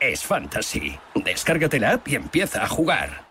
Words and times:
Es 0.00 0.22
fantasy. 0.24 0.98
Descárgate 1.14 1.80
la 1.80 1.92
app 1.92 2.08
y 2.08 2.16
empieza 2.16 2.62
a 2.62 2.68
jugar. 2.68 3.26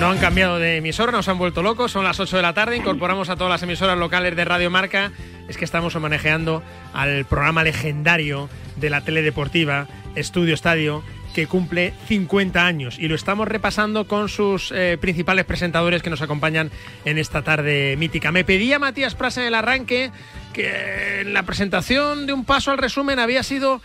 No 0.00 0.10
han 0.10 0.18
cambiado 0.18 0.60
de 0.60 0.76
emisora, 0.76 1.10
nos 1.10 1.26
han 1.28 1.38
vuelto 1.38 1.60
locos, 1.60 1.90
son 1.90 2.04
las 2.04 2.20
8 2.20 2.36
de 2.36 2.42
la 2.42 2.54
tarde, 2.54 2.76
incorporamos 2.76 3.30
a 3.30 3.36
todas 3.36 3.50
las 3.50 3.64
emisoras 3.64 3.98
locales 3.98 4.36
de 4.36 4.44
Radio 4.44 4.70
Marca. 4.70 5.10
Es 5.48 5.56
que 5.56 5.64
estamos 5.64 5.96
manejando 5.96 6.62
al 6.94 7.24
programa 7.24 7.64
legendario 7.64 8.48
de 8.76 8.90
la 8.90 9.00
teledeportiva, 9.00 9.88
Estudio 10.14 10.54
Estadio, 10.54 11.02
cumple 11.46 11.94
50 12.06 12.66
años 12.66 12.98
y 12.98 13.08
lo 13.08 13.14
estamos 13.14 13.46
repasando 13.48 14.06
con 14.06 14.28
sus 14.28 14.72
eh, 14.72 14.98
principales 15.00 15.44
presentadores 15.44 16.02
que 16.02 16.10
nos 16.10 16.22
acompañan 16.22 16.70
en 17.04 17.18
esta 17.18 17.42
tarde 17.42 17.96
mítica. 17.96 18.32
Me 18.32 18.44
pedía 18.44 18.78
Matías 18.78 19.14
Prasa 19.14 19.42
en 19.42 19.48
el 19.48 19.54
arranque 19.54 20.10
que 20.52 21.20
en 21.20 21.32
la 21.32 21.44
presentación 21.44 22.26
de 22.26 22.32
un 22.32 22.44
paso 22.44 22.70
al 22.70 22.78
resumen 22.78 23.18
había 23.18 23.42
sido 23.42 23.80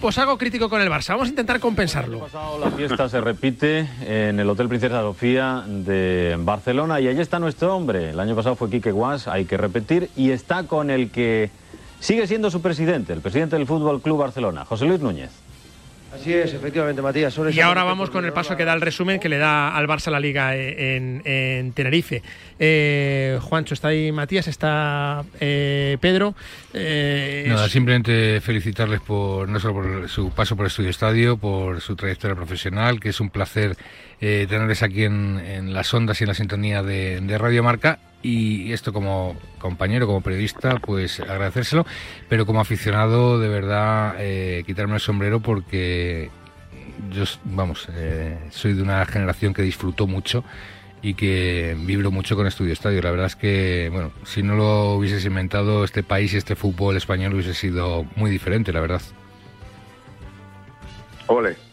pues 0.00 0.18
algo 0.18 0.36
crítico 0.36 0.68
con 0.68 0.82
el 0.82 0.90
Barça. 0.90 1.10
Vamos 1.10 1.28
a 1.28 1.30
intentar 1.30 1.60
compensarlo. 1.60 2.26
la 2.60 2.70
fiesta 2.70 3.08
se 3.08 3.20
repite 3.20 3.88
en 4.06 4.38
el 4.38 4.48
Hotel 4.48 4.68
Princesa 4.68 5.00
Sofía 5.00 5.64
de 5.66 6.36
Barcelona 6.38 7.00
y 7.00 7.08
allí 7.08 7.20
está 7.20 7.38
nuestro 7.38 7.74
hombre. 7.74 8.10
El 8.10 8.20
año 8.20 8.36
pasado 8.36 8.56
fue 8.56 8.68
Quique 8.70 8.92
Guas, 8.92 9.26
hay 9.28 9.46
que 9.46 9.56
repetir, 9.56 10.10
y 10.16 10.30
está 10.30 10.64
con 10.64 10.90
el 10.90 11.10
que 11.10 11.50
sigue 12.00 12.26
siendo 12.26 12.50
su 12.50 12.60
presidente, 12.60 13.12
el 13.12 13.20
presidente 13.20 13.56
del 13.56 13.66
Fútbol 13.66 14.02
Club 14.02 14.18
Barcelona, 14.18 14.64
José 14.64 14.84
Luis 14.84 15.00
Núñez. 15.00 15.30
Así 16.14 16.32
es, 16.32 16.54
efectivamente, 16.54 17.02
Matías. 17.02 17.36
Y 17.52 17.60
ahora 17.60 17.84
vamos 17.84 18.10
con 18.10 18.24
el 18.24 18.32
paso 18.32 18.56
que 18.56 18.64
da 18.64 18.72
el 18.72 18.80
resumen 18.80 19.18
que 19.18 19.28
le 19.28 19.38
da 19.38 19.76
al 19.76 19.86
Barça 19.86 20.10
la 20.10 20.20
Liga 20.20 20.56
en, 20.56 21.20
en 21.24 21.72
Tenerife. 21.72 22.22
Eh, 22.58 23.38
Juancho, 23.42 23.74
está 23.74 23.88
ahí 23.88 24.12
Matías, 24.12 24.46
está 24.46 25.24
eh, 25.40 25.98
Pedro. 26.00 26.34
Eh, 26.72 27.46
Nada, 27.48 27.68
simplemente 27.68 28.40
felicitarles 28.40 29.00
por 29.00 29.48
no 29.48 29.60
solo 29.60 29.74
por 29.74 30.08
su 30.08 30.30
paso 30.30 30.56
por 30.56 30.66
el 30.66 30.68
Estudio 30.68 30.90
Estadio, 30.90 31.36
por 31.36 31.80
su 31.80 31.96
trayectoria 31.96 32.36
profesional, 32.36 33.00
que 33.00 33.10
es 33.10 33.20
un 33.20 33.30
placer 33.30 33.76
eh, 34.20 34.46
tenerles 34.48 34.82
aquí 34.82 35.04
en, 35.04 35.38
en, 35.38 35.74
las 35.74 35.92
ondas 35.92 36.20
y 36.20 36.24
en 36.24 36.28
la 36.28 36.34
sintonía 36.34 36.82
de, 36.82 37.20
de 37.20 37.38
Radio 37.38 37.62
Marca 37.62 37.98
y 38.26 38.72
esto 38.72 38.92
como 38.92 39.36
compañero, 39.60 40.06
como 40.06 40.20
periodista, 40.20 40.80
pues 40.80 41.20
agradecérselo, 41.20 41.86
pero 42.28 42.44
como 42.44 42.60
aficionado, 42.60 43.38
de 43.38 43.48
verdad, 43.48 44.16
eh, 44.18 44.64
quitarme 44.66 44.94
el 44.94 45.00
sombrero 45.00 45.38
porque 45.38 46.30
yo, 47.12 47.22
vamos, 47.44 47.86
eh, 47.92 48.36
soy 48.50 48.72
de 48.72 48.82
una 48.82 49.06
generación 49.06 49.54
que 49.54 49.62
disfrutó 49.62 50.08
mucho 50.08 50.42
y 51.02 51.14
que 51.14 51.76
vibro 51.78 52.10
mucho 52.10 52.34
con 52.34 52.48
Estudio 52.48 52.72
Estadio. 52.72 53.00
La 53.00 53.12
verdad 53.12 53.26
es 53.26 53.36
que, 53.36 53.90
bueno, 53.92 54.10
si 54.24 54.42
no 54.42 54.56
lo 54.56 54.94
hubieses 54.94 55.24
inventado, 55.24 55.84
este 55.84 56.02
país 56.02 56.34
y 56.34 56.38
este 56.38 56.56
fútbol 56.56 56.96
español 56.96 57.34
hubiese 57.34 57.54
sido 57.54 58.06
muy 58.16 58.28
diferente, 58.28 58.72
la 58.72 58.80
verdad. 58.80 59.02
Ole. 61.28 61.65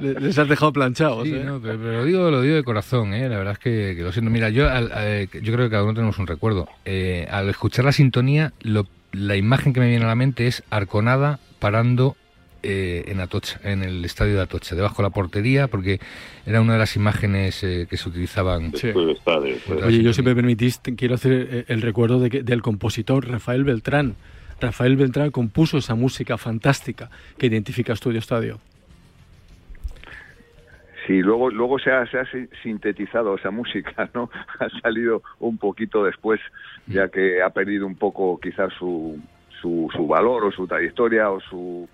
Les 0.00 0.38
has 0.38 0.48
dejado 0.48 0.72
planchados. 0.72 1.24
Sí, 1.24 1.34
¿eh? 1.34 1.42
no, 1.44 1.60
pero, 1.60 1.78
pero, 1.78 1.92
lo, 1.98 2.04
digo, 2.04 2.30
lo 2.30 2.42
digo 2.42 2.56
de 2.56 2.64
corazón, 2.64 3.14
¿eh? 3.14 3.28
la 3.28 3.38
verdad 3.38 3.52
es 3.54 3.58
que, 3.58 3.94
que 3.96 4.02
lo 4.02 4.12
siento. 4.12 4.30
Mira, 4.30 4.48
yo, 4.50 4.68
al, 4.68 4.90
eh, 4.96 5.28
yo 5.32 5.52
creo 5.52 5.66
que 5.66 5.70
cada 5.70 5.84
uno 5.84 5.94
tenemos 5.94 6.18
un 6.18 6.26
recuerdo. 6.26 6.68
Eh, 6.84 7.26
al 7.30 7.48
escuchar 7.48 7.84
la 7.84 7.92
sintonía, 7.92 8.52
lo, 8.62 8.86
la 9.12 9.36
imagen 9.36 9.72
que 9.72 9.80
me 9.80 9.88
viene 9.88 10.04
a 10.04 10.08
la 10.08 10.14
mente 10.14 10.46
es 10.46 10.62
Arconada 10.70 11.38
parando 11.58 12.16
eh, 12.62 13.04
en 13.08 13.20
Atocha, 13.20 13.60
en 13.62 13.82
el 13.82 14.04
estadio 14.04 14.34
de 14.34 14.40
Atocha, 14.40 14.74
debajo 14.74 15.02
de 15.02 15.02
la 15.04 15.10
portería, 15.10 15.68
porque 15.68 16.00
era 16.46 16.60
una 16.60 16.72
de 16.74 16.78
las 16.78 16.96
imágenes 16.96 17.62
eh, 17.62 17.86
que 17.88 17.96
se 17.96 18.08
utilizaban. 18.08 18.72
Sí. 18.74 18.88
Estadio, 18.88 19.56
Oye, 19.84 20.02
yo 20.02 20.12
si 20.12 20.22
me 20.22 20.34
permitís, 20.34 20.80
quiero 20.96 21.14
hacer 21.14 21.66
el 21.68 21.82
recuerdo 21.82 22.20
de 22.20 22.30
que, 22.30 22.42
del 22.42 22.62
compositor 22.62 23.28
Rafael 23.28 23.64
Beltrán. 23.64 24.16
Rafael 24.60 24.96
Beltrán 24.96 25.30
compuso 25.30 25.78
esa 25.78 25.94
música 25.94 26.38
fantástica 26.38 27.10
que 27.38 27.46
identifica 27.46 27.92
Estudio 27.92 28.18
Estadio. 28.18 28.60
Sí, 31.06 31.20
luego, 31.20 31.50
luego 31.50 31.78
se, 31.78 31.90
ha, 31.90 32.06
se 32.06 32.18
ha 32.18 32.24
sintetizado 32.62 33.34
esa 33.34 33.50
música, 33.50 34.08
¿no? 34.14 34.30
Ha 34.58 34.68
salido 34.80 35.22
un 35.38 35.58
poquito 35.58 36.04
después, 36.04 36.40
ya 36.86 37.08
que 37.08 37.42
ha 37.42 37.50
perdido 37.50 37.86
un 37.86 37.96
poco 37.96 38.40
quizás 38.40 38.72
su, 38.78 39.20
su, 39.60 39.90
su 39.94 40.06
valor 40.06 40.44
o 40.44 40.52
su 40.52 40.66
trayectoria 40.66 41.30
o 41.30 41.40
su, 41.40 41.88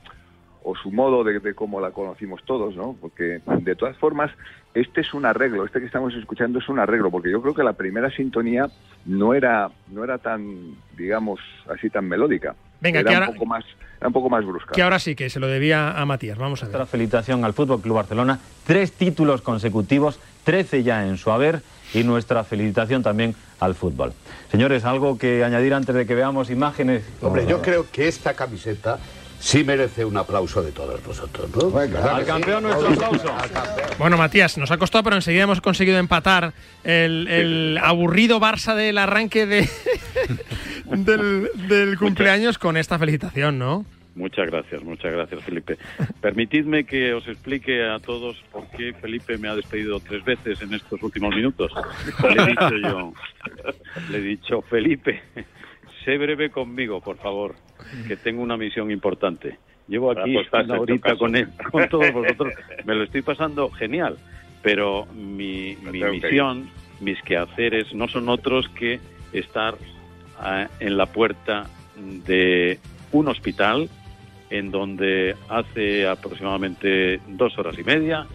o 0.62 0.74
su 0.76 0.90
modo 0.90 1.24
de, 1.24 1.40
de 1.40 1.54
cómo 1.54 1.80
la 1.80 1.90
conocimos 1.90 2.42
todos, 2.44 2.76
¿no? 2.76 2.96
Porque 3.00 3.40
de 3.46 3.76
todas 3.76 3.96
formas, 3.96 4.30
este 4.74 5.00
es 5.00 5.14
un 5.14 5.24
arreglo, 5.24 5.64
este 5.64 5.80
que 5.80 5.86
estamos 5.86 6.14
escuchando 6.14 6.58
es 6.58 6.68
un 6.68 6.78
arreglo, 6.78 7.10
porque 7.10 7.30
yo 7.30 7.40
creo 7.40 7.54
que 7.54 7.62
la 7.64 7.72
primera 7.72 8.10
sintonía 8.10 8.68
no 9.06 9.34
era, 9.34 9.70
no 9.88 10.04
era 10.04 10.18
tan, 10.18 10.74
digamos, 10.96 11.40
así 11.68 11.88
tan 11.90 12.06
melódica. 12.06 12.54
Venga, 12.80 13.00
era 13.00 13.10
que 13.10 13.16
un 13.16 13.22
ahora, 13.22 13.32
poco 13.34 13.46
más, 13.46 13.64
era 13.98 14.06
un 14.06 14.12
poco 14.12 14.30
más 14.30 14.44
brusca. 14.44 14.72
que 14.72 14.82
ahora 14.82 14.98
sí 14.98 15.14
que 15.14 15.28
se 15.28 15.40
lo 15.40 15.48
debía 15.48 15.92
a 15.98 16.06
Matías. 16.06 16.38
Vamos 16.38 16.62
a 16.62 16.66
ver. 16.66 16.74
Otra 16.74 16.86
felicitación 16.86 17.44
al 17.44 17.52
Fútbol 17.52 17.80
Club 17.80 17.96
Barcelona, 17.96 18.38
tres 18.66 18.92
títulos 18.92 19.42
consecutivos, 19.42 20.20
13 20.44 20.82
ya 20.82 21.06
en 21.06 21.16
su 21.16 21.30
haber 21.30 21.62
y 21.92 22.04
nuestra 22.04 22.44
felicitación 22.44 23.02
también 23.02 23.34
al 23.58 23.74
fútbol. 23.74 24.12
Señores, 24.50 24.84
algo 24.84 25.18
que 25.18 25.44
añadir 25.44 25.74
antes 25.74 25.94
de 25.94 26.06
que 26.06 26.14
veamos 26.14 26.50
imágenes. 26.50 27.04
Hombre, 27.20 27.46
yo 27.46 27.60
creo 27.60 27.86
que 27.90 28.08
esta 28.08 28.34
camiseta 28.34 28.98
sí 29.40 29.64
merece 29.64 30.04
un 30.04 30.16
aplauso 30.16 30.62
de 30.62 30.70
todos 30.70 31.02
vosotros, 31.04 31.50
¿no? 31.56 31.70
Venga, 31.70 32.14
al 32.16 32.24
campeón 32.24 32.62
nuestro 32.62 32.88
aplauso. 32.88 33.34
Bueno, 33.98 34.16
Matías, 34.16 34.56
nos 34.58 34.70
ha 34.70 34.78
costado, 34.78 35.02
pero 35.04 35.16
enseguida 35.16 35.44
hemos 35.44 35.60
conseguido 35.60 35.98
empatar 35.98 36.52
el, 36.84 37.26
el 37.28 37.78
aburrido 37.82 38.38
Barça 38.38 38.74
del 38.74 38.98
arranque 38.98 39.46
de, 39.46 39.68
del, 40.84 41.50
del 41.68 41.98
cumpleaños 41.98 42.58
con 42.58 42.76
esta 42.76 42.98
felicitación, 42.98 43.58
¿no? 43.58 43.84
Muchas 44.14 44.50
gracias, 44.50 44.82
muchas 44.82 45.12
gracias, 45.12 45.42
Felipe. 45.44 45.78
Permitidme 46.20 46.84
que 46.84 47.14
os 47.14 47.26
explique 47.28 47.82
a 47.88 48.00
todos 48.00 48.36
por 48.50 48.68
qué 48.70 48.92
Felipe 49.00 49.38
me 49.38 49.48
ha 49.48 49.54
despedido 49.54 50.00
tres 50.00 50.24
veces 50.24 50.60
en 50.62 50.74
estos 50.74 51.02
últimos 51.02 51.34
minutos. 51.34 51.72
Le 52.22 52.42
he 52.42 52.46
dicho 52.46 52.76
yo, 52.82 53.12
le 54.10 54.18
he 54.18 54.20
dicho, 54.20 54.62
Felipe, 54.62 55.22
sé 56.04 56.18
breve 56.18 56.50
conmigo, 56.50 57.00
por 57.00 57.18
favor, 57.18 57.54
que 58.06 58.16
tengo 58.16 58.42
una 58.42 58.56
misión 58.56 58.90
importante. 58.90 59.58
Llevo 59.88 60.12
aquí 60.12 60.36
una 60.36 60.80
horita 60.80 61.16
con 61.16 61.34
él, 61.36 61.48
con 61.70 61.88
todos 61.88 62.12
vosotros. 62.12 62.54
Me 62.84 62.94
lo 62.94 63.04
estoy 63.04 63.22
pasando 63.22 63.70
genial, 63.70 64.16
pero 64.62 65.06
mi, 65.06 65.76
mi 65.82 66.02
misión, 66.02 66.70
mis 67.00 67.20
quehaceres, 67.22 67.92
no 67.94 68.08
son 68.08 68.28
otros 68.28 68.68
que 68.70 69.00
estar 69.32 69.74
uh, 69.74 70.66
en 70.78 70.96
la 70.96 71.06
puerta 71.06 71.66
de 71.96 72.78
un 73.12 73.28
hospital 73.28 73.88
en 74.50 74.70
donde 74.70 75.36
hace 75.48 76.06
aproximadamente 76.06 77.20
dos 77.28 77.56
horas 77.58 77.78
y 77.78 77.84
media 77.84 78.26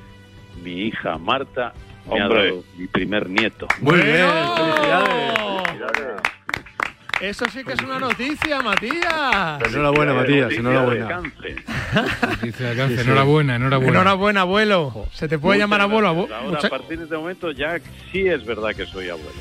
mi 0.64 0.84
hija 0.84 1.18
Marta 1.18 1.74
me 2.08 2.22
Hombre. 2.22 2.40
ha 2.40 2.44
dado 2.46 2.64
mi 2.78 2.88
primer 2.88 3.30
nieto. 3.30 3.68
Muy 3.82 3.96
bien, 3.96 4.28
felicidades. 4.56 6.15
Eso 7.26 7.46
sí 7.50 7.64
que 7.64 7.74
es 7.74 7.82
una 7.82 7.98
noticia, 8.00 8.62
Matías. 8.62 9.62
Enhorabuena, 9.74 10.14
Matías, 10.14 10.42
Noticia 10.44 10.60
enhorabuena. 10.60 11.06
de 11.06 11.10
cáncer. 11.14 11.64
Noticia 12.30 12.66
de 12.66 12.72
alcance. 12.72 13.02
Enhorabuena, 13.02 13.56
enhorabuena. 13.56 13.92
Enhorabuena, 13.94 14.42
abuelo. 14.42 15.08
Se 15.12 15.28
te 15.28 15.40
puede 15.40 15.58
Muchas 15.58 15.64
llamar 15.70 15.82
abuelo. 15.82 16.14
gracias. 16.14 16.32
abu- 16.32 16.46
Ahora, 16.46 16.56
mucha- 16.56 16.68
a 16.68 16.70
partir 16.70 16.98
de 17.00 17.04
este 17.06 17.18
momento 17.18 17.52
ya 17.52 17.80
sí 18.12 18.28
es 18.28 18.46
verdad 18.46 18.70
que 18.76 18.86
soy 18.86 19.10
abuelo. 19.10 19.32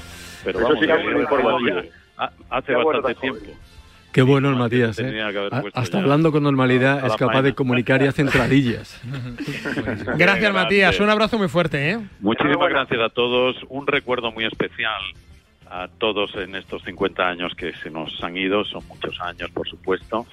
Pero 0.44 0.58
Eso 0.60 0.68
vamos, 0.68 0.80
sí 0.80 0.86
que 0.86 0.92
es 0.92 0.98
hace 2.48 2.66
Qué 2.66 2.72
abuelo 2.74 3.02
bastante 3.02 3.14
tan 3.14 3.20
tiempo. 3.40 3.60
Qué 4.12 4.22
bueno 4.22 4.48
el 4.48 4.54
Matías, 4.56 4.98
¿eh? 5.00 5.20
Hasta 5.74 5.98
ya 5.98 6.02
hablando 6.04 6.30
con 6.30 6.44
normalidad 6.44 7.04
a 7.04 7.08
es 7.08 7.16
capaz 7.16 7.42
de 7.42 7.52
comunicar 7.54 8.00
y 8.00 8.06
hace 8.06 8.22
entradillas. 8.22 9.00
Gracias. 10.16 10.54
Matías. 10.54 11.00
Un 11.00 11.10
abrazo 11.10 11.36
muy 11.36 11.48
fuerte, 11.48 11.90
¿eh? 11.90 11.98
Muchísimas 12.20 12.68
gracias 12.70 13.00
a 13.00 13.08
todos. 13.08 13.56
Un 13.68 13.86
recuerdo 13.88 14.30
muy 14.30 14.44
especial 14.44 15.00
a 15.74 15.88
todos 15.88 16.32
en 16.36 16.54
estos 16.54 16.84
50 16.84 17.28
años 17.28 17.52
que 17.56 17.72
se 17.72 17.90
nos 17.90 18.22
han 18.22 18.36
ido. 18.36 18.64
Son 18.64 18.86
muchos 18.86 19.20
años, 19.20 19.50
por 19.50 19.68
supuesto. 19.68 20.24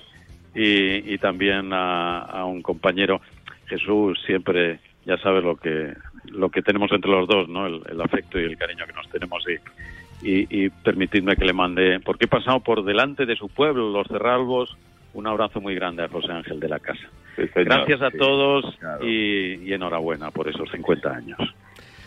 Y, 0.53 1.13
y 1.13 1.17
también 1.17 1.73
a, 1.73 2.19
a 2.19 2.45
un 2.45 2.61
compañero, 2.61 3.21
Jesús, 3.65 4.21
siempre, 4.23 4.79
ya 5.05 5.17
sabes 5.17 5.43
lo 5.43 5.55
que 5.55 5.93
lo 6.25 6.49
que 6.49 6.61
tenemos 6.61 6.91
entre 6.91 7.09
los 7.09 7.27
dos, 7.27 7.49
¿no? 7.49 7.65
El, 7.65 7.81
el 7.89 7.99
afecto 8.01 8.39
y 8.39 8.43
el 8.43 8.55
cariño 8.55 8.85
que 8.85 8.93
nos 8.93 9.09
tenemos. 9.09 9.43
Y, 10.21 10.45
y, 10.63 10.69
permitidme 10.69 11.35
que 11.35 11.45
le 11.45 11.53
mande, 11.53 11.99
porque 11.99 12.25
he 12.25 12.27
pasado 12.27 12.59
por 12.59 12.85
delante 12.85 13.25
de 13.25 13.35
su 13.35 13.49
pueblo, 13.49 13.89
los 13.89 14.07
Cerralbos, 14.07 14.77
un 15.15 15.25
abrazo 15.25 15.59
muy 15.59 15.73
grande 15.73 16.03
a 16.03 16.09
José 16.09 16.31
Ángel 16.31 16.59
de 16.59 16.69
la 16.69 16.79
Casa. 16.79 17.09
Gracias 17.55 18.03
a 18.03 18.11
todos 18.11 18.77
y, 19.01 19.73
enhorabuena 19.73 20.29
por 20.29 20.47
esos 20.47 20.69
50 20.69 21.09
años. 21.09 21.39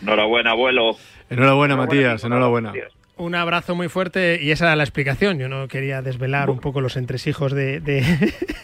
Enhorabuena, 0.01 0.51
abuelo. 0.51 0.95
Enhorabuena, 1.29 1.75
Matías, 1.75 2.23
enhorabuena. 2.23 2.71
Un 3.17 3.33
abrazo 3.33 3.75
muy 3.75 3.87
fuerte 3.87 4.39
y 4.41 4.51
esa 4.51 4.65
era 4.65 4.75
la 4.75 4.83
explicación. 4.83 5.39
Yo 5.39 5.47
no 5.47 5.69
quería 5.69 6.01
desvelar 6.01 6.49
un 6.49 6.59
poco 6.59 6.81
los 6.81 6.97
entresijos 6.97 7.53
de... 7.53 8.03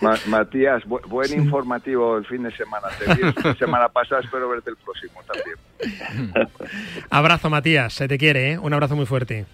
Matías, 0.27 0.83
buen 0.85 1.33
informativo 1.33 2.17
el 2.17 2.25
fin 2.25 2.43
de 2.43 2.51
semana. 2.55 2.87
Te 2.99 3.47
la 3.47 3.55
semana 3.55 3.89
pasada, 3.93 4.21
espero 4.21 4.49
verte 4.49 4.71
el 4.71 4.75
próximo 4.77 5.21
también. 5.25 6.49
abrazo, 7.09 7.49
Matías. 7.49 7.93
Se 7.93 8.09
te 8.09 8.17
quiere, 8.17 8.51
¿eh? 8.51 8.57
Un 8.57 8.73
abrazo 8.73 8.95
muy 8.95 9.05
fuerte. 9.05 9.45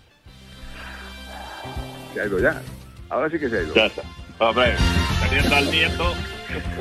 Se 2.13 2.21
ha 2.21 2.25
ido 2.25 2.39
ya. 2.39 2.59
Ahora 3.09 3.29
sí 3.29 3.38
que 3.38 3.49
se 3.49 3.59
ha 3.59 3.61
ido. 3.61 3.75
Ya 3.75 3.85
está. 3.85 4.01
Hombre, 4.39 4.73
teniendo 5.29 5.55
al 5.55 5.69
nieto... 5.69 6.36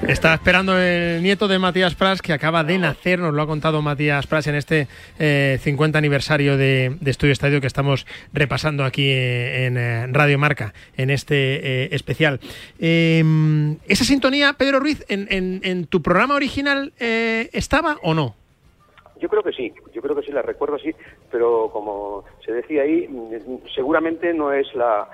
Está 0.08 0.34
esperando 0.34 0.78
el 0.78 1.23
nieto 1.23 1.49
de 1.49 1.58
Matías 1.58 1.94
Prats, 1.94 2.23
que 2.23 2.32
acaba 2.32 2.62
de 2.62 2.78
nacer, 2.78 3.19
nos 3.19 3.34
lo 3.34 3.43
ha 3.43 3.46
contado 3.46 3.82
Matías 3.82 4.26
Prats 4.26 4.46
en 4.46 4.55
este 4.55 4.88
50 5.19 5.19
eh, 5.19 5.99
aniversario 5.99 6.56
de, 6.56 6.96
Estudio 7.05 7.32
Estadio 7.32 7.61
que 7.61 7.67
estamos 7.67 8.06
repasando 8.32 8.84
aquí 8.84 9.08
eh, 9.08 9.67
en, 9.67 9.76
eh, 9.76 10.06
Radio 10.08 10.38
Marca, 10.38 10.75
en 10.96 11.11
este 11.11 11.94
especial. 11.94 12.40
Em, 12.78 13.78
¿Esa 13.88 14.05
sintonía, 14.05 14.52
Pedro 14.52 14.81
Ruiz, 14.81 15.05
en, 15.08 15.87
tu 15.87 16.02
programa 16.02 16.34
original 16.34 16.93
estaba 16.99 17.99
o 18.02 18.14
no? 18.14 18.34
Yo 19.18 19.28
creo 19.28 19.42
que 19.42 19.52
sí, 19.52 19.72
yo 19.92 20.02
creo 20.02 20.14
que 20.14 20.22
sí, 20.22 20.32
la 20.32 20.42
recuerdo 20.42 20.76
así, 20.76 20.94
pero 21.30 21.70
como 21.72 22.24
se 22.44 22.52
decía 22.52 22.82
ahí, 22.82 23.08
seguramente 23.74 24.34
no 24.34 24.52
es 24.52 24.74
la, 24.74 25.08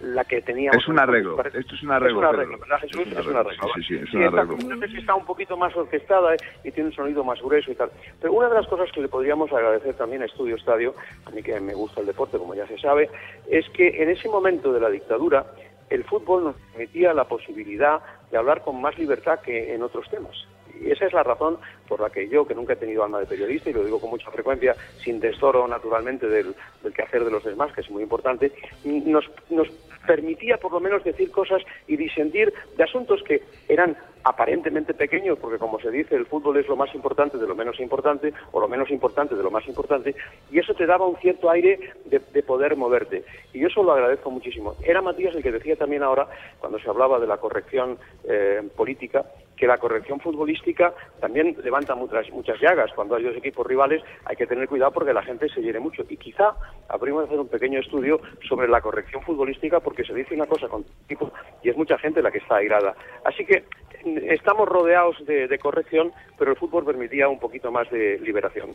la 0.00 0.24
que 0.24 0.40
teníamos. 0.42 0.82
Es 0.82 0.88
un 0.88 0.98
arreglo. 0.98 1.42
Esto 1.42 1.74
es 1.74 1.82
un 1.82 1.90
arreglo. 1.90 2.20
Es 2.20 2.28
un 2.28 2.34
arreglo, 2.34 2.58
¿verdad, 2.58 2.78
Jesús? 2.80 3.06
Es 3.06 3.26
un 3.26 3.36
arreglo. 3.36 3.68
Sí, 3.74 3.82
sí, 3.86 3.94
es 3.96 4.14
un 4.14 4.22
arreglo. 4.22 4.56
sé 4.56 4.88
si 4.88 4.96
está 4.98 5.14
un 5.14 5.24
poquito 5.24 5.56
más 5.56 5.74
orquestada 5.76 6.34
¿eh? 6.34 6.38
y 6.64 6.70
tiene 6.70 6.88
un 6.88 6.94
sonido 6.94 7.24
más 7.24 7.40
grueso 7.40 7.70
y 7.70 7.74
tal. 7.74 7.90
Pero 8.20 8.32
una 8.32 8.48
de 8.48 8.54
las 8.54 8.66
cosas 8.66 8.90
que 8.92 9.00
le 9.00 9.08
podríamos 9.08 9.52
agradecer 9.52 9.94
también 9.94 10.22
a 10.22 10.26
Estudio 10.26 10.56
Estadio, 10.56 10.94
a 11.24 11.30
mí 11.30 11.42
que 11.42 11.58
me 11.60 11.74
gusta 11.74 12.00
el 12.00 12.06
deporte, 12.06 12.38
como 12.38 12.54
ya 12.54 12.66
se 12.66 12.78
sabe, 12.78 13.10
es 13.50 13.68
que 13.70 14.02
en 14.02 14.10
ese 14.10 14.28
momento 14.28 14.72
de 14.72 14.80
la 14.80 14.90
dictadura 14.90 15.46
el 15.90 16.04
fútbol 16.04 16.44
nos 16.44 16.56
permitía 16.56 17.14
la 17.14 17.24
posibilidad 17.24 18.00
de 18.30 18.38
hablar 18.38 18.62
con 18.62 18.80
más 18.80 18.98
libertad 18.98 19.40
que 19.40 19.74
en 19.74 19.82
otros 19.82 20.08
temas. 20.10 20.34
Y 20.80 20.90
esa 20.90 21.06
es 21.06 21.12
la 21.12 21.22
razón 21.22 21.58
por 21.86 22.00
la 22.00 22.10
que 22.10 22.28
yo, 22.28 22.46
que 22.46 22.54
nunca 22.54 22.74
he 22.74 22.76
tenido 22.76 23.04
alma 23.04 23.20
de 23.20 23.26
periodista, 23.26 23.70
y 23.70 23.72
lo 23.72 23.84
digo 23.84 24.00
con 24.00 24.10
mucha 24.10 24.30
frecuencia, 24.30 24.74
sin 25.02 25.20
tesoro 25.20 25.66
naturalmente 25.68 26.28
del, 26.28 26.54
del 26.82 26.92
quehacer 26.92 27.24
de 27.24 27.30
los 27.30 27.44
demás, 27.44 27.72
que 27.72 27.80
es 27.80 27.90
muy 27.90 28.02
importante, 28.02 28.52
nos, 28.84 29.24
nos 29.50 29.68
permitía 30.06 30.56
por 30.56 30.72
lo 30.72 30.80
menos 30.80 31.04
decir 31.04 31.30
cosas 31.30 31.62
y 31.86 31.96
disentir 31.96 32.52
de 32.76 32.84
asuntos 32.84 33.22
que 33.22 33.42
eran 33.68 33.96
aparentemente 34.24 34.94
pequeños, 34.94 35.38
porque 35.38 35.58
como 35.58 35.78
se 35.78 35.90
dice, 35.90 36.16
el 36.16 36.26
fútbol 36.26 36.56
es 36.56 36.66
lo 36.66 36.74
más 36.74 36.92
importante 36.94 37.38
de 37.38 37.46
lo 37.46 37.54
menos 37.54 37.78
importante, 37.78 38.32
o 38.50 38.60
lo 38.60 38.66
menos 38.66 38.90
importante 38.90 39.36
de 39.36 39.42
lo 39.42 39.50
más 39.50 39.66
importante, 39.68 40.16
y 40.50 40.58
eso 40.58 40.74
te 40.74 40.86
daba 40.86 41.06
un 41.06 41.16
cierto 41.18 41.48
aire 41.50 41.78
de, 42.06 42.42
poder 42.42 42.76
moverte. 42.76 43.24
Y 43.52 43.60
yo 43.60 43.68
eso 43.68 43.82
lo 43.82 43.92
agradezco 43.92 44.30
muchísimo. 44.30 44.76
Era 44.82 45.02
Matías 45.02 45.34
el 45.34 45.42
que 45.42 45.50
decía 45.50 45.76
también 45.76 46.02
ahora, 46.02 46.28
cuando 46.60 46.78
se 46.78 46.88
hablaba 46.88 47.18
de 47.18 47.26
la 47.26 47.38
corrección 47.38 47.98
eh, 48.28 48.62
política, 48.76 49.26
que 49.56 49.66
la 49.66 49.78
corrección 49.78 50.20
futbolística 50.20 50.92
también 51.20 51.56
muchas, 51.94 52.30
muchas 52.30 52.60
llagas. 52.60 52.90
Cuando 52.94 53.16
hay 53.16 53.24
dos 53.24 53.36
equipos 53.36 53.66
rivales 53.66 54.02
hay 54.24 54.36
que 54.36 54.46
tener 54.46 54.68
cuidado 54.68 54.92
porque 54.92 55.12
la 55.12 55.22
gente 55.22 55.48
se 55.48 55.60
llene 55.60 55.80
mucho. 55.80 56.04
Y 56.08 56.16
quizá 56.16 56.54
habríamos 56.88 57.22
de 57.22 57.26
hacer 57.26 57.40
un 57.40 57.48
pequeño 57.48 57.80
estudio 57.80 58.20
sobre 58.48 58.68
la 58.68 58.80
corrección 58.80 59.22
futbolística 59.22 59.80
porque 59.80 60.04
se 60.04 60.14
dice 60.14 60.34
una 60.34 60.46
cosa 60.46 60.68
con 60.68 60.84
tipo 61.06 61.32
y 61.62 61.70
es 61.70 61.76
mucha 61.76 61.98
gente 61.98 62.22
la 62.22 62.30
que 62.30 62.38
está 62.38 62.56
airada. 62.56 62.94
Así 63.24 63.44
que 63.44 63.64
mm, 64.04 64.18
estamos 64.30 64.68
rodeados 64.68 65.16
de, 65.26 65.56
corrección, 65.58 66.12
pero 66.38 66.52
el 66.52 66.56
fútbol 66.56 66.84
permitía 66.84 67.28
un 67.28 67.40
poquito 67.40 67.72
más 67.72 67.90
de 67.90 68.18
liberación. 68.20 68.74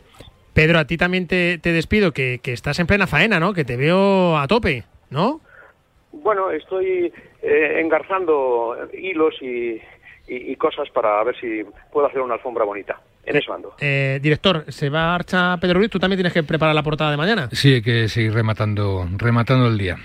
Pedro, 0.54 0.80
a 0.80 0.86
ti 0.86 0.98
también 0.98 1.28
te, 1.28 1.58
despido, 1.58 2.12
que, 2.12 2.40
que, 2.44 2.52
estás 2.52 2.80
en 2.80 2.88
plena 2.88 3.08
faena, 3.08 3.40
¿no? 3.40 3.54
Que 3.54 3.64
te 3.64 3.78
veo 3.78 4.38
a 4.38 4.48
tope, 4.48 4.84
¿no? 5.10 5.40
Bueno, 6.12 6.52
estoy 6.52 7.14
eh, 7.42 7.80
engarzando 7.80 8.76
hilos 8.94 9.36
y, 9.42 9.82
y, 10.34 10.56
cosas 10.56 10.90
para 10.90 11.22
ver 11.24 11.36
si 11.40 11.64
puedo 11.92 12.08
hacer 12.08 12.22
una 12.22 12.36
alfombra 12.36 12.64
bonita. 12.64 13.02
En 13.24 13.36
eso 13.36 13.54
ando. 13.54 13.76
Eh, 13.80 14.20
director, 14.22 14.66
¿se 14.70 14.90
va 14.90 15.12
a 15.12 15.16
archa 15.16 15.58
Pedro 15.58 15.80
Ruiz? 15.80 15.92
¿Tú 15.92 16.00
también 16.00 16.18
tienes 16.18 16.34
que 16.34 16.44
preparar 16.44 16.74
la 16.74 16.82
portada 16.82 17.12
de 17.12 17.18
mañana? 17.18 17.50
Sí, 17.52 17.76
hay 17.76 17.82
que 17.82 18.08
seguir 18.08 18.34
rematando, 18.34 19.08
rematando 19.18 19.68
el 19.68 19.78
día. 19.78 19.98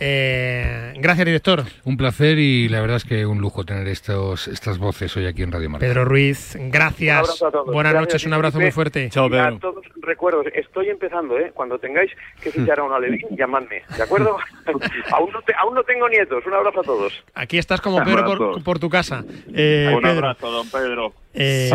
Eh, 0.00 0.92
gracias, 0.96 1.26
director. 1.26 1.64
Un 1.84 1.96
placer 1.96 2.38
y 2.38 2.68
la 2.68 2.80
verdad 2.80 2.96
es 2.96 3.04
que 3.04 3.26
un 3.26 3.40
lujo 3.40 3.64
tener 3.64 3.86
estos, 3.88 4.48
estas 4.48 4.78
voces 4.78 5.16
hoy 5.16 5.26
aquí 5.26 5.42
en 5.42 5.52
Radio 5.52 5.70
Marca. 5.70 5.86
Pedro 5.86 6.04
Ruiz, 6.04 6.56
gracias. 6.58 7.42
Buenas 7.66 7.94
noches, 7.94 8.24
un 8.26 8.32
abrazo 8.32 8.60
muy 8.60 8.70
fuerte. 8.70 9.08
Chao, 9.10 9.28
Pedro. 9.28 9.56
A 9.56 9.58
todos 9.58 9.84
recuerdo, 10.04 10.42
estoy 10.54 10.88
empezando, 10.88 11.38
¿eh? 11.38 11.50
Cuando 11.54 11.78
tengáis 11.78 12.10
que 12.40 12.50
fichar 12.50 12.80
a 12.80 12.84
una 12.84 12.98
Levín, 12.98 13.26
llamadme, 13.36 13.82
¿de 13.96 14.02
acuerdo? 14.02 14.36
aún, 15.12 15.32
no 15.32 15.40
aún 15.58 15.74
no 15.74 15.82
tengo 15.84 16.08
nietos. 16.08 16.44
Un 16.46 16.54
abrazo 16.54 16.80
a 16.80 16.84
todos. 16.84 17.24
Aquí 17.34 17.58
estás 17.58 17.80
como 17.80 18.02
Pedro 18.04 18.60
por, 18.62 18.78
tu 18.78 18.88
casa. 18.88 19.24
Eh, 19.52 19.92
un 19.96 20.06
abrazo, 20.06 20.50
don 20.50 20.68
Pedro. 20.70 21.12
Eh, 21.36 21.70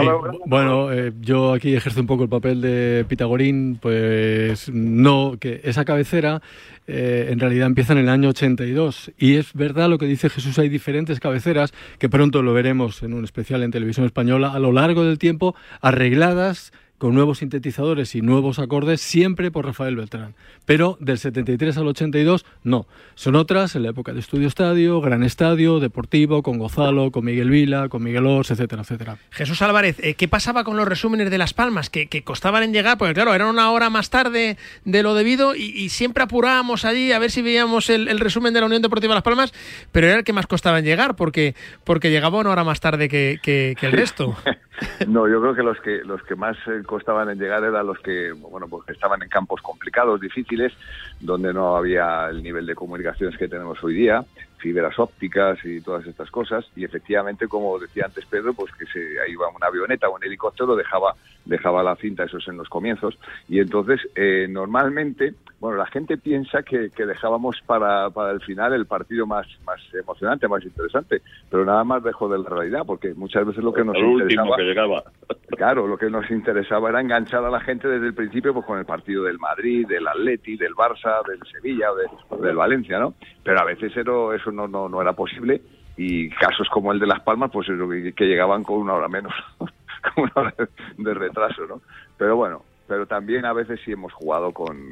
bueno, 0.46 0.92
eh, 0.92 1.12
yo 1.20 1.54
aquí 1.54 1.76
ejerzo 1.76 2.00
un 2.00 2.08
poco 2.08 2.24
el 2.24 2.30
papel 2.30 2.62
de 2.62 3.06
Pitagorín, 3.08 3.78
pues 3.82 4.70
no, 4.70 5.36
que 5.40 5.60
esa 5.64 5.84
cabecera 5.84 6.42
eh, 6.92 7.28
en 7.32 7.40
realidad 7.40 7.68
empieza 7.68 7.94
en 7.94 8.00
el 8.00 8.10
año 8.10 8.30
82 8.30 9.12
y 9.18 9.36
es 9.36 9.54
verdad 9.54 9.90
lo 9.90 10.00
que 10.00 10.08
dice 10.08 10.28
Jesús, 10.28 10.58
hay 10.58 10.70
diferentes 10.70 11.20
cabeceras 11.20 11.72
que 12.00 12.10
pronto 12.10 12.42
lo 12.42 12.52
veremos 12.52 13.04
en 13.04 13.14
un 13.14 13.24
especial 13.24 13.62
en 13.62 13.70
televisión 13.70 14.08
española 14.08 14.52
a 14.54 14.58
lo 14.58 14.72
largo 14.72 15.06
del 15.06 15.20
tiempo 15.20 15.56
arregladas 15.82 16.74
con 17.00 17.16
nuevos 17.16 17.40
sintetizadores 17.40 18.14
y 18.14 18.22
nuevos 18.22 18.60
acordes, 18.60 19.02
siempre 19.02 19.50
por 19.52 19.66
Rafael 19.66 19.96
Beltrán. 19.96 20.36
Pero 20.66 20.98
del 21.00 21.18
73 21.18 21.78
al 21.78 21.88
82, 21.88 22.46
no. 22.64 22.86
Son 23.16 23.36
otras 23.36 23.76
en 23.76 23.84
la 23.84 23.90
época 23.90 24.14
de 24.14 24.20
Estudio 24.20 24.48
Estadio, 24.48 25.02
Gran 25.02 25.24
Estadio, 25.24 25.80
Deportivo, 25.80 26.44
con 26.44 26.60
Gozalo, 26.60 27.10
con 27.12 27.26
Miguel 27.26 27.50
Vila, 27.50 27.88
con 27.88 28.04
Miguel 28.04 28.28
Ors, 28.28 28.52
etcétera, 28.52 28.82
etcétera. 28.82 29.18
Jesús 29.32 29.62
Álvarez, 29.62 29.98
eh, 30.00 30.14
¿qué 30.16 30.28
pasaba 30.28 30.66
con 30.66 30.76
los 30.76 30.88
resúmenes 30.88 31.32
de 31.32 31.38
Las 31.38 31.54
Palmas? 31.54 31.90
Que, 31.90 32.08
costaban 32.24 32.64
en 32.64 32.74
llegar, 32.74 32.98
porque 32.98 33.14
claro, 33.14 33.34
eran 33.34 33.48
una 33.48 33.72
hora 33.72 33.90
más 33.90 34.10
tarde 34.10 34.58
de 34.84 35.04
lo 35.04 35.16
debido 35.16 35.56
y, 35.56 35.88
siempre 35.90 36.24
apurábamos 36.24 36.84
allí 36.86 37.14
a 37.14 37.20
ver 37.20 37.32
si 37.32 37.42
veíamos 37.42 37.90
el, 37.90 38.20
resumen 38.20 38.54
de 38.54 38.60
la 38.60 38.66
Unión 38.66 38.82
Deportiva 38.82 39.14
Las 39.14 39.24
Palmas, 39.24 39.54
pero 39.94 40.08
era 40.08 40.18
el 40.18 40.24
que 40.26 40.34
más 40.34 40.48
costaba 40.48 40.80
en 40.80 40.86
llegar, 40.86 41.16
porque, 41.16 41.56
porque 41.86 42.12
llegaba 42.12 42.40
una 42.40 42.52
hora 42.52 42.66
más 42.66 42.82
tarde 42.82 43.08
que, 43.08 43.40
que 43.42 43.76
el 43.82 43.92
resto. 43.94 44.36
No, 45.08 45.28
yo 45.28 45.42
creo 45.42 45.56
que 45.56 45.64
los 45.64 45.80
que 45.82 46.04
los 46.04 46.22
que 46.24 46.36
más 46.36 46.58
eh, 46.68 46.84
costaban 46.86 47.30
en 47.30 47.40
llegar 47.40 47.64
eran 47.64 47.88
los 47.88 48.00
que 48.00 48.32
bueno 48.32 48.68
pues 48.68 48.88
estaban 48.90 49.22
en 49.22 49.30
campos 49.30 49.62
complicados, 49.62 50.20
difíciles, 50.22 50.74
donde 51.20 51.54
no 51.54 51.76
había 51.76 52.30
el 52.30 52.44
nivel 52.44 52.66
de 52.66 52.76
comunicaciones 52.76 53.38
que 53.38 53.48
tenemos 53.48 53.84
hoy 53.84 53.96
día, 53.96 54.24
fibras 54.58 54.98
ópticas 55.00 55.58
y 55.64 55.82
todas 55.82 56.06
estas 56.06 56.30
cosas. 56.32 56.66
Y 56.76 56.84
efectivamente, 56.84 57.48
como 57.48 57.80
decía 57.80 58.06
antes 58.06 58.26
Pedro, 58.26 58.54
pues 58.54 58.72
que 58.74 58.86
se 58.86 59.00
iba 59.30 59.48
una 59.50 59.68
avioneta 59.68 60.10
o 60.10 60.16
un 60.16 60.24
helicóptero 60.24 60.76
dejaba 60.76 61.16
dejaba 61.46 61.84
la 61.84 61.96
cinta, 61.96 62.26
eso 62.26 62.38
es 62.38 62.48
en 62.48 62.58
los 62.58 62.70
comienzos. 62.70 63.18
Y 63.48 63.60
entonces 63.60 64.02
eh, 64.16 64.48
normalmente 64.50 65.34
bueno, 65.60 65.78
la 65.78 65.88
gente 65.88 66.18
piensa 66.18 66.64
que, 66.64 66.90
dejábamos 66.96 67.58
para, 67.66 68.10
para, 68.12 68.32
el 68.32 68.42
final 68.42 68.74
el 68.74 68.86
partido 68.86 69.26
más, 69.26 69.46
más 69.66 69.80
emocionante, 69.94 70.48
más 70.48 70.64
interesante, 70.64 71.22
pero 71.50 71.66
nada 71.66 71.84
más 71.84 72.02
dejó 72.02 72.30
de 72.30 72.40
la 72.40 72.50
realidad, 72.50 72.84
porque 72.86 73.14
muchas 73.14 73.46
veces 73.46 73.64
lo 73.64 73.74
que 73.74 73.84
nos 73.84 73.98
interesaba... 73.98 74.56
que 74.56 74.64
llegaba. 74.64 75.04
Claro, 75.58 75.88
lo 75.88 75.98
que 75.98 76.10
nos 76.10 76.30
interesaba 76.32 76.90
era 76.90 77.02
enganchar 77.02 77.44
a 77.44 77.50
la 77.50 77.60
gente 77.60 77.90
desde 77.90 78.08
el 78.08 78.14
principio 78.14 78.54
pues 78.54 78.66
con 78.66 78.80
el 78.80 78.86
partido 78.86 79.26
del 79.26 79.40
Madrid, 79.40 79.86
del 79.86 80.08
Atleti, 80.08 80.56
del 80.56 80.74
Barça, 80.74 81.22
del 81.28 81.40
Sevilla 81.52 81.88
o, 82.30 82.38
del 82.38 82.56
Valencia, 82.56 82.98
¿no? 82.98 83.16
Pero 83.44 83.60
a 83.60 83.66
veces 83.66 83.92
eso, 83.98 84.32
eso 84.32 84.52
no, 84.54 84.70
no, 84.70 84.88
no 84.88 85.02
era 85.02 85.12
posible 85.12 85.62
y 85.98 86.30
casos 86.30 86.70
como 86.70 86.94
el 86.94 87.00
de 87.00 87.08
Las 87.08 87.20
Palmas, 87.22 87.52
pues 87.52 87.68
que, 87.68 88.14
que 88.14 88.26
llegaban 88.26 88.64
con 88.64 88.78
una 88.78 88.94
hora 88.94 89.10
menos, 89.10 89.34
con 89.60 90.24
una 90.24 90.32
hora 90.36 90.54
de 90.98 91.14
retraso, 91.14 91.68
¿no? 91.68 91.82
Pero 92.18 92.38
bueno, 92.38 92.64
pero 92.90 93.06
también 93.06 93.46
a 93.46 93.54
veces 93.54 93.80
sí 93.86 93.92
hemos 93.92 94.12
jugado 94.14 94.52
con 94.52 94.90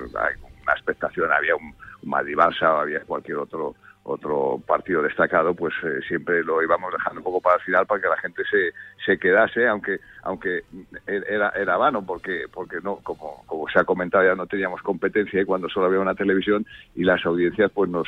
una 0.67 0.73
expectación, 0.73 1.31
había 1.31 1.55
un, 1.55 1.73
Madrid-Barça, 2.03 2.81
había 2.81 3.01
cualquier 3.01 3.37
otro 3.37 3.75
otro 4.09 4.63
partido 4.65 5.01
destacado, 5.01 5.53
pues 5.53 5.73
eh, 5.83 5.99
siempre 6.07 6.41
lo 6.41 6.63
íbamos 6.63 6.93
dejando 6.93 7.19
un 7.19 7.25
poco 7.25 7.41
para 7.41 7.57
el 7.57 7.61
final 7.63 7.85
para 7.85 8.01
que 8.01 8.07
la 8.07 8.15
gente 8.15 8.41
se, 8.49 8.71
se 9.05 9.19
quedase, 9.19 9.67
aunque 9.67 9.99
aunque 10.23 10.61
era, 11.05 11.49
era 11.49 11.75
vano, 11.75 12.05
porque 12.05 12.45
porque 12.49 12.77
no 12.81 12.99
como, 13.03 13.43
como 13.45 13.67
se 13.67 13.79
ha 13.79 13.83
comentado 13.83 14.23
ya 14.23 14.33
no 14.33 14.47
teníamos 14.47 14.81
competencia 14.81 15.41
y 15.41 15.45
cuando 15.45 15.67
solo 15.67 15.87
había 15.87 15.99
una 15.99 16.15
televisión 16.15 16.65
y 16.95 17.03
las 17.03 17.25
audiencias 17.25 17.69
pues 17.73 17.89
nos 17.89 18.07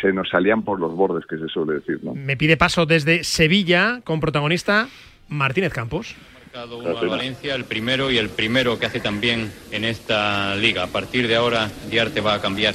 se, 0.00 0.14
nos 0.14 0.30
salían 0.30 0.62
por 0.62 0.80
los 0.80 0.94
bordes, 0.94 1.26
que 1.26 1.36
se 1.36 1.48
suele 1.48 1.74
decir. 1.74 2.00
¿no? 2.02 2.14
Me 2.14 2.38
pide 2.38 2.56
paso 2.56 2.86
desde 2.86 3.22
Sevilla 3.22 4.00
con 4.02 4.20
protagonista 4.20 4.88
Martínez 5.28 5.74
Campos. 5.74 6.16
Marcado 6.54 6.78
uno 6.78 6.96
al 6.96 7.08
Valencia, 7.08 7.54
el 7.56 7.64
primero 7.64 8.12
y 8.12 8.18
el 8.18 8.28
primero 8.28 8.78
que 8.78 8.86
hace 8.86 9.00
también 9.00 9.52
en 9.72 9.84
esta 9.84 10.54
liga. 10.54 10.84
A 10.84 10.86
partir 10.86 11.26
de 11.26 11.34
ahora, 11.34 11.68
Diarte 11.90 12.20
va 12.20 12.34
a 12.34 12.40
cambiar. 12.40 12.74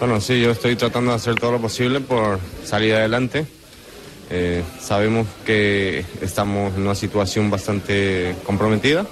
Bueno, 0.00 0.20
sí, 0.20 0.40
yo 0.40 0.50
estoy 0.50 0.74
tratando 0.74 1.12
de 1.12 1.16
hacer 1.16 1.36
todo 1.36 1.52
lo 1.52 1.60
posible 1.60 2.00
por 2.00 2.40
salir 2.64 2.94
adelante. 2.94 3.46
Eh, 4.30 4.64
sabemos 4.80 5.28
que 5.44 6.04
estamos 6.20 6.74
en 6.74 6.82
una 6.82 6.96
situación 6.96 7.50
bastante 7.50 8.34
comprometida, 8.44 9.06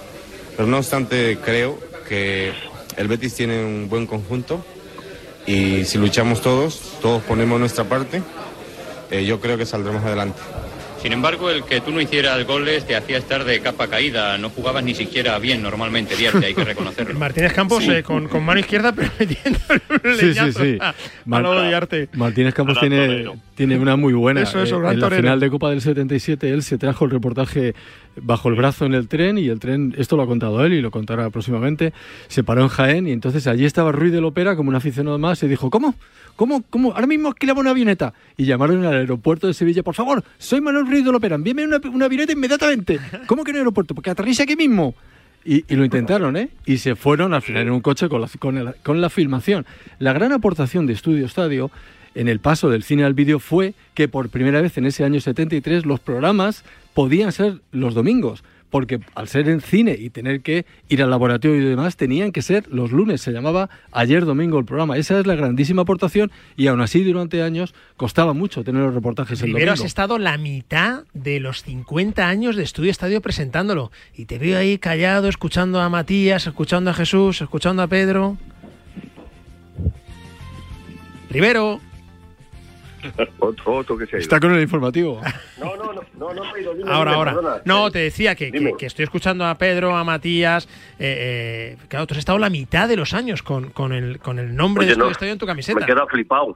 pero 0.57 0.69
no 0.69 0.79
obstante 0.79 1.39
creo 1.45 1.79
que 2.09 2.53
el 2.97 3.07
Betis 3.07 3.35
tiene 3.35 3.65
un 3.65 3.89
buen 3.89 4.09
conjunto 4.09 4.65
y 5.47 5.85
si 5.85 5.99
luchamos 5.99 6.43
todos, 6.43 6.81
todos 7.01 7.23
ponemos 7.23 7.61
nuestra 7.61 7.85
parte, 7.85 8.21
eh, 9.13 9.25
yo 9.25 9.41
creo 9.41 9.57
que 9.57 9.65
saldremos 9.65 10.05
adelante. 10.05 10.41
Sin 11.05 11.13
embargo, 11.13 11.51
el 11.51 11.65
que 11.65 11.83
tú 11.83 11.91
no 11.91 12.01
hicieras 12.01 12.47
goles 12.47 12.87
te 12.87 12.97
hacía 12.97 13.19
estar 13.19 13.45
de 13.45 13.61
capa 13.61 13.89
caída. 13.89 14.39
No 14.39 14.49
jugabas 14.49 14.83
ni 14.83 14.95
siquiera 14.95 15.39
bien 15.39 15.63
normalmente, 15.63 16.17
Diarte, 16.17 16.47
hay 16.47 16.55
que 16.55 16.65
reconocerlo. 16.65 17.19
Martínez 17.19 17.53
Campos 17.53 17.87
eh, 17.87 18.03
con, 18.03 18.27
mano 18.43 18.59
izquierda, 18.59 18.91
pero 18.91 19.11
metiendo 19.19 19.59
un 19.69 20.17
sí, 20.17 20.33
sí, 20.33 20.53
sí. 20.55 20.79
Martínez 21.27 22.55
Campos 22.55 22.81
tiene, 22.81 23.27
tiene 23.55 23.79
una 23.79 23.97
muy 23.97 24.15
buena. 24.15 24.41
Eso, 24.41 24.63
eso, 24.63 24.77
eh, 24.83 24.95
en 24.95 25.01
la 25.01 25.11
final 25.11 25.41
de 25.41 25.51
Copa 25.51 25.69
del 25.69 25.83
77, 25.83 26.49
él 26.49 26.63
se 26.63 26.79
trajo 26.79 27.05
el 27.05 27.11
reportaje 27.11 27.75
bajo 28.17 28.49
el 28.49 28.55
brazo 28.55 28.87
en 28.87 28.95
el 28.95 29.07
tren 29.07 29.37
y 29.37 29.49
el 29.49 29.59
tren, 29.59 29.95
esto 29.99 30.17
lo 30.17 30.23
ha 30.23 30.27
contado 30.27 30.65
él 30.65 30.73
y 30.73 30.81
lo 30.81 30.91
contará 30.91 31.29
próximamente, 31.31 31.93
se 32.29 32.45
paró 32.45 32.63
en 32.63 32.69
Jaén 32.69 33.07
y 33.07 33.13
entonces 33.13 33.47
allí 33.47 33.65
estaba 33.65 33.93
Ruiz 33.93 34.13
de 34.13 34.21
Lopera 34.21 34.57
como 34.57 34.71
un 34.71 34.77
aficionado 34.77 35.19
más 35.19 35.43
y 35.43 35.49
dijo, 35.49 35.69
¿cómo? 35.69 35.97
¿Cómo? 36.37 36.65
¿Cómo? 36.69 36.93
Ahora 36.93 37.07
mismo 37.07 37.29
alquilamos 37.29 37.61
una 37.61 37.71
avioneta. 37.71 38.13
Y 38.37 38.45
llamaron 38.45 38.85
al 38.85 38.95
aeropuerto 38.95 39.47
de 39.47 39.55
Sevilla, 39.55 39.85
por 39.85 39.95
favor, 39.95 40.25
soy 40.39 40.61
Manuel 40.61 40.87
Ruiz 40.95 41.05
de 41.05 41.11
Lopera, 41.11 41.35
envíame 41.35 41.65
una, 41.65 41.81
una 41.93 42.05
avioneta 42.05 42.33
inmediatamente. 42.33 43.01
¿Cómo 43.27 43.43
que 43.43 43.51
el 43.51 43.57
aeropuerto? 43.57 43.97
Porque 43.97 44.11
aterriza 44.11 44.45
aquí 44.45 44.55
mismo. 44.55 44.95
Y, 45.45 45.65
lo 45.75 45.85
intentaron, 45.85 46.37
¿eh? 46.37 46.51
Y 46.65 46.79
se 46.79 46.95
fueron 46.95 47.35
al 47.35 47.43
final 47.43 47.63
en 47.63 47.73
un 47.73 47.81
coche 47.81 48.09
con 48.09 48.21
la, 48.21 48.29
con, 48.39 48.75
con 48.85 49.01
la 49.01 49.11
filmación. 49.11 49.67
La 49.99 50.13
gran 50.13 50.33
aportación 50.33 50.87
de 50.87 50.93
Estudio 50.93 51.27
Estadio 51.27 51.73
en 52.15 52.29
el 52.29 52.39
paso 52.39 52.71
del 52.71 52.85
cine 52.85 53.03
al 53.03 53.13
vídeo 53.13 53.41
fue 53.41 53.75
que 53.95 54.07
por 54.07 54.29
primera 54.29 54.61
vez 54.61 54.79
en 54.79 54.87
ese 54.87 55.05
año 55.05 55.21
73 55.21 55.85
los 55.85 55.99
programas 55.99 56.65
podían 56.95 57.33
ser 57.33 57.61
los 57.73 57.95
domingos 57.95 58.45
porque 58.75 58.99
al 59.15 59.29
ser 59.29 59.49
en 59.49 59.61
cine 59.61 59.97
y 59.97 60.11
tener 60.11 60.41
que 60.41 60.67
ir 60.89 61.01
al 61.01 61.09
laboratorio 61.09 61.63
y 61.63 61.65
demás, 61.65 61.97
tenían 61.97 62.33
que 62.33 62.43
ser 62.43 62.67
los 62.67 62.91
lunes. 62.91 63.21
Se 63.21 63.31
llamaba 63.31 63.71
ayer 63.93 64.25
domingo 64.25 64.59
el 64.59 64.65
programa. 64.65 64.99
Esa 64.99 65.21
es 65.21 65.29
la 65.29 65.37
grandísima 65.37 65.83
aportación 65.83 66.33
y 66.57 66.67
aún 66.67 66.81
así 66.81 67.05
durante 67.05 67.41
años 67.45 67.73
costaba 67.97 68.33
mucho 68.33 68.65
tener 68.65 68.83
los 68.83 68.93
reportajes 68.93 69.41
en 69.43 69.53
Primero 69.53 69.71
has 69.71 69.85
estado 69.85 70.19
la 70.19 70.39
mitad 70.39 71.05
de 71.13 71.39
los 71.39 71.63
50 71.63 72.27
años 72.27 72.57
de 72.57 72.65
Estudio 72.65 72.91
Estadio 72.91 73.21
presentándolo 73.21 73.93
y 74.13 74.25
te 74.25 74.41
veo 74.41 74.59
ahí 74.59 74.77
callado, 74.79 75.29
escuchando 75.29 75.81
a 75.81 75.89
Matías, 75.89 76.49
escuchando 76.49 76.91
a 76.91 76.95
Jesús, 76.95 77.43
escuchando 77.43 77.81
a 77.81 77.87
Pedro. 77.87 78.39
Rivero. 81.31 81.81
Otro, 83.39 83.99
que 83.99 84.07
se 84.07 84.19
Está 84.19 84.41
con 84.41 84.55
el 84.55 84.63
informativo. 84.63 85.21
No, 85.59 85.77
no, 85.77 85.93
no, 85.93 86.03
no, 86.19 86.35
no, 86.35 86.93
Ahora, 86.93 87.15
ahora. 87.15 87.63
No, 87.65 87.91
te 87.91 88.01
decía 88.01 88.35
que, 88.35 88.51
que, 88.51 88.87
estoy 88.87 89.05
escuchando 89.05 89.45
a 89.45 89.55
Pedro, 89.57 89.97
a 89.97 90.05
Matías. 90.05 90.67
Eh, 90.99 91.77
eh, 91.79 91.87
claro, 91.89 92.07
tú 92.07 92.15
has 92.15 92.19
estado 92.19 92.39
la 92.39 92.51
mitad 92.51 92.89
de 92.89 92.97
los 92.97 93.15
años 93.15 93.43
con, 93.43 93.71
con, 93.71 93.93
el, 93.93 94.19
con 94.19 94.39
el 94.39 94.55
nombre 94.55 94.87
de 94.87 94.97
no, 94.97 95.09
Estudio 95.09 95.33
en 95.33 95.39
tu 95.39 95.47
camiseta. 95.47 95.79
Me 95.79 95.85
he 95.85 95.89
quedado 95.89 96.09
flipado. 96.09 96.55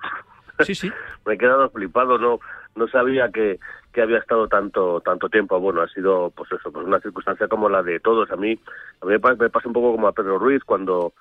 Sí, 0.61 0.75
sí. 0.75 0.91
me 1.27 1.35
he 1.35 1.39
quedado 1.39 1.71
flipado, 1.71 2.19
no, 2.19 2.41
no 2.77 2.89
sabía 2.89 3.31
que, 3.31 3.59
que 3.93 4.03
había 4.03 4.19
estado 4.19 4.49
tanto 4.49 5.01
tanto 5.01 5.29
tiempo. 5.29 5.59
Bueno, 5.61 5.83
ha 5.83 5.89
sido, 5.89 6.31
pues 6.31 6.51
eso, 6.53 6.71
pues 6.73 6.87
una 6.87 7.01
circunstancia 7.01 7.49
como 7.49 7.69
la 7.69 7.83
de 7.83 8.01
todos. 8.01 8.31
A 8.31 8.37
mí, 8.37 8.59
a 9.01 9.07
mí 9.07 9.13
me 9.13 9.51
pasa 9.51 9.69
un 9.69 9.75
poco 9.75 9.93
como 9.93 10.09
a 10.09 10.13
Pedro 10.13 10.39
Ruiz 10.39 10.63
cuando 10.65 11.13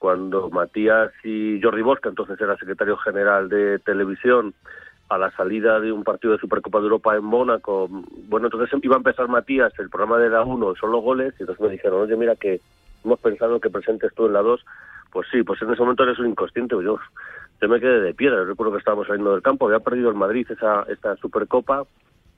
cuando 0.00 0.48
Matías 0.48 1.12
y 1.22 1.60
Jordi 1.62 1.82
Bosca, 1.82 2.08
entonces 2.08 2.40
era 2.40 2.56
secretario 2.56 2.96
general 2.96 3.50
de 3.50 3.78
televisión, 3.80 4.54
a 5.10 5.18
la 5.18 5.30
salida 5.32 5.78
de 5.78 5.92
un 5.92 6.04
partido 6.04 6.32
de 6.32 6.38
Supercopa 6.38 6.78
de 6.78 6.84
Europa 6.84 7.14
en 7.14 7.24
Mónaco, 7.24 7.86
bueno, 8.28 8.46
entonces 8.46 8.70
iba 8.82 8.94
a 8.94 8.98
empezar 8.98 9.28
Matías, 9.28 9.72
el 9.78 9.90
programa 9.90 10.18
de 10.18 10.30
la 10.30 10.42
1 10.42 10.74
son 10.76 10.90
los 10.90 11.02
goles, 11.02 11.34
y 11.38 11.42
entonces 11.42 11.62
me 11.62 11.72
dijeron, 11.72 12.00
oye, 12.00 12.16
mira 12.16 12.34
que 12.34 12.60
hemos 13.04 13.20
pensado 13.20 13.60
que 13.60 13.68
presentes 13.68 14.14
tú 14.14 14.26
en 14.26 14.32
la 14.32 14.40
2, 14.40 14.64
pues 15.12 15.28
sí, 15.30 15.42
pues 15.42 15.60
en 15.60 15.70
ese 15.70 15.82
momento 15.82 16.04
eres 16.04 16.18
un 16.18 16.28
inconsciente, 16.28 16.76
yo, 16.82 16.98
yo 17.60 17.68
me 17.68 17.78
quedé 17.78 18.00
de 18.00 18.14
piedra, 18.14 18.44
recuerdo 18.44 18.72
que 18.72 18.78
estábamos 18.78 19.06
saliendo 19.06 19.32
del 19.32 19.42
campo, 19.42 19.66
había 19.66 19.80
perdido 19.80 20.08
el 20.08 20.16
Madrid 20.16 20.46
esa 20.48 20.86
esta 20.88 21.14
Supercopa, 21.16 21.84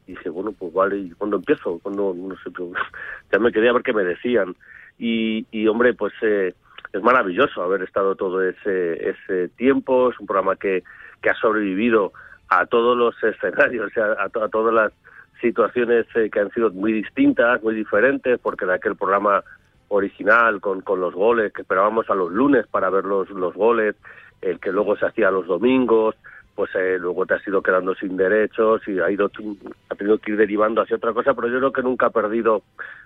y 0.07 0.12
dije, 0.12 0.31
bueno, 0.31 0.50
pues 0.50 0.73
vale, 0.73 0.99
¿y 0.99 1.11
cuándo 1.11 1.37
empiezo? 1.37 1.78
cuando 1.81 2.12
No 2.12 2.35
sé, 2.42 2.50
pues, 2.50 2.71
ya 3.33 3.38
me 3.38 3.52
quedé 3.52 3.69
a 3.69 3.73
ver 3.73 3.83
qué 3.83 3.92
me 3.92 4.02
decían. 4.02 4.57
Y, 4.99 5.47
y 5.50 5.66
hombre, 5.69 5.95
pues 5.95 6.12
eh, 6.23 6.54
es 6.92 7.02
maravilloso 7.02 7.62
haber 7.62 7.82
estado 7.82 8.14
todo 8.14 8.42
ese, 8.42 9.11
ese 9.11 9.49
tiempo, 9.56 10.11
es 10.11 10.20
un 10.20 10.26
programa 10.26 10.56
que, 10.56 10.82
que 11.22 11.30
ha 11.30 11.34
sobrevivido 11.34 12.12
a 12.49 12.66
todos 12.66 12.96
los 12.96 13.14
escenarios, 13.22 13.90
a, 13.96 14.28
todas 14.28 14.75
las 14.75 14.92
situaciones 15.40 16.06
eh, 16.14 16.28
que 16.30 16.40
han 16.40 16.50
sido 16.50 16.70
muy 16.70 16.92
distintas, 16.92 17.62
muy 17.62 17.75
diferentes, 17.75 18.38
porque 18.40 18.66
en 18.66 18.72
aquel 18.72 18.94
programa 18.94 19.42
original 19.88 20.61
con, 20.61 20.82
con 20.82 21.00
los 21.00 21.14
goles, 21.14 21.52
que 21.52 21.62
esperábamos 21.62 22.08
a 22.11 22.14
los 22.14 22.30
lunes 22.30 22.66
para 22.66 22.90
ver 22.90 23.04
los, 23.04 23.30
los 23.30 23.54
goles, 23.54 23.96
el 24.42 24.61
que 24.61 24.72
luego 24.72 24.96
se 24.96 25.06
hacía 25.06 25.30
los 25.30 25.46
domingos, 25.46 26.14
pues 26.54 26.70
eh, 26.75 26.99
luego 26.99 27.25
te 27.25 27.34
has 27.34 27.46
ido 27.46 27.62
quedando 27.62 27.94
sin 27.94 28.16
derechos 28.16 28.87
y 28.87 28.99
ha 29.00 29.11
ido 29.11 29.30
ha 29.88 29.94
tenido 29.94 30.18
que 30.18 30.32
ir 30.32 30.37
derivando 30.37 30.82
hacia 30.82 30.96
otra 30.96 31.14
cosa, 31.14 31.32
pero 31.32 31.49
yo 31.49 31.58
creo 31.58 31.72
que 31.72 31.82
nunca 31.82 32.06
ha 32.06 32.11
perdido 32.11 32.62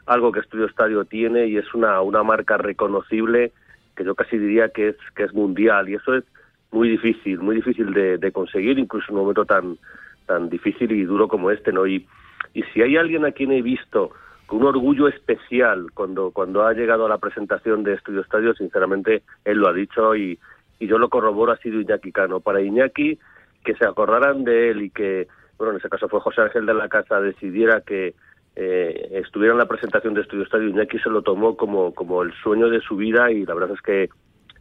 algo 0.06 0.32
que 0.32 0.40
Estudio 0.40 0.66
Estadio 0.66 1.04
tiene 1.04 1.46
y 1.46 1.56
es 1.56 1.72
una, 1.72 2.00
una 2.00 2.24
marca 2.24 2.56
reconocible 2.56 3.52
que 3.96 4.04
yo 4.04 4.14
casi 4.14 4.38
diría 4.38 4.68
que 4.68 4.88
es, 4.88 4.96
que 5.14 5.24
es 5.24 5.32
mundial 5.32 5.88
y 5.88 5.94
eso 5.94 6.14
es 6.14 6.24
muy 6.70 6.88
difícil, 6.88 7.40
muy 7.40 7.56
difícil 7.56 7.92
de, 7.92 8.32
conseguir, 8.32 8.78
incluso 8.78 9.06
en 9.08 9.16
un 9.16 9.22
momento 9.22 9.44
tan, 9.44 9.78
tan 10.26 10.48
difícil 10.48 10.92
y 10.92 11.04
duro 11.04 11.28
como 11.28 11.50
este, 11.50 11.72
¿no? 11.72 11.86
Y, 11.86 12.06
y 12.54 12.62
si 12.64 12.82
hay 12.82 12.96
alguien 12.96 13.24
a 13.24 13.32
quien 13.32 13.52
he 13.52 13.62
visto 13.62 14.10
con 14.46 14.60
un 14.60 14.66
orgullo 14.66 15.08
especial 15.08 15.86
cuando, 15.94 16.30
cuando 16.30 16.66
ha 16.66 16.72
llegado 16.72 17.06
a 17.06 17.08
la 17.08 17.18
presentación 17.18 17.82
de 17.82 17.94
Estudio 17.94 18.20
Estadio, 18.20 18.54
sinceramente 18.54 19.22
él 19.44 19.58
lo 19.58 19.68
ha 19.68 19.72
dicho 19.72 20.14
y, 20.14 20.38
y 20.78 20.86
yo 20.86 20.98
lo 20.98 21.08
corroboro, 21.08 21.52
ha 21.52 21.56
sido 21.58 21.80
Iñaki 21.80 22.12
Cano. 22.12 22.40
Para 22.40 22.60
Iñaki, 22.60 23.18
que 23.64 23.74
se 23.74 23.86
acordaran 23.86 24.44
de 24.44 24.70
él 24.70 24.82
y 24.82 24.90
que, 24.90 25.26
bueno, 25.58 25.72
en 25.72 25.78
ese 25.78 25.88
caso 25.88 26.08
fue 26.08 26.20
José 26.20 26.42
Ángel 26.42 26.66
de 26.66 26.74
la 26.74 26.88
Casa, 26.88 27.20
decidiera 27.20 27.80
que 27.80 28.14
eh, 28.56 29.08
estuviera 29.12 29.52
en 29.52 29.58
la 29.58 29.68
presentación 29.68 30.14
de 30.14 30.22
Estudio 30.22 30.44
Estadio, 30.44 30.68
Iñaki 30.68 30.98
se 30.98 31.10
lo 31.10 31.20
tomó 31.20 31.56
como, 31.56 31.92
como 31.94 32.22
el 32.22 32.32
sueño 32.42 32.70
de 32.70 32.80
su 32.80 32.96
vida 32.96 33.30
y 33.30 33.44
la 33.44 33.52
verdad 33.52 33.74
es 33.74 33.82
que 33.82 34.08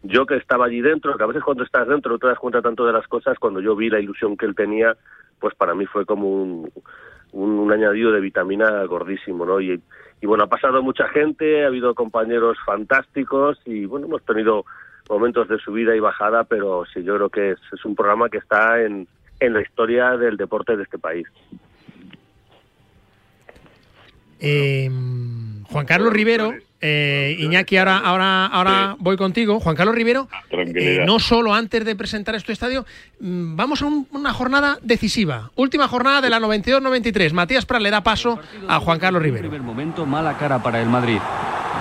yo 0.03 0.25
que 0.25 0.35
estaba 0.35 0.65
allí 0.65 0.81
dentro, 0.81 1.15
que 1.15 1.23
a 1.23 1.27
veces 1.27 1.43
cuando 1.43 1.63
estás 1.63 1.87
dentro 1.87 2.11
no 2.11 2.19
te 2.19 2.27
das 2.27 2.37
cuenta 2.37 2.61
tanto 2.61 2.85
de 2.85 2.91
las 2.91 3.07
cosas, 3.07 3.39
cuando 3.39 3.61
yo 3.61 3.73
vi 3.75 3.89
la 3.89 4.01
ilusión 4.01 4.35
que 4.35 4.45
él 4.45 4.53
tenía, 4.53 4.97
pues 5.39 5.55
para 5.55 5.73
mí 5.73 5.85
fue 5.85 6.05
como 6.05 6.29
un, 6.29 6.69
un, 7.31 7.71
añadido 7.71 8.11
de 8.11 8.19
vitamina 8.19 8.83
gordísimo, 8.83 9.45
¿no? 9.45 9.61
Y, 9.61 9.81
bueno, 10.23 10.43
ha 10.43 10.47
pasado 10.47 10.83
mucha 10.83 11.07
gente, 11.07 11.63
ha 11.63 11.67
habido 11.67 11.95
compañeros 11.95 12.57
fantásticos 12.65 13.59
y 13.65 13.85
bueno, 13.85 14.07
hemos 14.07 14.23
tenido 14.25 14.65
momentos 15.09 15.47
de 15.47 15.57
subida 15.59 15.95
y 15.95 15.99
bajada, 15.99 16.43
pero 16.43 16.83
sí, 16.93 17.03
yo 17.03 17.15
creo 17.15 17.29
que 17.29 17.51
es, 17.51 17.59
es 17.71 17.85
un 17.85 17.95
programa 17.95 18.29
que 18.29 18.39
está 18.39 18.81
en, 18.81 19.07
en 19.39 19.53
la 19.53 19.61
historia 19.61 20.17
del 20.17 20.35
deporte 20.35 20.75
de 20.75 20.83
este 20.83 20.97
país. 20.97 21.27
Eh, 24.45 24.89
Juan 25.71 25.85
Carlos 25.85 26.13
Rivero, 26.13 26.53
eh, 26.79 27.35
Iñaki, 27.39 27.77
ahora, 27.77 27.97
ahora, 27.97 28.45
ahora 28.45 28.95
voy 28.99 29.17
contigo. 29.17 29.59
Juan 29.59 29.75
Carlos 29.75 29.95
Rivero, 29.95 30.27
eh, 30.51 31.03
no 31.05 31.19
solo 31.19 31.53
antes 31.53 31.83
de 31.83 31.95
presentar 31.95 32.35
este 32.35 32.53
estadio, 32.53 32.85
mm, 33.19 33.55
vamos 33.55 33.81
a 33.81 33.85
una 33.85 34.33
jornada 34.33 34.77
decisiva. 34.83 35.51
Última 35.55 35.87
jornada 35.87 36.21
de 36.21 36.29
la 36.29 36.39
92-93. 36.39 37.33
Matías 37.33 37.65
Prat 37.65 37.81
le 37.81 37.89
da 37.89 38.01
paso 38.01 38.39
a 38.67 38.79
Juan 38.79 38.99
Carlos 38.99 39.21
Rivero. 39.21 39.49
primer 39.49 39.63
momento, 39.63 40.05
mala 40.05 40.37
cara 40.37 40.61
para 40.61 40.81
el 40.81 40.87
Madrid. 40.87 41.19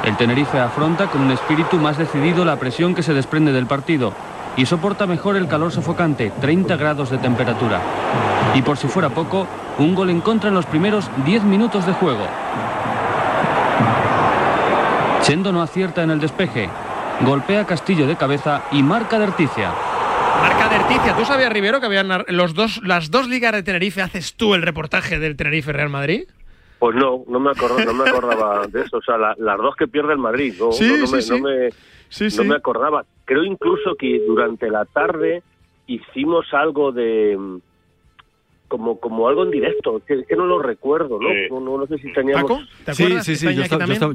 El 0.05 0.17
Tenerife 0.17 0.59
afronta 0.59 1.07
con 1.07 1.21
un 1.21 1.31
espíritu 1.31 1.77
más 1.77 1.99
decidido 1.99 2.45
la 2.45 2.59
presión 2.59 2.95
que 2.95 3.03
se 3.03 3.15
desprende 3.15 3.53
del 3.53 3.67
partido 3.67 4.15
y 4.57 4.67
soporta 4.67 5.07
mejor 5.07 5.37
el 5.37 5.49
calor 5.49 5.73
sofocante, 5.73 6.33
30 6.41 6.77
grados 6.77 7.11
de 7.11 7.19
temperatura. 7.19 7.81
Y 8.55 8.63
por 8.63 8.77
si 8.77 8.87
fuera 8.87 9.11
poco, 9.11 9.47
un 9.79 9.95
gol 9.95 10.11
en 10.11 10.21
contra 10.21 10.49
en 10.49 10.55
los 10.55 10.67
primeros 10.67 11.11
10 11.25 11.45
minutos 11.45 11.87
de 11.87 11.93
juego. 11.93 12.27
Chendo 15.23 15.53
no 15.53 15.63
acierta 15.63 16.03
en 16.03 16.11
el 16.11 16.21
despeje, 16.21 16.69
golpea 17.23 17.67
Castillo 17.67 18.07
de 18.07 18.17
cabeza 18.17 18.65
y 18.71 18.83
marca 18.83 19.19
de 19.19 19.25
Articia. 19.25 19.73
Marca 20.41 20.69
de 20.69 20.77
Articia. 20.77 21.17
¿Tú 21.17 21.25
sabías, 21.25 21.53
Rivero, 21.53 21.81
que 21.81 21.87
habían 21.87 22.09
los 22.29 22.55
dos, 22.55 22.81
las 22.85 23.11
dos 23.11 23.29
ligas 23.29 23.53
de 23.53 23.63
Tenerife? 23.63 24.03
¿Haces 24.03 24.35
tú 24.35 24.55
el 24.55 24.63
reportaje 24.63 25.19
del 25.19 25.37
Tenerife 25.37 25.73
Real 25.73 25.89
Madrid? 25.89 26.29
Pues 26.79 26.95
no, 26.97 27.25
no 27.27 27.41
me, 27.41 27.51
acordaba, 27.51 27.85
no 27.85 27.95
me 27.95 28.11
acordaba 28.11 28.67
de 28.69 28.83
eso. 28.83 28.99
O 28.99 29.03
sea, 29.03 29.17
las 29.17 29.59
dos 29.59 29.75
que 29.77 29.89
pierde 29.89 30.13
el 30.13 30.19
Madrid. 30.19 30.55
No, 30.59 30.73
sí, 30.73 30.97
no, 31.01 31.07
sí, 31.07 31.15
me, 31.15 31.23
sí. 31.23 31.31
no, 31.31 31.39
me, 31.39 31.71
Sí, 32.15 32.29
no 32.37 32.45
me 32.45 32.55
acordaba. 32.55 33.05
Creo 33.25 33.43
incluso 33.43 33.97
que 33.99 34.23
durante 34.27 34.71
la 34.71 34.85
tarde 34.85 35.43
hicimos 35.87 36.47
algo 36.53 36.93
de 36.93 37.37
como, 38.75 38.99
como 38.99 39.29
algo 39.29 39.45
en 39.45 39.53
directo, 39.53 40.03
es 40.09 40.27
que, 40.27 40.35
no 40.35 40.47
lo 40.47 40.61
recuerdo, 40.61 41.21
¿no? 41.21 41.61
No, 41.61 41.79
no, 41.79 41.87
sé 41.87 41.97
si 41.99 42.13
teníamos... 42.13 42.43
¿Paco? 42.43 42.61
¿Te 42.85 42.91
acuerdas? 42.91 43.25
Sí, 43.25 43.37
sí, 43.37 43.47
sí, 43.47 43.55
yo, 43.55 43.61
yo, 43.61 43.63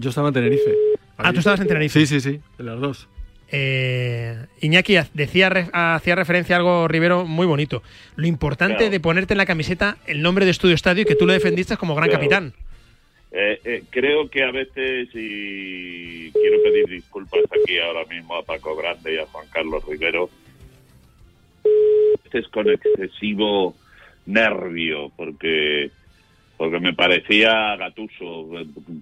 estaba, 0.09 0.27
en 0.27 0.33
Tenerife. 0.33 0.75
Ah, 1.17 1.31
tú 1.31 1.39
estabas 1.39 1.61
en 1.61 1.67
Tenerife. 1.67 1.97
Sí, 1.97 2.05
sí, 2.05 2.19
sí, 2.19 2.41
de 2.57 2.63
las 2.65 2.77
dos. 2.81 3.07
Eh, 3.53 4.35
Iñaki 4.59 4.97
decía, 5.13 5.47
hacía 5.71 6.15
referencia 6.15 6.57
a 6.57 6.59
algo, 6.59 6.89
Rivero, 6.89 7.25
muy 7.25 7.47
bonito. 7.47 7.81
Lo 8.17 8.27
importante 8.27 8.89
de 8.89 8.99
ponerte 8.99 9.33
en 9.33 9.37
la 9.37 9.45
camiseta 9.45 9.95
el 10.07 10.21
nombre 10.21 10.43
de 10.43 10.51
Estudio 10.51 10.75
Estadio 10.75 11.03
y 11.03 11.05
que 11.05 11.15
tú 11.15 11.25
lo 11.25 11.31
defendiste 11.31 11.77
como 11.77 11.95
gran 11.95 12.11
capitán. 12.11 12.53
Eh, 13.31 13.61
eh, 13.63 13.83
creo 13.89 14.29
que 14.29 14.43
a 14.43 14.51
veces, 14.51 15.07
y 15.13 16.31
quiero 16.31 16.61
pedir 16.63 16.85
disculpas 16.87 17.45
aquí 17.45 17.79
ahora 17.79 18.03
mismo 18.09 18.35
a 18.35 18.43
Paco 18.43 18.75
Grande 18.75 19.13
y 19.13 19.17
a 19.19 19.25
Juan 19.27 19.45
Carlos 19.53 19.85
Rivero, 19.87 20.29
es 22.33 22.47
con 22.49 22.69
excesivo 22.69 23.75
nervio, 24.29 25.11
porque 25.15 25.91
porque 26.57 26.81
me 26.81 26.93
parecía 26.93 27.77
gatuso, 27.77 28.49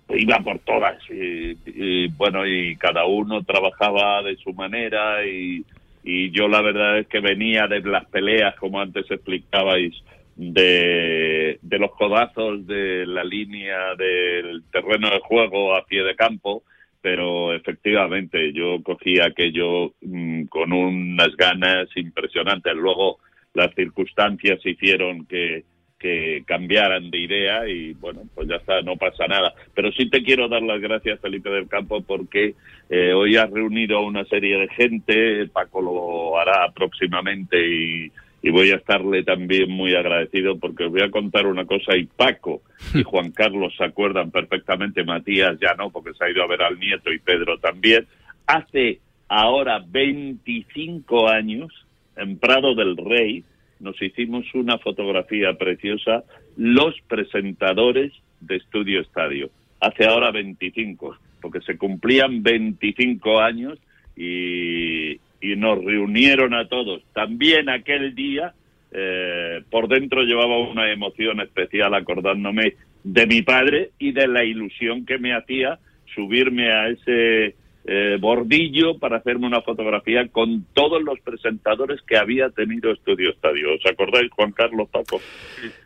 iba 0.10 0.39
por 0.41 0.60
todas 0.60 0.96
y, 1.10 2.07
bueno, 2.10 2.46
y 2.46 2.75
cada 2.75 3.05
uno 3.05 3.43
trabajaba 3.43 4.22
de 4.22 4.36
su 4.36 4.53
manera 4.53 5.25
y, 5.25 5.65
y 6.03 6.29
yo 6.29 6.48
la 6.48 6.62
verdad 6.62 7.00
es 7.00 7.07
que 7.07 7.19
venía 7.19 7.65
de 7.65 7.79
las 7.81 8.05
peleas, 8.10 8.55
como 8.57 8.79
antes 8.79 9.10
explicabais, 9.10 9.96
de, 10.36 11.57
de 11.60 11.79
los 11.79 11.91
codazos 11.96 12.67
de 12.67 13.07
la 13.07 13.24
línea 13.24 13.96
del 13.96 14.62
terreno 14.72 15.10
de 15.10 15.19
juego 15.22 15.75
a 15.75 15.84
pie 15.84 16.03
de 16.03 16.15
campo, 16.15 16.62
pero 17.01 17.55
efectivamente 17.55 18.53
yo 18.53 18.84
cogí 18.84 19.19
aquello 19.19 19.93
mm, 20.01 20.43
con 20.43 20.72
unas 20.72 21.36
ganas 21.36 21.88
impresionantes. 21.96 22.75
Luego 22.75 23.17
las 23.58 23.74
circunstancias 23.76 24.66
hicieron 24.66 25.26
que 25.26 25.66
que 26.00 26.44
cambiaran 26.46 27.10
de 27.10 27.18
idea 27.18 27.68
y 27.68 27.94
bueno, 27.94 28.22
pues 28.36 28.48
ya 28.48 28.58
está, 28.58 28.82
no 28.82 28.96
pasa 28.98 29.26
nada. 29.28 29.54
Pero 29.74 29.92
sí 29.92 30.10
te 30.10 30.22
quiero 30.22 30.48
dar 30.48 30.62
las 30.62 30.80
gracias, 30.80 31.20
Felipe 31.20 31.50
del 31.50 31.68
Campo, 31.68 32.02
porque 32.02 32.54
eh, 32.90 33.14
hoy 33.14 33.36
has 33.36 33.50
reunido 33.50 33.98
a 33.98 34.06
una 34.06 34.24
serie 34.26 34.58
de 34.60 34.68
gente, 34.70 35.48
Paco 35.48 35.82
lo 35.82 36.40
hará 36.40 36.72
próximamente 36.72 37.58
y, 37.58 38.12
y 38.44 38.50
voy 38.52 38.72
a 38.72 38.76
estarle 38.76 39.24
también 39.24 39.72
muy 39.72 39.96
agradecido 39.96 40.60
porque 40.60 40.86
os 40.86 40.92
voy 40.92 41.02
a 41.02 41.12
contar 41.12 41.48
una 41.48 41.66
cosa 41.66 41.98
y 41.98 42.06
Paco 42.06 42.62
y 42.94 43.04
Juan 43.04 43.32
Carlos 43.32 43.74
se 43.76 43.84
acuerdan 43.84 44.30
perfectamente, 44.30 45.04
Matías 45.04 45.60
ya 45.60 45.74
no, 45.74 45.90
porque 45.90 46.14
se 46.14 46.26
ha 46.26 46.30
ido 46.30 46.44
a 46.44 46.48
ver 46.48 46.62
al 46.62 46.80
nieto 46.80 47.12
y 47.12 47.20
Pedro 47.20 47.58
también. 47.58 48.06
Hace 48.46 49.00
ahora 49.28 49.84
25 49.86 51.28
años, 51.28 51.74
en 52.18 52.38
Prado 52.38 52.76
del 52.76 52.98
Rey, 52.98 53.44
nos 53.80 54.02
hicimos 54.02 54.46
una 54.54 54.78
fotografía 54.80 55.54
preciosa 55.54 56.24
los 56.56 56.96
presentadores 57.08 58.12
de 58.42 58.56
Estudio 58.58 59.02
Estadio. 59.02 59.50
Hace 59.80 60.06
ahora 60.06 60.32
25, 60.32 61.18
porque 61.42 61.62
se 61.62 61.78
cumplían 61.78 62.42
25 62.44 63.40
años 63.40 63.78
y, 64.16 65.20
nos 65.56 65.84
reunieron 65.84 66.54
a 66.54 66.68
todos. 66.68 67.02
También 67.14 67.70
aquel 67.70 68.14
día, 68.14 68.54
eh, 68.92 69.62
por 69.70 69.88
dentro 69.88 70.24
llevaba 70.24 70.60
una 70.60 70.92
emoción 70.92 71.40
especial 71.40 71.94
acordándome 71.94 72.74
de 73.04 73.26
mi 73.28 73.42
padre 73.44 73.92
y 73.98 74.12
de 74.12 74.28
la 74.28 74.44
ilusión 74.44 75.06
que 75.06 75.18
me 75.18 75.34
hacía 75.34 75.80
subirme 76.14 76.72
a 76.72 76.90
ese 76.90 77.56
eh, 77.89 78.17
bordillo 78.20 79.00
para 79.00 79.17
hacerme 79.17 79.48
una 79.48 79.62
fotografía 79.62 80.27
con 80.27 80.65
todos 80.74 81.01
los 81.01 81.22
presentadores 81.22 82.01
que 82.01 82.17
había 82.17 82.50
tenido 82.50 82.91
Estudio 82.91 83.29
Estadio. 83.29 83.75
¿Os 83.75 83.86
acordáis, 83.89 84.29
Juan 84.32 84.51
Carlos 84.51 84.89
Paco? 84.91 85.22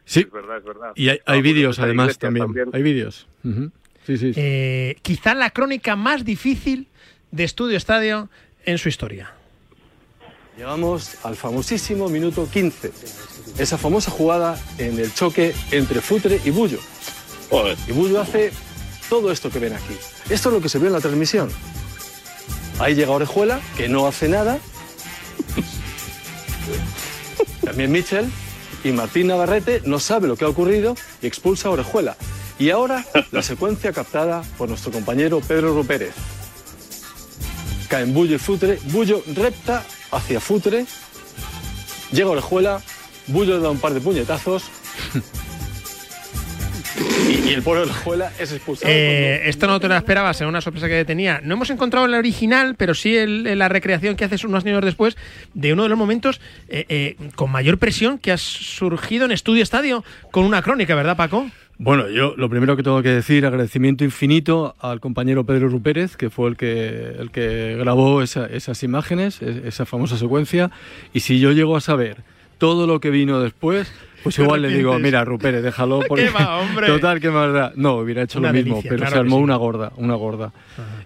Sí, 0.04 0.22
es 0.22 0.32
verdad, 0.32 0.58
es 0.58 0.64
verdad. 0.64 0.92
Y 0.96 1.10
hay, 1.10 1.42
vídeos 1.44 1.78
además 1.78 2.18
también. 2.18 2.48
Hay 2.74 2.82
vídeos. 2.82 3.28
Sí, 4.04 4.18
sí. 4.18 4.32
Eh, 4.36 4.96
quizá 5.04 5.36
la 5.36 5.52
crónica 5.52 5.96
más 5.96 6.26
difícil 6.26 6.88
de 7.30 7.44
Estudio 7.44 7.78
Estadio 7.78 8.30
en 8.66 8.80
su 8.80 8.90
historia. 8.90 9.34
Llegamos 10.58 11.24
al 11.24 11.36
famosísimo 11.36 12.10
minuto 12.10 12.48
15. 12.52 12.92
Esa 13.60 13.78
famosa 13.78 14.10
jugada 14.10 14.58
en 14.80 15.00
el 15.00 15.14
choque 15.14 15.54
entre 15.72 16.02
Futre 16.02 16.40
y 16.44 16.50
Bullo. 16.50 16.80
Y 17.88 17.92
Bullo 17.92 18.22
hace 18.22 18.52
todo 19.08 19.32
esto 19.32 19.52
que 19.52 19.60
ven 19.60 19.74
aquí. 19.74 19.94
Esto 20.32 20.50
es 20.50 20.56
lo 20.56 20.62
que 20.62 20.70
se 20.70 20.80
ve 20.80 20.88
en 20.88 20.94
la 20.94 21.00
transmisión. 21.00 21.50
Ahí 22.82 22.96
llega 22.96 23.12
Orejuela, 23.12 23.62
que 23.78 23.88
no 23.88 24.08
hace 24.08 24.28
nada. 24.28 24.58
También 27.64 27.92
Mitchell 27.92 28.28
y 28.84 28.92
Martín 28.92 29.28
Navarrete 29.28 29.84
no 29.86 30.00
sabe 30.00 30.28
lo 30.28 30.36
que 30.36 30.46
ha 30.46 30.48
ocurrido 30.48 30.96
y 31.22 31.28
expulsa 31.28 31.68
a 31.68 31.72
Orejuela. 31.72 32.18
Y 32.58 32.72
ahora 32.72 33.06
la 33.32 33.44
secuencia 33.44 33.94
captada 33.94 34.42
por 34.58 34.68
nuestro 34.68 34.92
compañero 34.92 35.42
Pedro 35.42 35.76
Rupérez. 35.76 36.16
Caen 37.88 38.16
Bullo 38.16 38.38
y 38.38 38.40
Futre, 38.40 38.80
Bullo 38.86 39.22
repta 39.36 39.84
hacia 40.12 40.40
Futre, 40.40 40.88
llega 42.12 42.32
Orejuela, 42.32 42.82
Bullo 43.28 43.58
le 43.58 43.62
da 43.62 43.70
un 43.70 43.78
par 43.78 43.94
de 43.94 44.02
puñetazos 44.02 44.64
y, 47.32 47.54
el 47.54 47.62
pueblo 47.62 47.82
de 47.82 47.88
la 47.88 47.94
escuela 47.94 48.32
es 48.40 48.52
expulsado. 48.52 48.92
Eh, 48.92 49.42
esto 49.46 49.68
no 49.68 49.80
te 49.80 49.88
lo 49.88 49.96
esperabas, 49.96 50.40
era 50.42 50.50
una 50.50 50.62
sorpresa 50.62 50.88
que 50.88 51.06
tenía. 51.06 51.42
No 51.44 51.56
hemos 51.56 51.70
encontrado 51.70 52.06
en 52.06 52.12
la 52.12 52.18
original, 52.18 52.76
pero 52.76 52.94
sí 52.94 53.18
en, 53.18 53.58
la 53.58 53.70
recreación 53.70 54.16
que 54.16 54.26
haces 54.26 54.44
unos 54.44 54.66
años 54.66 54.84
después 54.84 55.18
de 55.54 55.74
uno 55.74 55.84
de 55.84 55.90
los 55.90 55.98
momentos 55.98 56.42
eh, 56.68 56.86
eh, 56.90 57.16
con 57.36 57.52
mayor 57.52 57.78
presión 57.78 58.18
que 58.18 58.32
has 58.32 58.42
surgido 58.42 59.26
en 59.26 59.32
Estudio 59.32 59.64
Estadio 59.64 60.04
con 60.32 60.46
una 60.46 60.62
crónica, 60.62 60.96
¿verdad, 60.96 61.18
Paco? 61.18 61.50
Bueno, 61.78 62.10
yo 62.10 62.36
lo 62.38 62.48
primero 62.48 62.78
que 62.78 62.84
tengo 62.84 63.02
que 63.02 63.10
decir, 63.10 63.44
agradecimiento 63.46 64.04
infinito 64.04 64.76
al 64.80 65.00
compañero 65.00 65.46
Pedro 65.46 65.68
Rupérez, 65.68 66.16
que 66.16 66.30
fue 66.30 66.50
el 66.50 66.56
que, 66.56 67.16
el 67.18 67.32
que 67.32 67.76
grabó 67.80 68.22
esas 68.22 68.84
imágenes, 68.84 69.42
esa 69.42 69.88
famosa 69.88 70.16
secuencia. 70.16 70.70
Y 71.12 71.22
si 71.22 71.40
yo 71.40 71.52
llego 71.52 71.76
a 71.76 71.82
saber 71.82 72.18
todo 72.60 72.86
lo 72.86 73.00
que 73.00 73.10
vino 73.10 73.42
después, 73.42 73.92
pues 74.24 74.38
igual 74.40 74.62
le 74.62 74.70
digo, 74.70 74.98
mira, 75.00 75.24
Rupere, 75.26 75.62
déjalo. 75.62 76.00
Porque... 76.08 76.30
hombre? 76.30 76.88
Total, 76.88 77.20
qué 77.20 77.30
más 77.30 77.76
No, 77.76 77.98
hubiera 77.98 78.24
hecho 78.24 78.40
lo 78.40 78.52
mismo, 78.52 78.82
pero 78.88 79.08
se 79.08 79.16
armó 79.16 79.38
una 79.38 79.56
gorda, 79.56 79.92
una 79.98 80.16
gorda. 80.16 80.52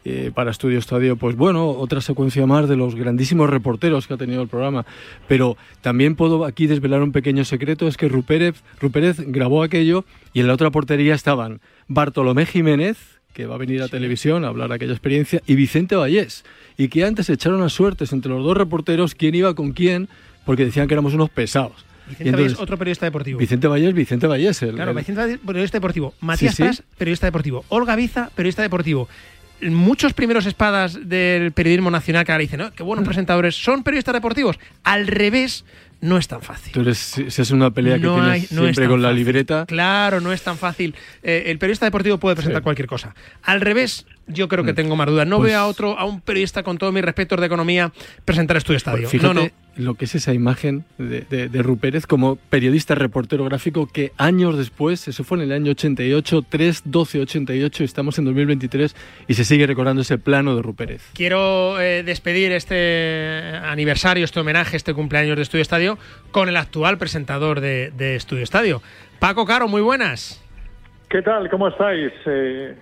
Eh, 0.03 0.31
para 0.33 0.51
Estudio 0.51 0.79
Estadio, 0.79 1.15
pues 1.15 1.35
bueno, 1.35 1.69
otra 1.69 2.01
secuencia 2.01 2.45
más 2.45 2.69
de 2.69 2.75
los 2.75 2.95
grandísimos 2.95 3.49
reporteros 3.49 4.07
que 4.07 4.13
ha 4.13 4.17
tenido 4.17 4.41
el 4.41 4.47
programa. 4.47 4.85
Pero 5.27 5.57
también 5.81 6.15
puedo 6.15 6.45
aquí 6.45 6.67
desvelar 6.67 7.01
un 7.01 7.11
pequeño 7.11 7.45
secreto, 7.45 7.87
es 7.87 7.97
que 7.97 8.07
Rupérez, 8.07 8.61
Rupérez 8.79 9.19
grabó 9.19 9.63
aquello 9.63 10.05
y 10.33 10.41
en 10.41 10.47
la 10.47 10.53
otra 10.53 10.69
portería 10.69 11.15
estaban 11.15 11.61
Bartolomé 11.87 12.45
Jiménez, 12.45 12.97
que 13.33 13.45
va 13.45 13.55
a 13.55 13.57
venir 13.57 13.81
a 13.81 13.87
televisión 13.87 14.45
a 14.45 14.47
hablar 14.47 14.69
de 14.69 14.75
aquella 14.75 14.93
experiencia, 14.93 15.41
y 15.45 15.55
Vicente 15.55 15.95
Vallés. 15.95 16.45
Y 16.77 16.87
que 16.87 17.03
antes 17.03 17.29
echaron 17.29 17.61
a 17.63 17.69
suertes 17.69 18.13
entre 18.13 18.31
los 18.31 18.43
dos 18.43 18.55
reporteros 18.55 19.13
quién 19.15 19.35
iba 19.35 19.53
con 19.55 19.73
quién, 19.73 20.07
porque 20.45 20.65
decían 20.65 20.87
que 20.87 20.93
éramos 20.93 21.13
unos 21.13 21.29
pesados. 21.29 21.85
Vicente 22.07 22.31
Vallés, 22.31 22.59
otro 22.59 22.77
periodista 22.77 23.05
deportivo. 23.05 23.39
Vicente 23.39 23.67
Vallés, 23.67 23.93
Vicente 23.93 24.27
Vallés. 24.27 24.59
claro, 24.59 24.93
Vicente 24.93 25.21
Vallés, 25.21 25.39
periodista 25.45 25.77
deportivo. 25.77 26.13
Matías 26.21 26.55
Pras, 26.55 26.83
periodista 26.97 27.27
deportivo. 27.27 27.65
Olga 27.69 27.95
Biza, 27.95 28.29
periodista 28.35 28.61
deportivo. 28.61 29.07
Muchos 29.61 30.13
primeros 30.13 30.45
espadas 30.45 30.99
del 31.07 31.53
periodismo 31.53 31.89
nacional 31.89 32.25
que 32.25 32.31
ahora 32.31 32.41
dicen, 32.41 32.59
¿no? 32.59 32.71
qué 32.73 32.83
buenos 32.83 33.03
mm. 33.03 33.07
presentadores, 33.07 33.55
son 33.55 33.83
periodistas 33.83 34.13
deportivos. 34.13 34.59
Al 34.83 35.07
revés, 35.07 35.63
no 36.01 36.17
es 36.17 36.27
tan 36.27 36.41
fácil. 36.41 36.73
Tú 36.73 36.81
eres, 36.81 36.97
si 36.97 37.23
es 37.41 37.51
una 37.51 37.71
pelea 37.71 37.95
que 37.95 38.07
tienes 38.07 38.47
siempre 38.49 38.87
con 38.87 39.01
la 39.01 39.11
libreta. 39.11 39.65
Claro, 39.65 40.19
no 40.21 40.33
es 40.33 40.41
tan 40.41 40.57
fácil. 40.57 40.93
Eh, 41.23 41.43
el 41.47 41.57
periodista 41.57 41.85
deportivo 41.85 42.17
puede 42.17 42.35
presentar 42.35 42.61
cualquier 42.61 42.87
cosa. 42.87 43.15
Al 43.43 43.61
revés, 43.61 44.05
yo 44.27 44.47
creo 44.47 44.63
que 44.63 44.73
mm. 44.73 44.75
tengo 44.75 44.95
más 44.95 45.07
dudas. 45.07 45.25
No 45.25 45.37
pues 45.37 45.51
veo 45.51 45.59
a 45.59 45.67
otro, 45.67 45.97
a 45.97 46.05
un 46.05 46.21
periodista 46.21 46.63
con 46.63 46.77
todos 46.77 46.93
mis 46.93 47.03
respetos 47.03 47.39
de 47.39 47.45
economía 47.45 47.91
presentar 48.25 48.57
Estudio 48.57 48.77
Estadio. 48.77 49.09
Pues 49.09 49.11
fíjate, 49.11 49.33
no, 49.33 49.41
no 49.41 49.64
lo 49.77 49.95
que 49.95 50.05
es 50.05 50.15
esa 50.15 50.33
imagen 50.33 50.85
de, 50.97 51.21
de, 51.21 51.49
de, 51.49 51.63
Rupérez 51.63 52.07
como 52.07 52.35
periodista 52.35 52.95
reportero 52.95 53.45
gráfico 53.45 53.87
que 53.91 54.11
años 54.17 54.57
después, 54.57 55.07
eso 55.07 55.23
fue 55.23 55.37
en 55.37 55.43
el 55.45 55.51
año 55.51 55.71
88, 55.71 56.41
3, 56.47 56.83
12, 56.85 57.21
88, 57.21 57.83
estamos 57.83 58.17
en 58.19 58.25
2023 58.25 58.95
y 59.27 59.33
se 59.33 59.45
sigue 59.45 59.67
recordando 59.67 60.01
ese 60.01 60.17
plano 60.17 60.55
de 60.55 60.61
Rupérez. 60.61 61.11
Quiero 61.13 61.79
eh, 61.79 62.03
despedir 62.03 62.51
este 62.51 63.57
aniversario, 63.63 64.25
este 64.25 64.39
homenaje, 64.39 64.77
este 64.77 64.93
cumpleaños 64.93 65.35
de 65.35 65.43
Estudio 65.43 65.61
Estadio 65.61 65.97
con 66.31 66.49
el 66.49 66.57
actual 66.57 66.97
presentador 66.97 67.59
de, 67.59 67.91
de 67.91 68.15
Estudio 68.15 68.43
Estadio. 68.43 68.81
Paco 69.19 69.45
Caro, 69.45 69.67
muy 69.67 69.81
buenas. 69.81 70.41
¿Qué 71.09 71.21
tal? 71.21 71.49
¿Cómo 71.49 71.67
estáis? 71.67 72.11
Eh, 72.25 72.75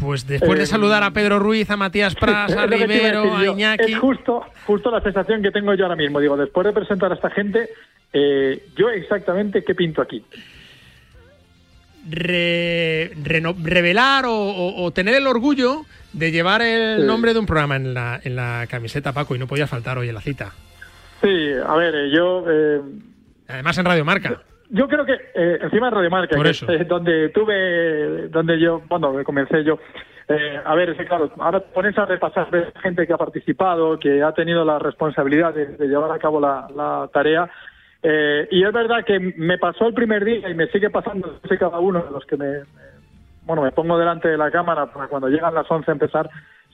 pues 0.00 0.26
después 0.26 0.58
de 0.58 0.64
eh, 0.64 0.66
saludar 0.66 1.02
a 1.02 1.10
Pedro 1.10 1.38
Ruiz, 1.38 1.70
a 1.70 1.76
Matías 1.76 2.14
Pras, 2.14 2.52
a 2.56 2.66
Rivero, 2.66 3.36
a 3.36 3.46
Iñaki. 3.46 3.92
Es 3.92 3.98
justo, 3.98 4.44
justo 4.66 4.90
la 4.90 5.00
sensación 5.00 5.42
que 5.42 5.50
tengo 5.50 5.74
yo 5.74 5.84
ahora 5.84 5.96
mismo. 5.96 6.20
Digo, 6.20 6.36
después 6.36 6.66
de 6.66 6.72
presentar 6.72 7.12
a 7.12 7.14
esta 7.14 7.30
gente, 7.30 7.68
eh, 8.12 8.64
yo 8.76 8.90
exactamente 8.90 9.64
qué 9.64 9.74
pinto 9.74 10.02
aquí. 10.02 10.24
revelar 13.62 14.24
o, 14.26 14.90
tener 14.92 15.14
el 15.14 15.26
orgullo 15.26 15.82
de 16.12 16.30
llevar 16.30 16.62
el 16.62 17.06
nombre 17.06 17.32
de 17.32 17.38
un 17.38 17.46
programa 17.46 17.76
en 17.76 17.94
la, 17.94 18.20
en 18.22 18.36
la 18.36 18.66
camiseta, 18.68 19.12
Paco, 19.12 19.34
y 19.34 19.38
no 19.38 19.46
podías 19.46 19.70
faltar 19.70 19.98
hoy 19.98 20.08
en 20.08 20.14
la 20.14 20.20
cita. 20.20 20.52
Sí, 21.22 21.52
a 21.66 21.74
ver, 21.76 21.94
eh, 21.94 22.10
yo. 22.10 22.44
Además 23.48 23.78
en 23.78 23.84
Radio 23.84 24.04
Marca. 24.04 24.42
Yo 24.72 24.88
creo 24.88 25.04
que 25.04 25.12
eh, 25.12 25.58
encima 25.60 25.90
de 25.90 25.96
Radio 25.96 26.10
Marca, 26.10 26.36
que 26.36 26.84
donde 26.84 27.28
tuve, 27.28 28.28
donde 28.28 28.58
yo, 28.58 28.82
bueno, 28.88 29.12
comencé 29.22 29.62
yo. 29.62 29.78
Eh, 30.28 30.58
a 30.64 30.74
ver, 30.74 30.90
es 30.90 31.06
claro, 31.06 31.30
ahora 31.38 31.60
pones 31.60 31.96
a 31.98 32.06
repasar 32.06 32.48
gente 32.80 33.06
que 33.06 33.12
ha 33.12 33.18
participado, 33.18 33.98
que 33.98 34.22
ha 34.22 34.32
tenido 34.32 34.64
la 34.64 34.78
responsabilidad 34.78 35.52
de, 35.52 35.86
llevar 35.86 36.10
a 36.10 36.18
cabo 36.18 36.40
la, 36.40 37.08
tarea. 37.12 37.50
Eh, 38.02 38.48
y 38.50 38.64
es 38.64 38.72
verdad 38.72 39.04
que 39.04 39.20
me 39.20 39.58
pasó 39.58 39.86
el 39.86 39.94
primer 39.94 40.24
día 40.24 40.48
y 40.48 40.54
me 40.54 40.68
sigue 40.68 40.88
pasando, 40.88 41.38
sé 41.46 41.58
cada 41.58 41.78
uno 41.78 42.02
de 42.02 42.10
los 42.10 42.24
que 42.24 42.38
me, 42.38 42.62
bueno, 43.44 43.62
me 43.62 43.72
pongo 43.72 43.98
delante 43.98 44.28
de 44.28 44.38
la 44.38 44.50
cámara 44.50 44.86
para 44.86 45.06
cuando 45.06 45.28
llegan 45.28 45.54
las 45.54 45.70
11 45.70 45.90
empezar 45.90 46.30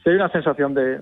hay 0.07 0.15
una 0.15 0.31
sensación 0.31 0.75
de, 0.75 1.01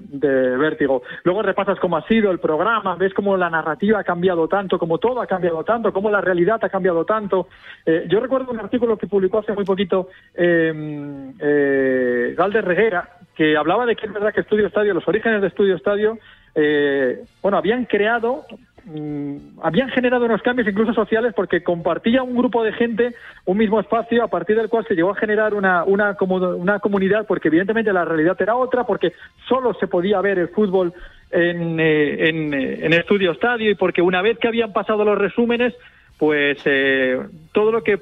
vértigo. 0.56 1.02
Luego 1.24 1.42
repasas 1.42 1.78
cómo 1.78 1.96
ha 1.96 2.06
sido 2.06 2.30
el 2.30 2.38
programa, 2.38 2.96
ves 2.96 3.14
cómo 3.14 3.36
la 3.36 3.50
narrativa 3.50 4.00
ha 4.00 4.04
cambiado 4.04 4.48
tanto, 4.48 4.78
cómo 4.78 4.98
todo 4.98 5.20
ha 5.20 5.26
cambiado 5.26 5.64
tanto, 5.64 5.92
cómo 5.92 6.10
la 6.10 6.20
realidad 6.20 6.58
ha 6.62 6.68
cambiado 6.68 7.04
tanto. 7.04 7.48
Eh, 7.84 8.06
yo 8.08 8.20
recuerdo 8.20 8.52
un 8.52 8.60
artículo 8.60 8.96
que 8.96 9.06
publicó 9.06 9.38
hace 9.38 9.52
muy 9.52 9.64
poquito 9.64 10.08
eh, 10.34 11.32
eh, 11.38 12.34
Galder 12.36 12.64
Reguera, 12.64 13.10
que 13.34 13.56
hablaba 13.56 13.86
de 13.86 13.96
que 13.96 14.06
es 14.06 14.12
verdad 14.12 14.32
que 14.32 14.40
Estudio 14.40 14.66
Estadio, 14.66 14.94
los 14.94 15.06
orígenes 15.06 15.40
de 15.42 15.48
Estudio 15.48 15.76
Estadio, 15.76 16.18
eh, 16.54 17.24
bueno, 17.42 17.58
habían 17.58 17.84
creado 17.84 18.46
Mm, 18.88 19.58
habían 19.64 19.88
generado 19.88 20.26
unos 20.26 20.42
cambios 20.42 20.68
incluso 20.68 20.94
sociales 20.94 21.32
porque 21.34 21.60
compartía 21.64 22.22
un 22.22 22.36
grupo 22.36 22.62
de 22.62 22.72
gente 22.72 23.16
un 23.44 23.58
mismo 23.58 23.80
espacio 23.80 24.22
a 24.22 24.28
partir 24.28 24.56
del 24.56 24.68
cual 24.68 24.86
se 24.86 24.94
llegó 24.94 25.10
a 25.10 25.16
generar 25.16 25.54
una, 25.54 25.82
una, 25.82 26.16
una 26.20 26.78
comunidad 26.78 27.26
porque 27.26 27.48
evidentemente 27.48 27.92
la 27.92 28.04
realidad 28.04 28.36
era 28.38 28.54
otra 28.54 28.84
porque 28.84 29.12
solo 29.48 29.74
se 29.74 29.88
podía 29.88 30.20
ver 30.20 30.38
el 30.38 30.50
fútbol 30.50 30.92
en, 31.32 31.80
eh, 31.80 32.28
en, 32.28 32.54
eh, 32.54 32.86
en 32.86 32.92
Estudio 32.92 33.32
Estadio 33.32 33.72
y 33.72 33.74
porque 33.74 34.02
una 34.02 34.22
vez 34.22 34.38
que 34.38 34.46
habían 34.46 34.72
pasado 34.72 35.04
los 35.04 35.18
resúmenes 35.18 35.74
pues 36.16 36.56
eh, 36.64 37.18
todo 37.52 37.72
lo 37.72 37.82
que 37.82 37.98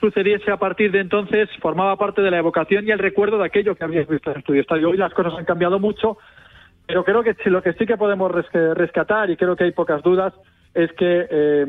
sucediese 0.00 0.50
a 0.50 0.58
partir 0.58 0.92
de 0.92 1.00
entonces 1.00 1.48
formaba 1.60 1.96
parte 1.96 2.20
de 2.20 2.30
la 2.30 2.36
evocación 2.36 2.86
y 2.86 2.90
el 2.90 2.98
recuerdo 2.98 3.38
de 3.38 3.46
aquello 3.46 3.74
que 3.74 3.84
habías 3.84 4.06
visto 4.06 4.30
en 4.30 4.40
Estudio 4.40 4.60
Estadio. 4.60 4.90
Hoy 4.90 4.98
las 4.98 5.14
cosas 5.14 5.32
han 5.38 5.46
cambiado 5.46 5.78
mucho 5.78 6.18
pero 6.90 7.04
creo 7.04 7.22
que 7.22 7.50
lo 7.50 7.62
que 7.62 7.72
sí 7.74 7.86
que 7.86 7.96
podemos 7.96 8.32
rescatar, 8.32 9.30
y 9.30 9.36
creo 9.36 9.54
que 9.54 9.64
hay 9.64 9.72
pocas 9.72 10.02
dudas, 10.02 10.34
es 10.74 10.92
que 10.94 11.26
eh, 11.30 11.66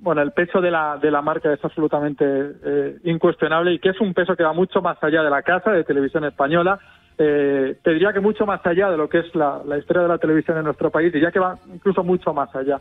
bueno, 0.00 0.22
el 0.22 0.32
peso 0.32 0.60
de 0.60 0.70
la, 0.70 0.98
de 0.98 1.10
la 1.10 1.22
marca 1.22 1.52
es 1.52 1.64
absolutamente 1.64 2.24
eh, 2.24 2.98
incuestionable 3.04 3.72
y 3.72 3.78
que 3.78 3.90
es 3.90 4.00
un 4.00 4.14
peso 4.14 4.36
que 4.36 4.44
va 4.44 4.52
mucho 4.52 4.80
más 4.80 5.02
allá 5.02 5.22
de 5.22 5.30
la 5.30 5.42
casa 5.42 5.72
de 5.72 5.84
televisión 5.84 6.24
española. 6.24 6.78
Eh, 7.16 7.76
te 7.82 7.90
diría 7.92 8.12
que 8.12 8.20
mucho 8.20 8.46
más 8.46 8.64
allá 8.64 8.90
de 8.90 8.96
lo 8.96 9.08
que 9.08 9.18
es 9.18 9.34
la, 9.34 9.60
la 9.66 9.76
historia 9.78 10.02
de 10.02 10.08
la 10.08 10.18
televisión 10.18 10.56
en 10.58 10.64
nuestro 10.64 10.90
país, 10.90 11.12
y 11.14 11.20
ya 11.20 11.32
que 11.32 11.40
va 11.40 11.58
incluso 11.72 12.04
mucho 12.04 12.32
más 12.32 12.54
allá. 12.54 12.80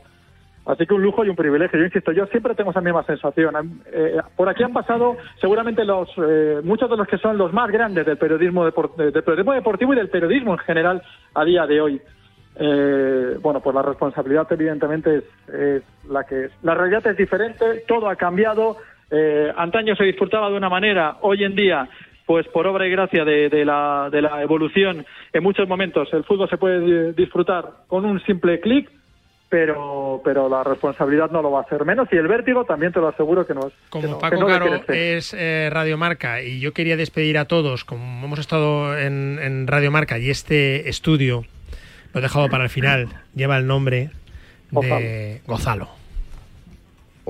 Así 0.67 0.85
que 0.85 0.93
un 0.93 1.01
lujo 1.01 1.23
y 1.23 1.29
un 1.29 1.35
privilegio. 1.35 1.79
Yo 1.79 1.85
insisto, 1.85 2.11
yo 2.11 2.25
siempre 2.27 2.53
tengo 2.53 2.71
esa 2.71 2.81
misma 2.81 3.01
sensación. 3.03 3.81
Eh, 3.85 4.17
por 4.35 4.49
aquí 4.49 4.63
han 4.63 4.73
pasado 4.73 5.15
seguramente 5.39 5.85
los 5.85 6.09
eh, 6.17 6.59
muchos 6.61 6.89
de 6.89 6.97
los 6.97 7.07
que 7.07 7.17
son 7.17 7.37
los 7.37 7.53
más 7.53 7.71
grandes 7.71 8.05
del 8.05 8.17
periodismo, 8.17 8.65
del 8.65 8.73
periodismo 8.73 9.53
deportivo 9.53 9.93
y 9.93 9.95
del 9.95 10.09
periodismo 10.09 10.53
en 10.53 10.59
general 10.59 11.01
a 11.33 11.45
día 11.45 11.65
de 11.65 11.79
hoy. 11.79 12.01
Eh, 12.59 13.37
bueno, 13.41 13.61
pues 13.61 13.73
la 13.73 13.81
responsabilidad 13.81 14.45
evidentemente 14.49 15.23
es, 15.47 15.83
la 16.09 16.25
que 16.25 16.45
es. 16.45 16.51
La 16.63 16.75
realidad 16.75 17.07
es 17.07 17.15
diferente, 17.15 17.85
todo 17.87 18.09
ha 18.09 18.17
cambiado. 18.17 18.75
antaño 19.55 19.95
se 19.95 20.03
disfrutaba 20.03 20.49
de 20.49 20.57
una 20.57 20.69
manera, 20.69 21.17
hoy 21.21 21.45
en 21.45 21.55
día 21.55 21.87
pues 22.25 22.45
por 22.49 22.67
obra 22.67 22.85
y 22.85 22.91
gracia 22.91 23.23
de 23.23 23.63
la 23.63 24.41
evolución, 24.41 25.05
en 25.31 25.43
muchos 25.43 25.65
momentos 25.65 26.09
el 26.11 26.25
fútbol 26.25 26.49
se 26.49 26.57
puede 26.57 27.13
disfrutar 27.13 27.63
con 27.87 28.03
un 28.03 28.19
simple 28.25 28.59
clic 28.59 28.96
pero 29.49 30.21
pero 30.23 30.49
la 30.49 30.63
responsabilidad 30.63 31.31
no 31.31 31.41
lo 31.41 31.51
va 31.51 31.59
a 31.59 31.63
hacer 31.63 31.85
menos 31.85 32.07
y 32.11 32.17
el 32.17 32.27
vértigo 32.27 32.65
también 32.65 32.91
te 32.91 32.99
lo 32.99 33.07
aseguro 33.07 33.45
que 33.45 33.53
no 33.53 33.67
es. 33.67 33.73
Como 33.89 34.19
Paco 34.19 34.45
Caro 34.45 34.81
es 34.89 35.33
eh, 35.33 35.69
Radio 35.71 35.97
Marca 35.97 36.41
y 36.41 36.59
yo 36.59 36.73
quería 36.73 36.97
despedir 36.97 37.37
a 37.37 37.45
todos, 37.45 37.85
como 37.85 38.25
hemos 38.25 38.39
estado 38.39 38.97
en, 38.97 39.39
en 39.41 39.67
Radio 39.67 39.91
Marca 39.91 40.19
y 40.19 40.29
este 40.29 40.89
estudio, 40.89 41.45
lo 42.13 42.19
he 42.19 42.23
dejado 42.23 42.49
para 42.49 42.63
el 42.63 42.69
final, 42.69 43.07
lleva 43.35 43.57
el 43.57 43.67
nombre 43.67 44.09
de 44.71 45.41
Gozalo. 45.45 45.96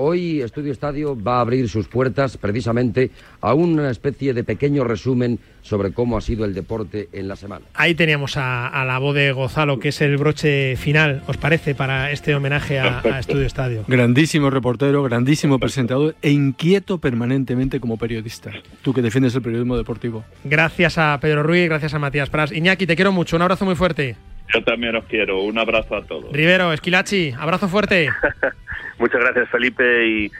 Hoy 0.00 0.42
Estudio 0.42 0.70
Estadio 0.70 1.20
va 1.20 1.38
a 1.38 1.40
abrir 1.40 1.68
sus 1.68 1.88
puertas 1.88 2.36
precisamente 2.36 3.10
a 3.40 3.54
una 3.54 3.90
especie 3.90 4.32
de 4.32 4.44
pequeño 4.44 4.84
resumen 4.84 5.40
sobre 5.60 5.92
cómo 5.92 6.16
ha 6.16 6.20
sido 6.20 6.44
el 6.44 6.54
deporte 6.54 7.08
en 7.12 7.26
la 7.26 7.34
semana. 7.34 7.64
Ahí 7.74 7.96
teníamos 7.96 8.36
a, 8.36 8.84
la 8.86 8.96
voz 9.00 9.16
de 9.16 9.32
Gozalo, 9.32 9.80
que 9.80 9.88
es 9.88 10.00
el 10.00 10.16
broche 10.16 10.76
final, 10.76 11.24
¿os 11.26 11.36
parece, 11.36 11.74
para 11.74 12.12
este 12.12 12.32
homenaje 12.36 12.78
a, 12.78 13.18
Estudio 13.18 13.44
Estadio? 13.44 13.84
Grandísimo 13.88 14.50
reportero, 14.50 15.02
grandísimo 15.02 15.58
presentador 15.58 16.14
e 16.22 16.30
inquieto 16.30 16.98
permanentemente 16.98 17.80
como 17.80 17.96
periodista. 17.96 18.52
Tú 18.82 18.94
que 18.94 19.02
defiendes 19.02 19.34
el 19.34 19.42
periodismo 19.42 19.76
deportivo. 19.76 20.24
Gracias 20.44 20.96
a 20.98 21.18
Pedro 21.20 21.42
Ruiz, 21.42 21.68
gracias 21.68 21.92
a 21.92 21.98
Matías 21.98 22.30
Pras. 22.30 22.52
Iñaki, 22.52 22.86
te 22.86 22.94
quiero 22.94 23.10
mucho, 23.10 23.34
un 23.34 23.42
abrazo 23.42 23.64
muy 23.64 23.74
fuerte. 23.74 24.14
Yo 24.54 24.62
también 24.62 24.94
os 24.94 25.04
quiero, 25.06 25.42
un 25.42 25.58
abrazo 25.58 25.96
a 25.96 26.04
todos. 26.04 26.32
Rivero, 26.32 26.72
Esquilachi, 26.72 27.34
abrazo 27.36 27.66
fuerte. 27.66 28.08
Muchas 28.98 29.20
gracias, 29.20 29.48
Felipe, 29.50 30.30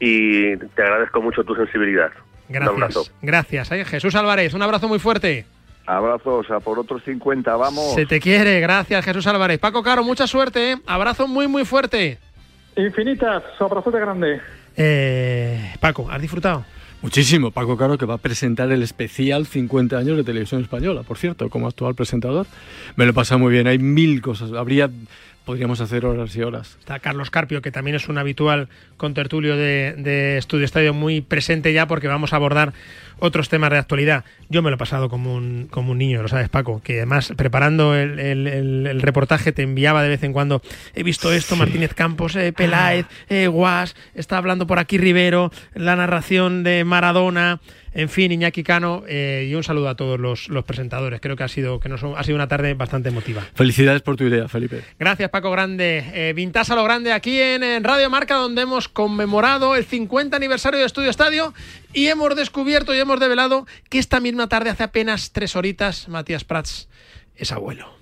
y, 0.00 0.56
te 0.56 0.82
agradezco 0.82 1.20
mucho 1.20 1.44
tu 1.44 1.54
sensibilidad. 1.54 2.10
Gracias. 2.48 3.12
Gracias. 3.20 3.68
Jesús 3.88 4.14
Álvarez, 4.14 4.54
un 4.54 4.62
abrazo 4.62 4.88
muy 4.88 4.98
fuerte. 4.98 5.44
Abrazos 5.86 6.50
a 6.50 6.60
por 6.60 6.78
otros 6.78 7.02
50, 7.04 7.56
vamos. 7.56 7.94
Se 7.94 8.04
te 8.04 8.20
quiere, 8.20 8.60
gracias 8.60 9.02
Jesús 9.04 9.26
Álvarez. 9.26 9.58
Paco 9.58 9.82
Caro, 9.82 10.04
mucha 10.04 10.26
suerte, 10.26 10.72
¿eh? 10.72 10.76
abrazo 10.86 11.26
muy, 11.26 11.48
muy 11.48 11.64
fuerte. 11.64 12.18
Infinitas, 12.76 13.42
abrazo 13.58 13.90
de 13.90 14.00
grande. 14.00 14.40
Eh, 14.76 15.74
Paco, 15.80 16.06
¿has 16.10 16.20
disfrutado? 16.20 16.64
Muchísimo. 17.00 17.52
Paco 17.52 17.76
Caro 17.76 17.96
que 17.96 18.06
va 18.06 18.14
a 18.14 18.18
presentar 18.18 18.70
el 18.72 18.82
especial 18.82 19.46
50 19.46 19.96
años 19.96 20.16
de 20.16 20.24
televisión 20.24 20.62
española, 20.62 21.04
por 21.04 21.16
cierto, 21.16 21.48
como 21.48 21.68
actual 21.68 21.94
presentador. 21.94 22.46
Me 22.96 23.04
lo 23.04 23.12
he 23.12 23.14
pasado 23.14 23.38
muy 23.38 23.52
bien. 23.52 23.66
Hay 23.66 23.78
mil 23.78 24.20
cosas. 24.20 24.52
Habría 24.52 24.90
podríamos 25.48 25.80
hacer 25.80 26.04
horas 26.04 26.36
y 26.36 26.42
horas. 26.42 26.76
Está 26.78 26.98
Carlos 26.98 27.30
Carpio, 27.30 27.62
que 27.62 27.72
también 27.72 27.96
es 27.96 28.10
un 28.10 28.18
habitual 28.18 28.68
contertulio 28.98 29.56
de, 29.56 29.94
de 29.96 30.36
Estudio 30.36 30.66
Estadio, 30.66 30.92
muy 30.92 31.22
presente 31.22 31.72
ya 31.72 31.86
porque 31.86 32.06
vamos 32.06 32.34
a 32.34 32.36
abordar 32.36 32.74
otros 33.18 33.48
temas 33.48 33.70
de 33.70 33.78
actualidad. 33.78 34.24
Yo 34.50 34.60
me 34.60 34.68
lo 34.68 34.76
he 34.76 34.78
pasado 34.78 35.08
como 35.08 35.34
un, 35.34 35.66
como 35.70 35.92
un 35.92 35.98
niño, 35.98 36.20
lo 36.20 36.28
sabes 36.28 36.50
Paco, 36.50 36.82
que 36.82 36.98
además 36.98 37.32
preparando 37.34 37.94
el, 37.94 38.18
el, 38.18 39.00
reportaje 39.00 39.52
te 39.52 39.62
enviaba 39.62 40.02
de 40.02 40.10
vez 40.10 40.22
en 40.22 40.34
cuando, 40.34 40.60
he 40.94 41.02
visto 41.02 41.32
esto, 41.32 41.56
Martínez 41.56 41.94
Campos, 41.94 42.36
eh, 42.36 42.52
Peláez, 42.52 43.06
eh, 43.30 43.46
Guas, 43.46 43.96
está 44.14 44.36
hablando 44.36 44.66
por 44.66 44.78
aquí 44.78 44.98
Rivero, 44.98 45.50
la 45.74 45.96
narración 45.96 46.62
de 46.62 46.84
Maradona, 46.84 47.60
en 47.92 48.08
fin, 48.08 48.32
Iñaki 48.32 48.62
Cano, 48.62 49.04
eh, 49.08 49.46
y 49.48 49.54
un 49.54 49.64
saludo 49.64 49.88
a 49.88 49.94
todos 49.96 50.18
los, 50.18 50.48
presentadores. 50.64 51.20
Creo 51.20 51.36
que 51.36 51.44
ha 51.44 51.48
sido, 51.48 51.80
que 51.80 51.88
nos, 51.88 52.02
ha 52.02 52.22
sido 52.22 52.36
una 52.36 52.48
tarde 52.48 52.74
bastante 52.74 53.08
emotiva. 53.08 53.46
Felicidades 53.54 54.02
por 54.02 54.16
tu 54.16 54.24
idea, 54.24 54.48
Felipe. 54.48 54.82
Gracias, 54.98 55.30
Paco 55.30 55.50
Grande. 55.50 56.04
Eh, 56.12 56.32
Vintas 56.34 56.70
a 56.70 56.74
lo 56.74 56.84
grande 56.84 57.12
aquí 57.12 57.40
en, 57.40 57.84
Radio 57.84 58.10
Marca, 58.10 58.34
donde 58.34 58.62
hemos 58.62 58.88
conmemorado 58.88 59.76
el 59.76 59.84
50 59.84 60.36
aniversario 60.36 60.80
de 60.80 60.86
Estudio 60.86 61.10
Estadio 61.10 61.54
y 61.92 62.06
hemos 62.06 62.34
descubierto 62.36 62.94
y 62.94 62.98
hemos 62.98 63.20
develado 63.20 63.66
que 63.88 63.98
esta 63.98 64.20
misma 64.20 64.48
tarde, 64.48 64.70
hace 64.70 64.84
apenas 64.84 65.32
tres 65.32 65.56
horitas, 65.56 66.08
Matías 66.08 66.44
Prats 66.44 66.88
es 67.36 67.52
abuelo. 67.52 67.97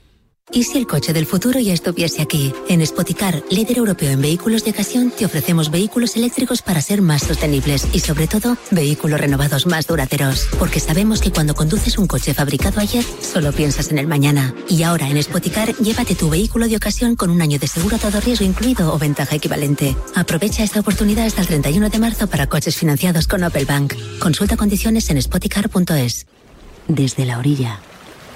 ¿Y 0.53 0.63
si 0.63 0.79
el 0.79 0.87
coche 0.87 1.13
del 1.13 1.27
futuro 1.27 1.59
ya 1.59 1.73
estuviese 1.73 2.23
aquí? 2.23 2.55
En 2.69 2.87
Spoticar, 2.87 3.43
líder 3.51 3.79
europeo 3.79 4.13
en 4.13 4.23
vehículos 4.23 4.65
de 4.65 4.71
ocasión, 4.71 5.11
te 5.11 5.27
ofrecemos 5.27 5.73
vehículos 5.73 6.15
eléctricos 6.15 6.63
para 6.63 6.81
ser 6.81 7.03
más 7.03 7.25
sostenibles 7.25 7.89
y, 7.93 7.99
sobre 7.99 8.29
todo, 8.29 8.57
vehículos 8.71 9.21
renovados 9.21 9.67
más 9.67 9.89
duraderos. 9.89 10.47
Porque 10.57 10.79
sabemos 10.79 11.21
que 11.21 11.33
cuando 11.33 11.57
conduces 11.57 11.99
un 11.99 12.07
coche 12.07 12.33
fabricado 12.33 12.81
ayer, 12.81 13.05
solo 13.21 13.51
piensas 13.51 13.91
en 13.91 13.99
el 13.99 14.07
mañana. 14.07 14.55
Y 14.69 14.85
ahora 14.85 15.09
en 15.09 15.21
Spoticar, 15.21 15.75
llévate 15.79 16.15
tu 16.15 16.31
vehículo 16.31 16.69
de 16.69 16.77
ocasión 16.77 17.17
con 17.17 17.31
un 17.31 17.43
año 17.43 17.59
de 17.59 17.67
seguro 17.67 17.97
a 17.97 17.99
todo 17.99 18.21
riesgo 18.21 18.45
incluido 18.45 18.95
o 18.95 18.99
ventaja 18.99 19.35
equivalente. 19.35 19.97
Aprovecha 20.15 20.63
esta 20.63 20.79
oportunidad 20.79 21.27
hasta 21.27 21.41
el 21.41 21.49
31 21.49 21.91
de 21.91 21.99
marzo 21.99 22.29
para 22.29 22.47
coches 22.47 22.77
financiados 22.77 23.27
con 23.27 23.43
Opel 23.43 23.67
Bank. 23.67 23.95
Consulta 24.21 24.57
condiciones 24.57 25.11
en 25.11 25.21
spoticar.es. 25.21 26.27
Desde 26.87 27.27
la 27.27 27.39
orilla, 27.39 27.81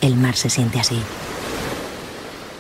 el 0.01 0.17
mar 0.17 0.35
se 0.35 0.51
siente 0.51 0.81
así 0.81 1.01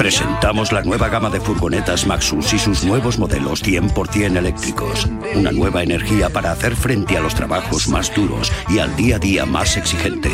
Presentamos 0.00 0.72
la 0.72 0.80
nueva 0.80 1.10
gama 1.10 1.28
de 1.28 1.42
furgonetas 1.42 2.06
Maxus 2.06 2.54
y 2.54 2.58
sus 2.58 2.84
nuevos 2.84 3.18
modelos 3.18 3.62
100% 3.62 4.34
eléctricos. 4.34 5.06
Una 5.34 5.52
nueva 5.52 5.82
energía 5.82 6.30
para 6.30 6.52
hacer 6.52 6.74
frente 6.74 7.18
a 7.18 7.20
los 7.20 7.34
trabajos 7.34 7.86
más 7.86 8.10
duros 8.14 8.50
y 8.70 8.78
al 8.78 8.96
día 8.96 9.16
a 9.16 9.18
día 9.18 9.44
más 9.44 9.76
exigente. 9.76 10.30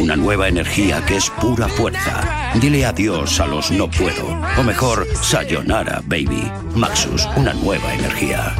Una 0.00 0.14
nueva 0.14 0.46
energía 0.46 1.04
que 1.06 1.16
es 1.16 1.28
pura 1.28 1.66
fuerza. 1.68 2.52
Dile 2.60 2.86
adiós 2.86 3.40
a 3.40 3.48
los 3.48 3.72
no 3.72 3.90
puedo. 3.90 4.28
O 4.56 4.62
mejor, 4.62 5.04
sayonara, 5.20 6.02
baby. 6.06 6.48
Maxus, 6.76 7.26
una 7.36 7.52
nueva 7.52 7.92
energía. 7.92 8.54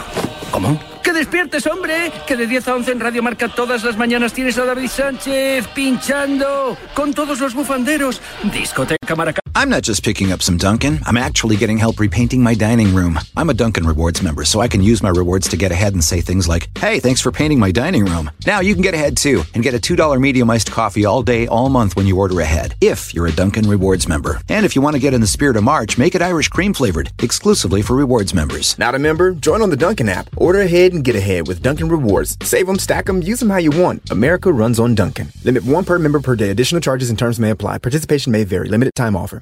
¿Cómo? 0.51 0.79
¡Que 1.03 1.13
despiertes, 1.13 1.65
hombre! 1.67 2.11
Que 2.27 2.35
de 2.35 2.45
10 2.45 2.67
a 2.67 2.75
11 2.75 2.91
en 2.91 2.99
Radio 2.99 3.23
Marca 3.23 3.47
todas 3.47 3.83
las 3.83 3.97
mañanas 3.97 4.33
tienes 4.33 4.57
a 4.57 4.65
David 4.65 4.89
Sánchez 4.89 5.67
pinchando 5.67 6.77
con 6.93 7.13
todos 7.13 7.39
los 7.39 7.53
bufanderos. 7.53 8.21
Discoteca 8.51 9.15
Maracá. 9.15 9.39
I'm 9.55 9.69
not 9.69 9.83
just 9.83 10.03
picking 10.03 10.31
up 10.31 10.41
some 10.41 10.57
Dunkin'. 10.57 10.99
I'm 11.05 11.17
actually 11.17 11.57
getting 11.57 11.77
help 11.77 11.99
repainting 11.99 12.41
my 12.41 12.53
dining 12.53 12.93
room. 12.93 13.19
I'm 13.35 13.49
a 13.49 13.53
Dunkin' 13.53 13.85
Rewards 13.85 14.21
member, 14.21 14.45
so 14.45 14.61
I 14.61 14.67
can 14.67 14.81
use 14.81 15.01
my 15.01 15.09
rewards 15.09 15.49
to 15.49 15.57
get 15.57 15.71
ahead 15.71 15.93
and 15.93 16.03
say 16.03 16.21
things 16.21 16.47
like, 16.47 16.69
hey, 16.77 16.99
thanks 16.99 17.19
for 17.19 17.31
painting 17.31 17.59
my 17.59 17.71
dining 17.71 18.05
room. 18.05 18.29
Now 18.45 18.59
you 18.61 18.73
can 18.73 18.83
get 18.83 18.93
ahead 18.93 19.17
too 19.17 19.43
and 19.53 19.63
get 19.63 19.73
a 19.73 19.79
$2 19.79 20.19
medium 20.19 20.49
iced 20.49 20.71
coffee 20.71 21.05
all 21.05 21.23
day, 21.23 21.47
all 21.47 21.69
month 21.69 21.95
when 21.95 22.07
you 22.07 22.17
order 22.17 22.39
ahead, 22.39 22.75
if 22.79 23.13
you're 23.13 23.27
a 23.27 23.31
Dunkin' 23.31 23.67
Rewards 23.67 24.07
member. 24.07 24.39
And 24.47 24.65
if 24.65 24.75
you 24.75 24.81
want 24.81 24.95
to 24.95 24.99
get 25.01 25.13
in 25.13 25.21
the 25.21 25.27
spirit 25.27 25.57
of 25.57 25.63
March, 25.63 25.97
make 25.97 26.15
it 26.15 26.21
Irish 26.21 26.49
cream 26.49 26.73
flavored, 26.73 27.11
exclusively 27.21 27.81
for 27.81 27.95
rewards 27.95 28.33
members. 28.33 28.77
Not 28.77 28.95
a 28.95 28.99
member? 28.99 29.31
Join 29.31 29.61
on 29.61 29.71
the 29.71 29.77
Dunkin' 29.77 30.09
app. 30.09 30.29
Order 30.37 30.61
ahead 30.61 30.88
and 30.93 31.03
get 31.03 31.15
ahead 31.15 31.47
with 31.47 31.61
Dunkin' 31.61 31.89
Rewards. 31.89 32.37
Save 32.43 32.67
them, 32.67 32.79
stack 32.79 33.05
them, 33.05 33.21
use 33.21 33.39
them 33.39 33.49
how 33.49 33.57
you 33.57 33.71
want. 33.71 34.09
America 34.11 34.51
runs 34.51 34.79
on 34.79 34.95
Dunkin'. 34.95 35.29
Limit 35.43 35.63
one 35.63 35.85
per 35.85 35.99
member 35.99 36.19
per 36.19 36.35
day. 36.35 36.49
Additional 36.49 36.81
charges 36.81 37.09
and 37.09 37.17
terms 37.17 37.39
may 37.39 37.49
apply. 37.49 37.77
Participation 37.79 38.31
may 38.31 38.43
vary. 38.43 38.69
Limited 38.69 38.95
time 38.95 39.15
offer. 39.15 39.41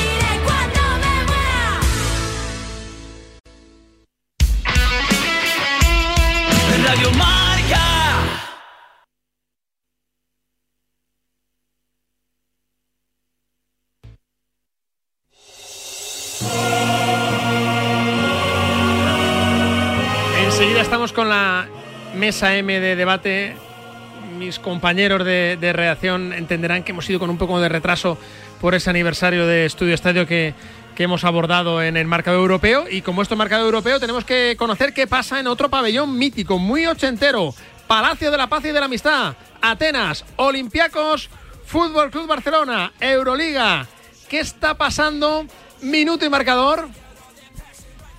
Mesa 22.31 22.55
M 22.55 22.79
de 22.79 22.95
debate. 22.95 23.57
Mis 24.37 24.57
compañeros 24.57 25.25
de, 25.25 25.57
de 25.59 25.73
redacción 25.73 26.31
entenderán 26.31 26.81
que 26.81 26.93
hemos 26.93 27.09
ido 27.09 27.19
con 27.19 27.29
un 27.29 27.37
poco 27.37 27.59
de 27.59 27.67
retraso 27.67 28.17
por 28.61 28.73
ese 28.73 28.89
aniversario 28.89 29.45
de 29.45 29.65
Estudio 29.65 29.93
Estadio 29.93 30.25
que, 30.25 30.53
que 30.95 31.03
hemos 31.03 31.25
abordado 31.25 31.83
en 31.83 31.97
el 31.97 32.07
marcado 32.07 32.37
europeo. 32.37 32.85
Y 32.89 33.01
como 33.01 33.21
esto 33.21 33.33
es 33.33 33.37
marcado 33.37 33.65
europeo, 33.65 33.99
tenemos 33.99 34.23
que 34.23 34.55
conocer 34.57 34.93
qué 34.93 35.07
pasa 35.07 35.41
en 35.41 35.47
otro 35.47 35.67
pabellón 35.69 36.17
mítico, 36.17 36.57
muy 36.57 36.85
ochentero. 36.85 37.53
Palacio 37.85 38.31
de 38.31 38.37
la 38.37 38.47
Paz 38.47 38.63
y 38.63 38.69
de 38.69 38.79
la 38.79 38.85
Amistad. 38.85 39.35
Atenas, 39.61 40.23
Olympiacos, 40.37 41.29
Fútbol 41.65 42.11
Club 42.11 42.27
Barcelona, 42.27 42.93
Euroliga. 43.01 43.85
¿Qué 44.29 44.39
está 44.39 44.75
pasando? 44.75 45.45
Minuto 45.81 46.25
y 46.25 46.29
marcador. 46.29 46.87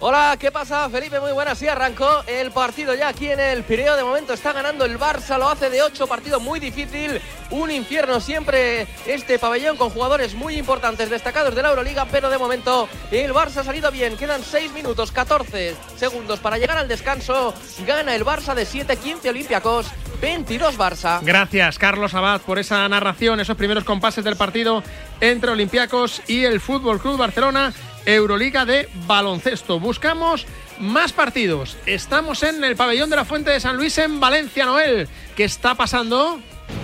Hola, 0.05 0.37
¿qué 0.37 0.51
pasa, 0.51 0.91
Felipe? 0.91 1.21
Muy 1.21 1.31
buenas. 1.31 1.57
Sí, 1.57 1.69
arrancó 1.69 2.25
el 2.27 2.51
partido 2.51 2.93
ya 2.93 3.07
aquí 3.07 3.31
en 3.31 3.39
el 3.39 3.63
Pireo. 3.63 3.95
De 3.95 4.03
momento 4.03 4.33
está 4.33 4.53
ganando 4.53 4.85
el 4.85 4.99
Barça, 4.99 5.39
lo 5.39 5.49
hace 5.49 5.71
de 5.71 5.81
8, 5.81 6.09
partido 6.09 6.41
muy 6.41 6.59
difícil. 6.59 7.21
Un 7.51 7.71
infierno 7.71 8.19
siempre 8.19 8.89
este 9.07 9.39
pabellón 9.39 9.77
con 9.77 9.91
jugadores 9.91 10.35
muy 10.35 10.57
importantes, 10.57 11.09
destacados 11.09 11.55
de 11.55 11.63
la 11.63 11.69
Euroliga, 11.69 12.05
pero 12.11 12.31
de 12.31 12.37
momento 12.37 12.89
el 13.13 13.33
Barça 13.33 13.59
ha 13.59 13.63
salido 13.63 13.93
bien. 13.93 14.17
Quedan 14.17 14.43
6 14.43 14.73
minutos, 14.73 15.13
14 15.13 15.77
segundos 15.95 16.41
para 16.41 16.59
llegar 16.59 16.79
al 16.79 16.89
descanso. 16.89 17.55
Gana 17.87 18.17
el 18.17 18.25
Barça 18.25 18.55
de 18.55 18.67
7-15 18.67 19.29
Olympiacos, 19.29 19.87
22 20.21 20.77
Barça. 20.77 21.21
Gracias, 21.23 21.79
Carlos 21.79 22.13
Abad, 22.15 22.41
por 22.41 22.59
esa 22.59 22.89
narración, 22.89 23.39
esos 23.39 23.57
primeros 23.57 23.85
compases 23.85 24.25
del 24.25 24.35
partido 24.35 24.83
entre 25.21 25.53
Olympiacos 25.53 26.23
y 26.27 26.43
el 26.43 26.61
Fútbol 26.61 26.99
Club 26.99 27.19
Barcelona. 27.19 27.73
Euroliga 28.07 28.65
de 28.65 28.89
baloncesto. 29.07 29.81
Buscamos 29.81 30.47
más 30.79 31.13
partidos. 31.13 31.77
Estamos 31.87 32.43
en 32.43 32.63
el 32.65 32.77
pabellón 32.77 33.11
de 33.11 33.17
la 33.17 33.25
Fuente 33.25 33.51
de 33.51 33.61
San 33.61 33.77
Luis 33.77 33.97
en 33.99 34.21
Valencia, 34.21 34.67
Noel. 34.67 35.09
¿Qué 35.37 35.45
está 35.45 35.75
pasando? 35.75 36.41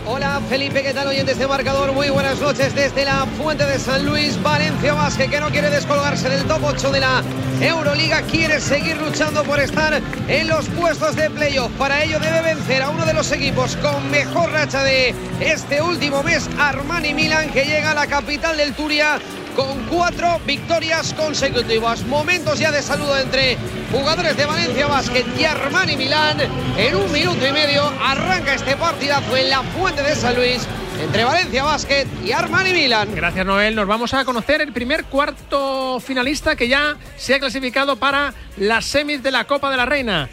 Hola 0.07 0.41
Felipe, 0.49 0.83
¿qué 0.83 0.95
tal 0.95 1.07
oyentes 1.09 1.39
de 1.39 1.47
marcador? 1.47 1.93
Muy 1.93 2.09
buenas 2.09 2.41
noches 2.41 2.75
desde 2.75 3.05
la 3.05 3.27
Fuente 3.39 3.65
de 3.65 3.79
San 3.79 4.07
Luis, 4.07 4.41
Valencia 4.43 4.95
Vázquez, 4.95 5.31
que 5.31 5.41
no 5.41 5.51
quiere 5.51 5.71
descolgarse 5.71 6.29
del 6.29 6.45
top 6.45 6.63
8 6.65 6.91
de 6.91 7.01
la 7.01 7.23
Euroliga, 7.61 8.23
quiere 8.23 8.61
seguir 8.61 8.97
luchando 8.97 9.45
por 9.45 9.61
estar 9.61 10.01
en 10.29 10.49
los 10.49 10.67
puestos 10.71 11.15
de 11.15 11.29
playoff. 11.31 11.71
Para 11.73 12.03
ello 12.05 12.19
debe 12.21 12.43
vencer 12.43 12.83
a 12.83 12.91
uno 12.91 13.05
de 13.05 13.13
los 13.13 13.31
equipos 13.33 13.77
con 13.77 14.11
mejor 14.11 14.51
racha 14.51 14.83
de 14.83 15.15
este 15.41 15.83
último 15.83 16.23
mes, 16.23 16.49
Armani 16.59 17.13
Milan, 17.13 17.51
que 17.51 17.65
llega 17.65 17.91
a 17.91 17.95
la 17.95 18.07
capital 18.07 18.57
del 18.57 18.75
Turia 18.75 19.19
con 19.59 19.77
cuatro 19.87 20.41
victorias 20.47 21.13
consecutivas. 21.15 22.05
Momentos 22.05 22.61
ya 22.61 22.71
de 22.71 22.81
saludo 22.81 23.19
entre 23.19 23.59
jugadores 23.91 24.37
de 24.37 24.47
Valencia 24.47 24.87
Basket 24.87 25.25
y 25.37 25.43
Armani 25.43 25.97
Milán. 25.97 26.39
En 26.77 26.95
un 26.95 27.11
minuto 27.11 27.45
y 27.45 27.51
medio 27.51 27.93
arranca 28.01 28.55
este 28.55 28.77
partidazo 28.77 29.37
en 29.37 29.51
la 29.51 29.65
Fuente 29.65 30.05
de 30.05 30.15
San 30.15 30.37
Luis 30.37 30.65
entre 31.03 31.25
Valencia 31.25 31.65
Basket 31.65 32.07
y 32.25 32.31
Armani 32.31 32.73
Milán. 32.73 33.13
Gracias, 33.13 33.45
Noel. 33.45 33.75
Nos 33.75 33.89
vamos 33.89 34.15
a 34.15 34.25
conocer 34.25 34.61
el 34.61 34.73
primer 34.73 35.07
cuarto 35.07 35.99
finalista 35.99 36.55
que 36.55 36.69
ya 36.69 36.97
se 37.17 37.35
ha 37.35 37.41
clasificado 37.41 37.97
para 37.97 38.33
las 38.59 38.85
semis 38.85 39.25
de 39.25 39.33
la 39.33 39.43
Copa 39.43 39.73
de 39.73 39.77
la 39.77 39.87
Reina. 39.87 40.29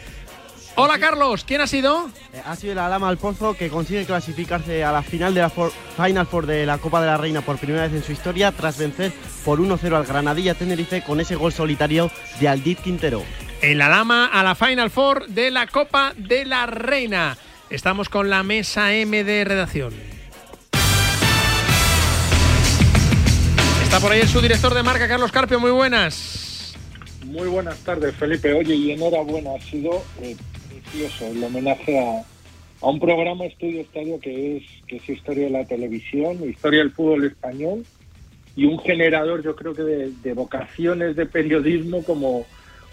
Hola 0.78 0.98
Carlos, 0.98 1.44
¿quién 1.44 1.62
ha 1.62 1.66
sido? 1.66 2.10
Eh, 2.34 2.42
ha 2.44 2.54
sido 2.54 2.74
la 2.74 2.90
Lama 2.90 3.08
al 3.08 3.16
Pozo 3.16 3.54
que 3.54 3.70
consigue 3.70 4.04
clasificarse 4.04 4.84
a 4.84 4.92
la 4.92 5.02
final 5.02 5.32
de 5.32 5.40
la 5.40 5.48
Final 5.48 6.26
Four 6.26 6.44
de 6.44 6.66
la 6.66 6.76
Copa 6.76 7.00
de 7.00 7.06
la 7.06 7.16
Reina 7.16 7.40
por 7.40 7.56
primera 7.56 7.84
vez 7.84 7.94
en 7.94 8.02
su 8.02 8.12
historia 8.12 8.52
tras 8.52 8.76
vencer 8.76 9.10
por 9.42 9.58
1-0 9.58 9.96
al 9.96 10.04
Granadilla 10.04 10.52
Tenerife 10.52 11.02
con 11.02 11.18
ese 11.18 11.34
gol 11.34 11.54
solitario 11.54 12.10
de 12.40 12.48
Aldit 12.48 12.80
Quintero. 12.80 13.22
En 13.62 13.78
la 13.78 13.88
Lama 13.88 14.26
a 14.26 14.42
la 14.42 14.54
Final 14.54 14.90
Four 14.90 15.28
de 15.28 15.50
la 15.50 15.66
Copa 15.66 16.12
de 16.14 16.44
la 16.44 16.66
Reina. 16.66 17.38
Estamos 17.70 18.10
con 18.10 18.28
la 18.28 18.42
mesa 18.42 18.92
M 18.92 19.24
de 19.24 19.44
redacción. 19.46 19.94
Está 23.82 23.98
por 23.98 24.12
ahí 24.12 24.20
el 24.20 24.28
subdirector 24.28 24.74
de 24.74 24.82
marca, 24.82 25.08
Carlos 25.08 25.32
Carpio. 25.32 25.58
Muy 25.58 25.70
buenas. 25.70 26.74
Muy 27.24 27.48
buenas 27.48 27.78
tardes, 27.78 28.14
Felipe. 28.14 28.52
Oye, 28.52 28.74
y 28.74 28.90
enhorabuena. 28.90 29.52
Ha 29.56 29.60
sido 29.60 30.04
eh, 30.20 30.36
el 30.94 31.44
homenaje 31.44 31.98
a, 31.98 32.22
a 32.80 32.88
un 32.88 33.00
programa 33.00 33.44
Estudio 33.44 33.80
Estadio 33.80 34.18
que 34.20 34.58
es, 34.58 34.62
que 34.86 34.96
es 34.96 35.08
historia 35.08 35.44
de 35.44 35.50
la 35.50 35.64
televisión, 35.64 36.48
historia 36.48 36.80
del 36.80 36.92
fútbol 36.92 37.24
español 37.24 37.84
y 38.54 38.64
un 38.64 38.78
generador, 38.78 39.42
yo 39.42 39.54
creo 39.54 39.74
que 39.74 39.82
de 39.82 40.32
vocaciones 40.32 41.14
de 41.16 41.26
periodismo 41.26 42.02
como, 42.02 42.46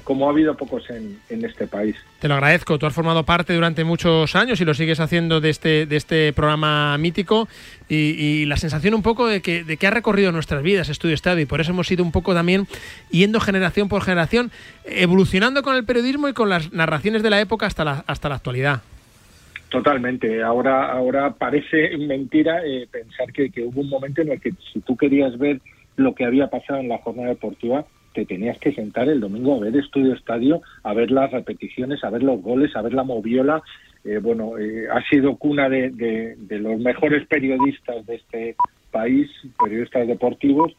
como 0.03 0.27
ha 0.27 0.31
habido 0.31 0.55
pocos 0.55 0.89
en, 0.89 1.19
en, 1.29 1.45
este 1.45 1.67
país. 1.67 1.95
Te 2.19 2.27
lo 2.27 2.35
agradezco. 2.35 2.77
Tú 2.77 2.85
has 2.85 2.93
formado 2.93 3.23
parte 3.23 3.53
durante 3.53 3.83
muchos 3.83 4.35
años 4.35 4.59
y 4.61 4.65
lo 4.65 4.73
sigues 4.73 4.99
haciendo 4.99 5.41
de 5.41 5.49
este, 5.49 5.85
de 5.85 5.95
este 5.95 6.33
programa 6.33 6.97
mítico 6.97 7.47
y, 7.87 7.95
y 7.95 8.45
la 8.45 8.57
sensación 8.57 8.93
un 8.93 9.01
poco 9.01 9.27
de 9.27 9.41
que, 9.41 9.63
de 9.63 9.77
que 9.77 9.87
ha 9.87 9.91
recorrido 9.91 10.31
nuestras 10.31 10.63
vidas 10.63 10.89
Estudio 10.89 11.15
Estadio 11.15 11.43
y 11.43 11.45
por 11.45 11.61
eso 11.61 11.71
hemos 11.71 11.89
ido 11.91 12.03
un 12.03 12.11
poco 12.11 12.33
también 12.33 12.67
yendo 13.11 13.39
generación 13.39 13.89
por 13.89 14.01
generación, 14.01 14.51
evolucionando 14.85 15.63
con 15.63 15.75
el 15.75 15.85
periodismo 15.85 16.27
y 16.27 16.33
con 16.33 16.49
las 16.49 16.71
narraciones 16.73 17.23
de 17.23 17.29
la 17.29 17.39
época 17.39 17.65
hasta 17.65 17.83
la, 17.83 18.03
hasta 18.07 18.29
la 18.29 18.35
actualidad. 18.35 18.81
Totalmente. 19.69 20.43
Ahora, 20.43 20.91
ahora 20.91 21.31
parece 21.33 21.97
mentira 21.97 22.63
eh, 22.63 22.87
pensar 22.91 23.33
que, 23.33 23.49
que 23.49 23.63
hubo 23.63 23.81
un 23.81 23.89
momento 23.89 24.21
en 24.21 24.31
el 24.31 24.39
que 24.39 24.53
si 24.71 24.81
tú 24.81 24.95
querías 24.95 25.37
ver 25.39 25.61
lo 25.95 26.13
que 26.13 26.25
había 26.25 26.47
pasado 26.47 26.79
en 26.79 26.89
la 26.89 26.99
jornada 26.99 27.29
deportiva, 27.29 27.85
te 28.13 28.25
tenías 28.25 28.57
que 28.59 28.73
sentar 28.73 29.09
el 29.09 29.19
domingo 29.19 29.55
a 29.55 29.59
ver 29.59 29.75
Estudio 29.75 30.13
Estadio, 30.13 30.61
a 30.83 30.93
ver 30.93 31.11
las 31.11 31.31
repeticiones, 31.31 32.03
a 32.03 32.09
ver 32.09 32.23
los 32.23 32.41
goles, 32.41 32.75
a 32.75 32.81
ver 32.81 32.93
la 32.93 33.03
moviola. 33.03 33.61
Eh, 34.05 34.19
bueno, 34.21 34.57
eh, 34.57 34.87
ha 34.91 35.01
sido 35.09 35.35
cuna 35.37 35.69
de, 35.69 36.35
los 36.49 36.79
mejores 36.79 37.25
periodistas 37.27 38.05
de 38.05 38.15
este 38.15 38.55
país, 38.91 39.29
periodistas 39.61 40.07
deportivos, 40.07 40.73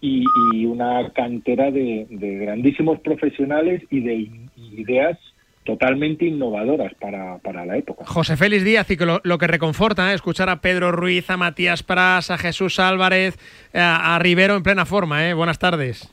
y, 0.00 0.24
una 0.66 1.10
cantera 1.10 1.70
de, 1.70 2.06
grandísimos 2.10 2.98
profesionales 3.00 3.82
y 3.90 4.00
de 4.00 4.28
ideas 4.72 5.16
totalmente 5.64 6.24
innovadoras 6.24 6.92
para, 6.94 7.38
para, 7.38 7.64
la 7.64 7.76
época. 7.76 8.04
José 8.04 8.36
Félix 8.36 8.64
Díaz, 8.64 8.90
y 8.90 8.96
que 8.96 9.06
lo, 9.06 9.38
que 9.38 9.46
reconforta, 9.46 10.10
¿eh? 10.10 10.14
escuchar 10.14 10.48
a 10.48 10.60
Pedro 10.60 10.90
Ruiz, 10.90 11.30
a 11.30 11.36
Matías 11.36 11.84
Pras, 11.84 12.32
a 12.32 12.38
Jesús 12.38 12.80
Álvarez, 12.80 13.38
a, 13.72 14.16
a 14.16 14.18
Rivero 14.18 14.56
en 14.56 14.64
plena 14.64 14.86
forma. 14.86 15.28
¿eh? 15.28 15.34
Buenas 15.34 15.60
tardes. 15.60 16.12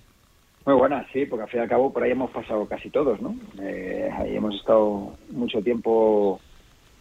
Muy 0.70 0.78
buenas, 0.78 1.08
sí, 1.12 1.26
porque 1.26 1.46
al 1.46 1.50
fin 1.50 1.62
y 1.62 1.64
al 1.64 1.70
cabo 1.70 1.92
por 1.92 2.04
ahí 2.04 2.12
hemos 2.12 2.30
pasado 2.30 2.68
casi 2.68 2.92
todos, 2.92 3.20
¿no? 3.20 3.36
Eh, 3.60 4.08
ahí 4.16 4.36
hemos 4.36 4.54
estado 4.54 5.14
mucho 5.32 5.64
tiempo 5.64 6.40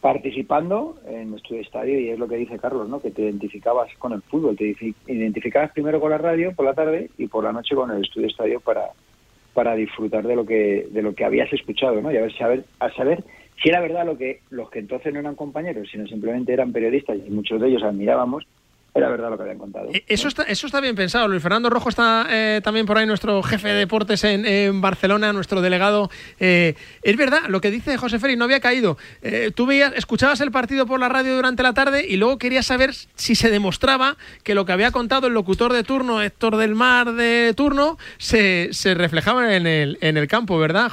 participando 0.00 0.94
en 1.06 1.32
nuestro 1.32 1.58
estadio 1.58 2.00
y 2.00 2.08
es 2.08 2.18
lo 2.18 2.26
que 2.26 2.36
dice 2.36 2.58
Carlos, 2.58 2.88
¿no? 2.88 2.98
Que 2.98 3.10
te 3.10 3.20
identificabas 3.20 3.90
con 3.98 4.14
el 4.14 4.22
fútbol, 4.22 4.56
te 4.56 4.74
identificabas 5.06 5.72
primero 5.72 6.00
con 6.00 6.12
la 6.12 6.16
radio 6.16 6.54
por 6.54 6.64
la 6.64 6.72
tarde 6.72 7.10
y 7.18 7.26
por 7.26 7.44
la 7.44 7.52
noche 7.52 7.74
con 7.74 7.90
el 7.90 8.02
estudio 8.02 8.28
estadio 8.28 8.58
para, 8.60 8.86
para 9.52 9.74
disfrutar 9.74 10.26
de 10.26 10.36
lo 10.36 10.46
que 10.46 10.88
de 10.90 11.02
lo 11.02 11.14
que 11.14 11.26
habías 11.26 11.52
escuchado, 11.52 12.00
¿no? 12.00 12.10
Y 12.10 12.16
a 12.16 12.22
ver, 12.22 12.34
saber, 12.38 12.64
a 12.80 12.90
saber 12.94 13.22
si 13.62 13.68
era 13.68 13.82
verdad 13.82 14.06
lo 14.06 14.16
que 14.16 14.40
los 14.48 14.70
que 14.70 14.78
entonces 14.78 15.12
no 15.12 15.20
eran 15.20 15.34
compañeros, 15.34 15.88
sino 15.92 16.06
simplemente 16.06 16.54
eran 16.54 16.72
periodistas 16.72 17.18
y 17.18 17.28
muchos 17.28 17.60
de 17.60 17.68
ellos 17.68 17.82
admirábamos, 17.82 18.46
era 18.98 19.08
verdad 19.08 19.30
lo 19.30 19.36
que 19.36 19.42
habían 19.42 19.58
contado. 19.58 19.88
Eso 20.06 20.28
está, 20.28 20.42
eso 20.44 20.66
está 20.66 20.80
bien 20.80 20.94
pensado. 20.94 21.28
Luis 21.28 21.42
Fernando 21.42 21.70
Rojo 21.70 21.88
está 21.88 22.26
eh, 22.30 22.60
también 22.62 22.86
por 22.86 22.98
ahí, 22.98 23.06
nuestro 23.06 23.42
jefe 23.42 23.68
de 23.68 23.74
deportes 23.74 24.24
en, 24.24 24.44
en 24.44 24.80
Barcelona, 24.80 25.32
nuestro 25.32 25.60
delegado. 25.60 26.10
Eh, 26.40 26.74
es 27.02 27.16
verdad, 27.16 27.42
lo 27.48 27.60
que 27.60 27.70
dice 27.70 27.96
José 27.96 28.18
Félix, 28.18 28.38
no 28.38 28.44
había 28.44 28.60
caído. 28.60 28.98
Eh, 29.22 29.50
tú 29.54 29.66
veías, 29.66 29.92
escuchabas 29.96 30.40
el 30.40 30.50
partido 30.50 30.86
por 30.86 31.00
la 31.00 31.08
radio 31.08 31.36
durante 31.36 31.62
la 31.62 31.72
tarde 31.72 32.06
y 32.06 32.16
luego 32.16 32.38
querías 32.38 32.66
saber 32.66 32.92
si 32.92 33.34
se 33.34 33.50
demostraba 33.50 34.16
que 34.42 34.54
lo 34.54 34.66
que 34.66 34.72
había 34.72 34.90
contado 34.90 35.26
el 35.26 35.34
locutor 35.34 35.72
de 35.72 35.82
turno, 35.84 36.22
Héctor 36.22 36.56
del 36.56 36.74
Mar 36.74 37.12
de 37.12 37.54
turno, 37.56 37.98
se, 38.18 38.68
se 38.72 38.94
reflejaba 38.94 39.54
en 39.54 39.66
el, 39.66 39.98
en 40.00 40.16
el 40.16 40.28
campo, 40.28 40.58
¿verdad? 40.58 40.92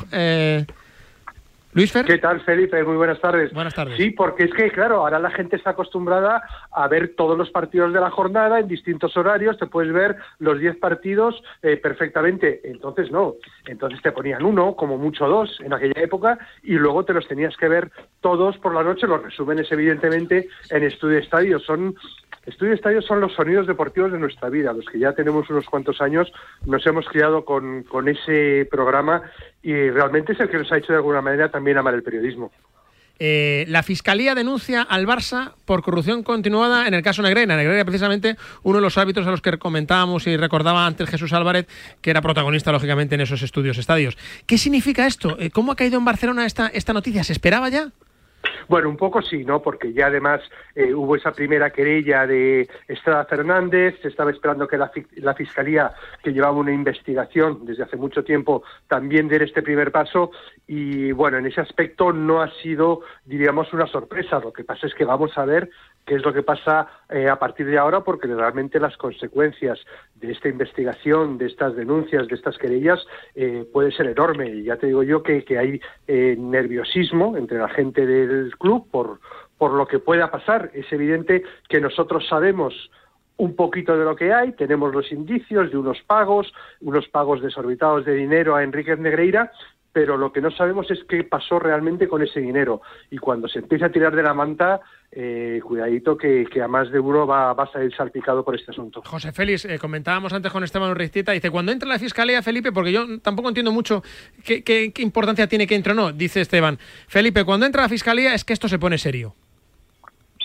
Luis 1.75 1.91
Fer. 1.91 2.05
¿Qué 2.05 2.19
tal, 2.19 2.39
Felipe? 2.39 2.81
Muy 2.85 2.95
buenas 2.95 3.19
tardes. 3.19 3.51
Buenas 3.51 3.73
tardes. 3.73 3.97
Sí, 3.97 4.11
porque 4.11 4.45
es 4.45 4.53
que, 4.53 4.71
claro, 4.71 5.01
ahora 5.01 5.19
la 5.19 5.29
gente 5.29 5.57
está 5.57 5.71
acostumbrada 5.71 6.41
a 6.71 6.87
ver 6.87 7.15
todos 7.17 7.37
los 7.37 7.49
partidos 7.49 7.91
de 7.91 7.99
la 7.99 8.09
jornada 8.09 8.61
en 8.61 8.69
distintos 8.69 9.17
horarios, 9.17 9.57
te 9.57 9.65
puedes 9.65 9.91
ver 9.91 10.15
los 10.39 10.57
10 10.57 10.77
partidos 10.77 11.43
eh, 11.61 11.75
perfectamente. 11.75 12.61
Entonces, 12.63 13.11
no. 13.11 13.33
Entonces 13.65 14.01
te 14.01 14.13
ponían 14.13 14.45
uno, 14.45 14.77
como 14.77 14.97
mucho 14.97 15.27
dos, 15.27 15.59
en 15.59 15.73
aquella 15.73 16.01
época, 16.01 16.39
y 16.63 16.75
luego 16.75 17.03
te 17.03 17.11
los 17.11 17.27
tenías 17.27 17.57
que 17.57 17.67
ver 17.67 17.91
todos 18.21 18.57
por 18.59 18.73
la 18.73 18.81
noche. 18.81 19.05
Los 19.05 19.21
resúmenes, 19.21 19.69
evidentemente, 19.69 20.47
en 20.69 20.83
Estudio 20.83 21.17
Estadio. 21.17 21.59
Son 21.59 21.93
Estudio 22.45 22.73
Estadio 22.73 23.01
son 23.01 23.21
los 23.21 23.33
sonidos 23.33 23.67
deportivos 23.67 24.11
de 24.11 24.19
nuestra 24.19 24.49
vida. 24.49 24.73
Los 24.73 24.85
que 24.85 24.99
ya 24.99 25.13
tenemos 25.13 25.49
unos 25.49 25.65
cuantos 25.65 25.99
años 26.01 26.31
nos 26.65 26.85
hemos 26.85 27.07
criado 27.07 27.43
con, 27.43 27.83
con, 27.83 28.07
ese 28.07 28.67
programa 28.69 29.23
y 29.63 29.89
realmente 29.89 30.33
es 30.33 30.39
el 30.39 30.49
que 30.49 30.57
nos 30.57 30.71
ha 30.71 30.77
hecho 30.77 30.93
de 30.93 30.97
alguna 30.97 31.21
manera 31.21 31.49
también 31.49 31.77
amar 31.77 31.95
el 31.95 32.03
periodismo. 32.03 32.51
Eh, 33.17 33.65
la 33.69 33.81
Fiscalía 33.81 34.35
denuncia 34.35 34.81
al 34.81 35.07
Barça 35.07 35.53
por 35.63 35.81
corrupción 35.81 36.21
continuada 36.21 36.87
en 36.87 36.93
el 36.93 37.01
caso 37.01 37.21
Negreira. 37.21 37.55
Negreira 37.55 37.85
precisamente 37.85 38.35
uno 38.63 38.77
de 38.77 38.81
los 38.81 38.97
hábitos 38.97 39.25
a 39.25 39.31
los 39.31 39.41
que 39.41 39.57
comentábamos 39.57 40.27
y 40.27 40.35
recordaba 40.35 40.85
antes 40.85 41.09
Jesús 41.09 41.31
Álvarez, 41.33 41.67
que 42.01 42.09
era 42.09 42.21
protagonista 42.21 42.71
lógicamente 42.71 43.15
en 43.15 43.21
esos 43.21 43.41
estudios 43.41 43.77
estadios. 43.77 44.17
¿Qué 44.45 44.57
significa 44.57 45.07
esto? 45.07 45.37
Eh, 45.39 45.49
¿Cómo 45.49 45.71
ha 45.71 45.75
caído 45.75 45.97
en 45.97 46.05
Barcelona 46.05 46.45
esta, 46.45 46.67
esta 46.67 46.93
noticia? 46.93 47.23
¿Se 47.23 47.33
esperaba 47.33 47.69
ya? 47.69 47.91
Bueno, 48.67 48.89
un 48.89 48.97
poco 48.97 49.21
sí, 49.21 49.45
¿no? 49.45 49.61
Porque 49.61 49.93
ya 49.93 50.07
además 50.07 50.41
eh, 50.73 50.93
hubo 50.93 51.15
esa 51.15 51.31
primera 51.31 51.69
querella 51.69 52.25
de 52.25 52.67
Estrada 52.87 53.25
Fernández, 53.25 53.99
se 54.01 54.07
estaba 54.07 54.31
esperando 54.31 54.67
que 54.67 54.77
la, 54.77 54.91
la, 55.17 55.33
Fiscalía, 55.35 55.93
que 56.23 56.31
llevaba 56.31 56.57
una 56.57 56.73
investigación 56.73 57.65
desde 57.65 57.83
hace 57.83 57.97
mucho 57.97 58.23
tiempo, 58.23 58.63
también 58.87 59.27
diera 59.27 59.45
este 59.45 59.61
primer 59.61 59.91
paso 59.91 60.31
y, 60.67 61.11
bueno, 61.11 61.37
en 61.37 61.45
ese 61.45 61.61
aspecto 61.61 62.11
no 62.11 62.41
ha 62.41 62.49
sido, 62.61 63.01
diríamos, 63.25 63.71
una 63.73 63.87
sorpresa. 63.87 64.39
Lo 64.39 64.51
que 64.51 64.63
pasa 64.63 64.87
es 64.87 64.95
que 64.95 65.05
vamos 65.05 65.37
a 65.37 65.45
ver 65.45 65.69
qué 66.05 66.15
es 66.15 66.23
lo 66.23 66.33
que 66.33 66.43
pasa 66.43 66.87
eh, 67.09 67.27
a 67.27 67.37
partir 67.37 67.65
de 67.65 67.77
ahora, 67.77 68.01
porque 68.01 68.27
realmente 68.27 68.79
las 68.79 68.95
consecuencias 68.97 69.79
de 70.15 70.31
esta 70.31 70.49
investigación, 70.49 71.37
de 71.37 71.47
estas 71.47 71.75
denuncias, 71.75 72.27
de 72.27 72.35
estas 72.35 72.57
querellas, 72.57 73.05
eh, 73.33 73.67
puede 73.73 73.91
ser 73.91 74.07
enorme. 74.07 74.49
Y 74.49 74.63
ya 74.63 74.77
te 74.77 74.87
digo 74.87 75.03
yo 75.03 75.23
que, 75.23 75.43
que 75.43 75.57
hay 75.57 75.81
eh, 76.07 76.35
nerviosismo 76.37 77.37
entre 77.37 77.57
la 77.57 77.69
gente 77.69 78.05
del 78.05 78.55
club 78.57 78.87
por, 78.91 79.19
por 79.57 79.71
lo 79.71 79.87
que 79.87 79.99
pueda 79.99 80.29
pasar. 80.29 80.69
Es 80.73 80.91
evidente 80.93 81.43
que 81.67 81.81
nosotros 81.81 82.27
sabemos 82.27 82.91
un 83.37 83.55
poquito 83.55 83.97
de 83.97 84.05
lo 84.05 84.15
que 84.15 84.33
hay, 84.33 84.53
tenemos 84.53 84.93
los 84.93 85.11
indicios 85.11 85.69
de 85.69 85.77
unos 85.77 86.01
pagos, 86.03 86.53
unos 86.79 87.07
pagos 87.09 87.41
desorbitados 87.41 88.05
de 88.05 88.13
dinero 88.13 88.55
a 88.55 88.63
Enrique 88.63 88.95
Negreira, 88.95 89.51
pero 89.95 90.17
lo 90.17 90.33
que 90.33 90.41
no 90.41 90.51
sabemos 90.51 90.91
es 90.91 91.03
qué 91.05 91.23
pasó 91.23 91.57
realmente 91.57 92.09
con 92.09 92.21
ese 92.21 92.41
dinero. 92.41 92.81
Y 93.11 93.17
cuando 93.17 93.47
se 93.47 93.59
empieza 93.59 93.85
a 93.85 93.91
tirar 93.91 94.13
de 94.13 94.23
la 94.23 94.33
manta, 94.33 94.81
eh, 95.17 95.61
cuidadito 95.63 96.17
que, 96.17 96.45
que, 96.51 96.61
a 96.61 96.67
más 96.67 96.91
de 96.91 96.99
uno 96.99 97.25
va, 97.25 97.53
va, 97.53 97.63
a 97.63 97.71
salir 97.71 97.95
salpicado 97.95 98.43
por 98.43 98.53
este 98.53 98.71
asunto. 98.71 99.01
José 99.05 99.31
Félix, 99.31 99.63
eh, 99.63 99.79
comentábamos 99.79 100.33
antes 100.33 100.51
con 100.51 100.61
Esteban 100.63 100.91
Urristita, 100.91 101.31
dice, 101.31 101.49
cuando 101.49 101.71
entra 101.71 101.87
la 101.87 101.97
Fiscalía, 101.97 102.43
Felipe, 102.43 102.73
porque 102.73 102.91
yo 102.91 103.19
tampoco 103.21 103.47
entiendo 103.47 103.71
mucho 103.71 104.03
qué, 104.43 104.61
qué, 104.61 104.91
qué 104.91 105.01
importancia 105.01 105.47
tiene 105.47 105.67
que 105.67 105.75
entre 105.75 105.93
o 105.93 105.95
no, 105.95 106.11
dice 106.11 106.41
Esteban. 106.41 106.77
Felipe, 107.07 107.45
cuando 107.45 107.65
entra 107.65 107.83
la 107.83 107.89
Fiscalía 107.89 108.33
es 108.33 108.43
que 108.43 108.51
esto 108.51 108.67
se 108.67 108.77
pone 108.77 108.97
serio. 108.97 109.33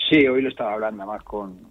Sí, 0.09 0.25
hoy 0.25 0.41
lo 0.41 0.47
estaba 0.47 0.73
hablando 0.73 1.05
más 1.05 1.21
con, 1.23 1.70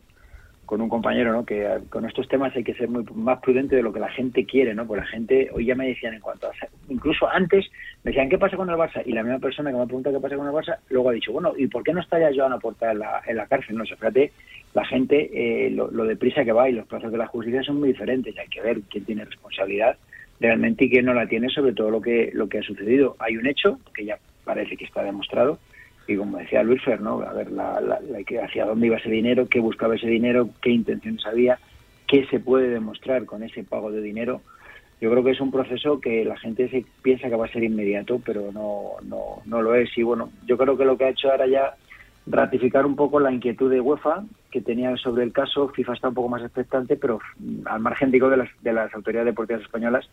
con 0.70 0.80
un 0.80 0.88
compañero, 0.88 1.32
¿no? 1.32 1.44
Que 1.44 1.66
con 1.88 2.06
estos 2.06 2.28
temas 2.28 2.54
hay 2.54 2.62
que 2.62 2.74
ser 2.74 2.88
muy 2.88 3.04
más 3.12 3.40
prudente 3.40 3.74
de 3.74 3.82
lo 3.82 3.92
que 3.92 3.98
la 3.98 4.08
gente 4.08 4.46
quiere, 4.46 4.72
¿no? 4.72 4.86
Porque 4.86 5.00
la 5.00 5.08
gente, 5.08 5.50
hoy 5.52 5.66
ya 5.66 5.74
me 5.74 5.88
decían 5.88 6.14
en 6.14 6.20
cuanto 6.20 6.46
a, 6.46 6.52
incluso 6.88 7.28
antes 7.28 7.68
me 8.04 8.12
decían, 8.12 8.28
¿qué 8.28 8.38
pasa 8.38 8.56
con 8.56 8.70
el 8.70 8.76
Barça? 8.76 9.02
Y 9.04 9.10
la 9.10 9.24
misma 9.24 9.40
persona 9.40 9.72
que 9.72 9.76
me 9.76 9.86
pregunta 9.86 10.12
qué 10.12 10.20
pasa 10.20 10.36
con 10.36 10.46
el 10.46 10.52
Barça, 10.52 10.76
luego 10.88 11.10
ha 11.10 11.12
dicho, 11.12 11.32
bueno, 11.32 11.54
¿y 11.56 11.66
por 11.66 11.82
qué 11.82 11.92
no 11.92 12.00
está 12.00 12.20
ya 12.20 12.30
Joan 12.32 12.56
Porta 12.60 12.92
en 12.92 13.00
la, 13.00 13.20
en 13.26 13.36
la 13.36 13.48
cárcel? 13.48 13.78
No 13.78 13.84
sé, 13.84 13.96
fíjate, 13.96 14.30
la 14.72 14.84
gente, 14.84 15.28
eh, 15.34 15.70
lo, 15.70 15.90
lo 15.90 16.04
deprisa 16.04 16.44
que 16.44 16.52
va 16.52 16.68
y 16.68 16.72
los 16.72 16.86
plazos 16.86 17.10
de 17.10 17.18
la 17.18 17.26
justicia 17.26 17.64
son 17.64 17.80
muy 17.80 17.88
diferentes, 17.88 18.32
y 18.32 18.38
hay 18.38 18.46
que 18.46 18.60
ver 18.60 18.80
quién 18.88 19.04
tiene 19.04 19.24
responsabilidad 19.24 19.96
realmente 20.38 20.84
y 20.84 20.90
quién 20.90 21.04
no 21.04 21.14
la 21.14 21.26
tiene 21.26 21.48
sobre 21.48 21.72
todo 21.72 21.90
lo 21.90 22.00
que, 22.00 22.30
lo 22.32 22.48
que 22.48 22.58
ha 22.58 22.62
sucedido. 22.62 23.16
Hay 23.18 23.36
un 23.36 23.48
hecho 23.48 23.80
que 23.92 24.04
ya 24.04 24.18
parece 24.44 24.76
que 24.76 24.84
está 24.84 25.02
demostrado, 25.02 25.58
y 26.10 26.16
como 26.16 26.38
decía 26.38 26.62
Luis 26.62 26.82
Fer, 26.82 27.00
¿no? 27.00 27.20
A 27.20 27.32
ver, 27.32 27.50
la, 27.52 27.80
la, 27.80 28.00
hacia 28.42 28.66
dónde 28.66 28.86
iba 28.86 28.96
ese 28.96 29.10
dinero, 29.10 29.48
qué 29.48 29.60
buscaba 29.60 29.94
ese 29.94 30.08
dinero, 30.08 30.50
qué 30.60 30.70
intenciones 30.70 31.24
había, 31.26 31.58
qué 32.06 32.26
se 32.26 32.40
puede 32.40 32.68
demostrar 32.68 33.24
con 33.24 33.42
ese 33.42 33.62
pago 33.64 33.90
de 33.90 34.02
dinero. 34.02 34.40
yo 35.00 35.10
creo 35.10 35.24
que 35.24 35.30
es 35.30 35.40
un 35.40 35.50
proceso 35.50 36.00
que 36.00 36.24
la 36.24 36.36
gente 36.36 36.68
se 36.68 36.84
piensa 37.02 37.28
que 37.28 37.36
va 37.36 37.46
a 37.46 37.52
ser 37.52 37.62
inmediato, 37.62 38.20
pero 38.24 38.50
no, 38.52 38.92
no, 39.02 39.42
no 39.46 39.62
lo 39.62 39.74
es. 39.74 39.96
Y 39.96 40.02
bueno, 40.02 40.30
yo 40.46 40.58
creo 40.58 40.76
que 40.76 40.84
lo 40.84 40.98
que 40.98 41.04
ha 41.04 41.10
hecho 41.10 41.30
ahora 41.30 41.46
ya 41.46 41.74
ratificar 42.26 42.86
un 42.86 42.96
poco 42.96 43.20
la 43.20 43.32
inquietud 43.32 43.70
de 43.70 43.80
UEFA 43.80 44.24
que 44.50 44.60
tenía 44.60 44.96
sobre 44.96 45.24
el 45.24 45.32
caso. 45.32 45.68
FIFA 45.68 45.94
está 45.94 46.08
un 46.08 46.14
poco 46.14 46.28
más 46.28 46.42
expectante, 46.42 46.96
pero 46.96 47.20
mm, 47.38 47.66
al 47.66 47.80
margen 47.80 48.10
digo 48.10 48.28
de 48.28 48.36
las, 48.38 48.48
de 48.62 48.72
las 48.72 48.92
autoridades 48.94 49.26
deportivas 49.26 49.62
españolas, 49.62 50.08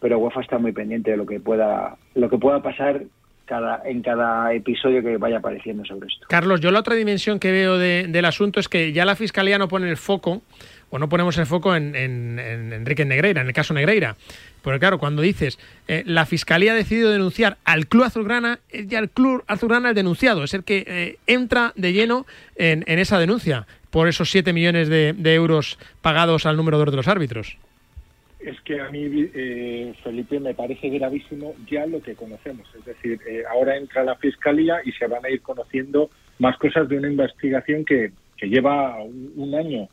pero 0.00 0.18
UEFA 0.18 0.40
está 0.40 0.58
muy 0.58 0.72
pendiente 0.72 1.12
de 1.12 1.16
lo 1.16 1.26
que 1.26 1.40
pueda 1.40 1.96
lo 2.14 2.28
que 2.28 2.38
pueda 2.38 2.62
pasar 2.62 3.02
cada, 3.50 3.82
en 3.84 4.00
cada 4.00 4.54
episodio 4.54 5.02
que 5.02 5.16
vaya 5.16 5.38
apareciendo 5.38 5.84
sobre 5.84 6.06
esto. 6.06 6.24
Carlos, 6.28 6.60
yo 6.60 6.70
la 6.70 6.78
otra 6.78 6.94
dimensión 6.94 7.40
que 7.40 7.50
veo 7.50 7.78
del 7.78 8.24
asunto 8.24 8.60
es 8.60 8.68
que 8.68 8.92
ya 8.92 9.04
la 9.04 9.16
fiscalía 9.16 9.58
no 9.58 9.66
pone 9.66 9.90
el 9.90 9.96
foco 9.96 10.42
o 10.88 10.98
no 11.00 11.08
ponemos 11.08 11.36
el 11.36 11.46
foco 11.46 11.74
en, 11.74 11.96
Enrique 11.96 13.04
Negreira, 13.04 13.40
en 13.40 13.48
el 13.48 13.52
caso 13.52 13.74
Negreira. 13.74 14.16
Porque 14.62 14.78
claro, 14.78 14.98
cuando 14.98 15.20
dices 15.20 15.58
eh, 15.88 16.04
la 16.06 16.26
fiscalía 16.26 16.72
ha 16.72 16.74
decidido 16.76 17.10
denunciar 17.10 17.58
al 17.64 17.88
Club 17.88 18.04
Azulgrana, 18.04 18.60
es 18.68 18.86
ya 18.86 19.00
el 19.00 19.10
Club 19.10 19.42
Azulgrana 19.48 19.88
el 19.88 19.94
denunciado, 19.96 20.44
es 20.44 20.54
el 20.54 20.62
que 20.62 20.84
eh, 20.86 21.18
entra 21.26 21.72
de 21.74 21.92
lleno 21.92 22.26
en, 22.54 22.84
esa 22.86 23.18
denuncia 23.18 23.66
por 23.90 24.06
esos 24.06 24.30
7 24.30 24.52
millones 24.52 24.88
de, 24.88 25.34
euros 25.34 25.76
pagados 26.02 26.46
al 26.46 26.56
número 26.56 26.78
2 26.78 26.92
de 26.92 26.96
los 26.96 27.08
árbitros. 27.08 27.58
Es 28.40 28.60
que 28.62 28.80
a 28.80 28.88
mí, 28.90 29.30
eh, 29.34 29.94
Felipe, 30.02 30.40
me 30.40 30.54
parece 30.54 30.88
gravísimo 30.88 31.54
ya 31.70 31.86
lo 31.86 32.00
que 32.00 32.14
conocemos. 32.14 32.68
Es 32.74 32.84
decir, 32.84 33.20
ahora 33.50 33.76
entra 33.76 34.02
la 34.02 34.16
fiscalía 34.16 34.80
y 34.84 34.92
se 34.92 35.06
van 35.06 35.24
a 35.24 35.30
ir 35.30 35.42
conociendo 35.42 36.10
más 36.38 36.56
cosas 36.56 36.88
de 36.88 36.96
una 36.96 37.08
investigación 37.08 37.84
que, 37.84 38.12
lleva 38.42 38.96
un 39.02 39.54
año 39.54 39.86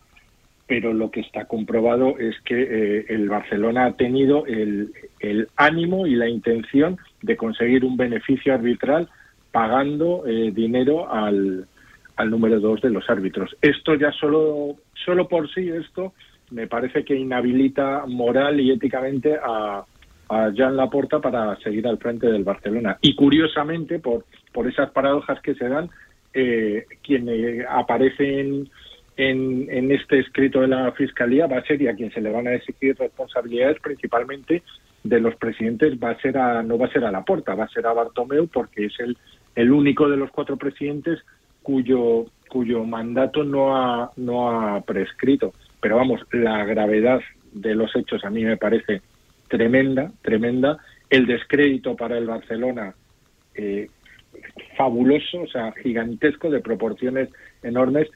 pero 0.67 0.93
lo 0.93 1.09
que 1.09 1.21
está 1.21 1.45
comprobado 1.45 2.19
es 2.19 2.35
que 2.41 2.61
eh, 2.61 3.05
el 3.07 3.29
Barcelona 3.29 3.85
ha 3.85 3.93
tenido 3.93 4.45
el, 4.45 4.91
ánimo 5.55 6.05
y 6.05 6.15
la 6.15 6.27
intención 6.27 6.97
de 7.21 7.37
conseguir 7.37 7.85
un 7.85 7.95
beneficio 7.95 8.53
arbitral 8.53 9.09
pagando 9.51 10.25
eh, 10.27 10.51
dinero 10.51 11.09
al, 11.09 11.65
número 12.25 12.59
dos 12.59 12.81
de 12.81 12.89
los 12.89 13.09
árbitros. 13.09 13.55
Esto 13.61 13.95
ya 13.95 14.11
solo, 14.11 14.75
solo 15.05 15.27
por 15.29 15.49
sí, 15.53 15.69
esto 15.69 16.13
me 16.51 16.67
parece 16.67 17.03
que 17.03 17.15
inhabilita 17.15 18.05
moral 18.07 18.59
y 18.59 18.71
éticamente 18.71 19.37
a, 19.41 19.83
a 20.29 20.51
Jan 20.55 20.77
Laporta 20.77 21.19
para 21.19 21.55
seguir 21.57 21.87
al 21.87 21.97
frente 21.97 22.27
del 22.27 22.43
Barcelona. 22.43 22.97
Y 23.01 23.15
curiosamente, 23.15 23.99
por, 23.99 24.25
por 24.53 24.67
esas 24.67 24.91
paradojas 24.91 25.41
que 25.41 25.55
se 25.55 25.67
dan, 25.67 25.89
eh, 26.33 26.85
quien 27.01 27.29
aparece 27.67 28.41
en 28.41 28.69
en, 29.17 29.91
este 29.91 30.19
escrito 30.19 30.61
de 30.61 30.67
la 30.67 30.91
Fiscalía 30.91 31.47
va 31.47 31.57
a 31.57 31.63
ser, 31.63 31.81
y 31.81 31.87
a 31.87 31.95
quien 31.95 32.11
se 32.11 32.21
le 32.21 32.31
van 32.31 32.47
a 32.47 32.53
exigir 32.53 32.95
responsabilidades 32.97 33.79
principalmente 33.81 34.63
de 35.03 35.19
los 35.19 35.35
presidentes, 35.35 35.97
va 36.01 36.11
a 36.11 36.21
ser 36.21 36.37
a, 36.37 36.61
no 36.61 36.77
va 36.77 36.85
a 36.85 36.91
ser 36.91 37.03
a 37.03 37.11
la 37.11 37.23
puerta, 37.23 37.55
va 37.55 37.65
a 37.65 37.69
ser 37.69 37.87
a 37.87 37.93
Bartomeu, 37.93 38.47
porque 38.47 38.85
es 38.85 38.99
el, 38.99 39.17
el 39.55 39.71
único 39.71 40.07
de 40.07 40.17
los 40.17 40.29
cuatro 40.31 40.57
presidentes 40.57 41.19
cuyo, 41.63 42.25
cuyo 42.47 42.83
mandato 42.83 43.43
no 43.43 43.75
ha, 43.75 44.11
no 44.17 44.51
ha 44.51 44.81
prescrito. 44.81 45.53
Pero 45.87 45.99
vamos, 45.99 46.19
la 46.33 46.65
gravedad 46.65 47.21
de 47.53 47.73
los 47.73 47.95
hechos 47.95 48.25
a 48.25 48.29
mí 48.29 48.43
me 48.43 48.57
parece 48.57 49.01
tremenda, 49.47 50.11
tremenda. 50.21 50.79
El 51.09 51.25
descrédito 51.25 51.95
para 51.95 52.17
el 52.17 52.25
Barcelona 52.25 52.93
eh, 53.55 53.87
fabuloso, 54.75 55.43
o 55.43 55.47
sea, 55.47 55.71
gigantesco, 55.81 56.49
de 56.49 56.59
proporciones 56.59 57.29
enormes. 57.63 58.09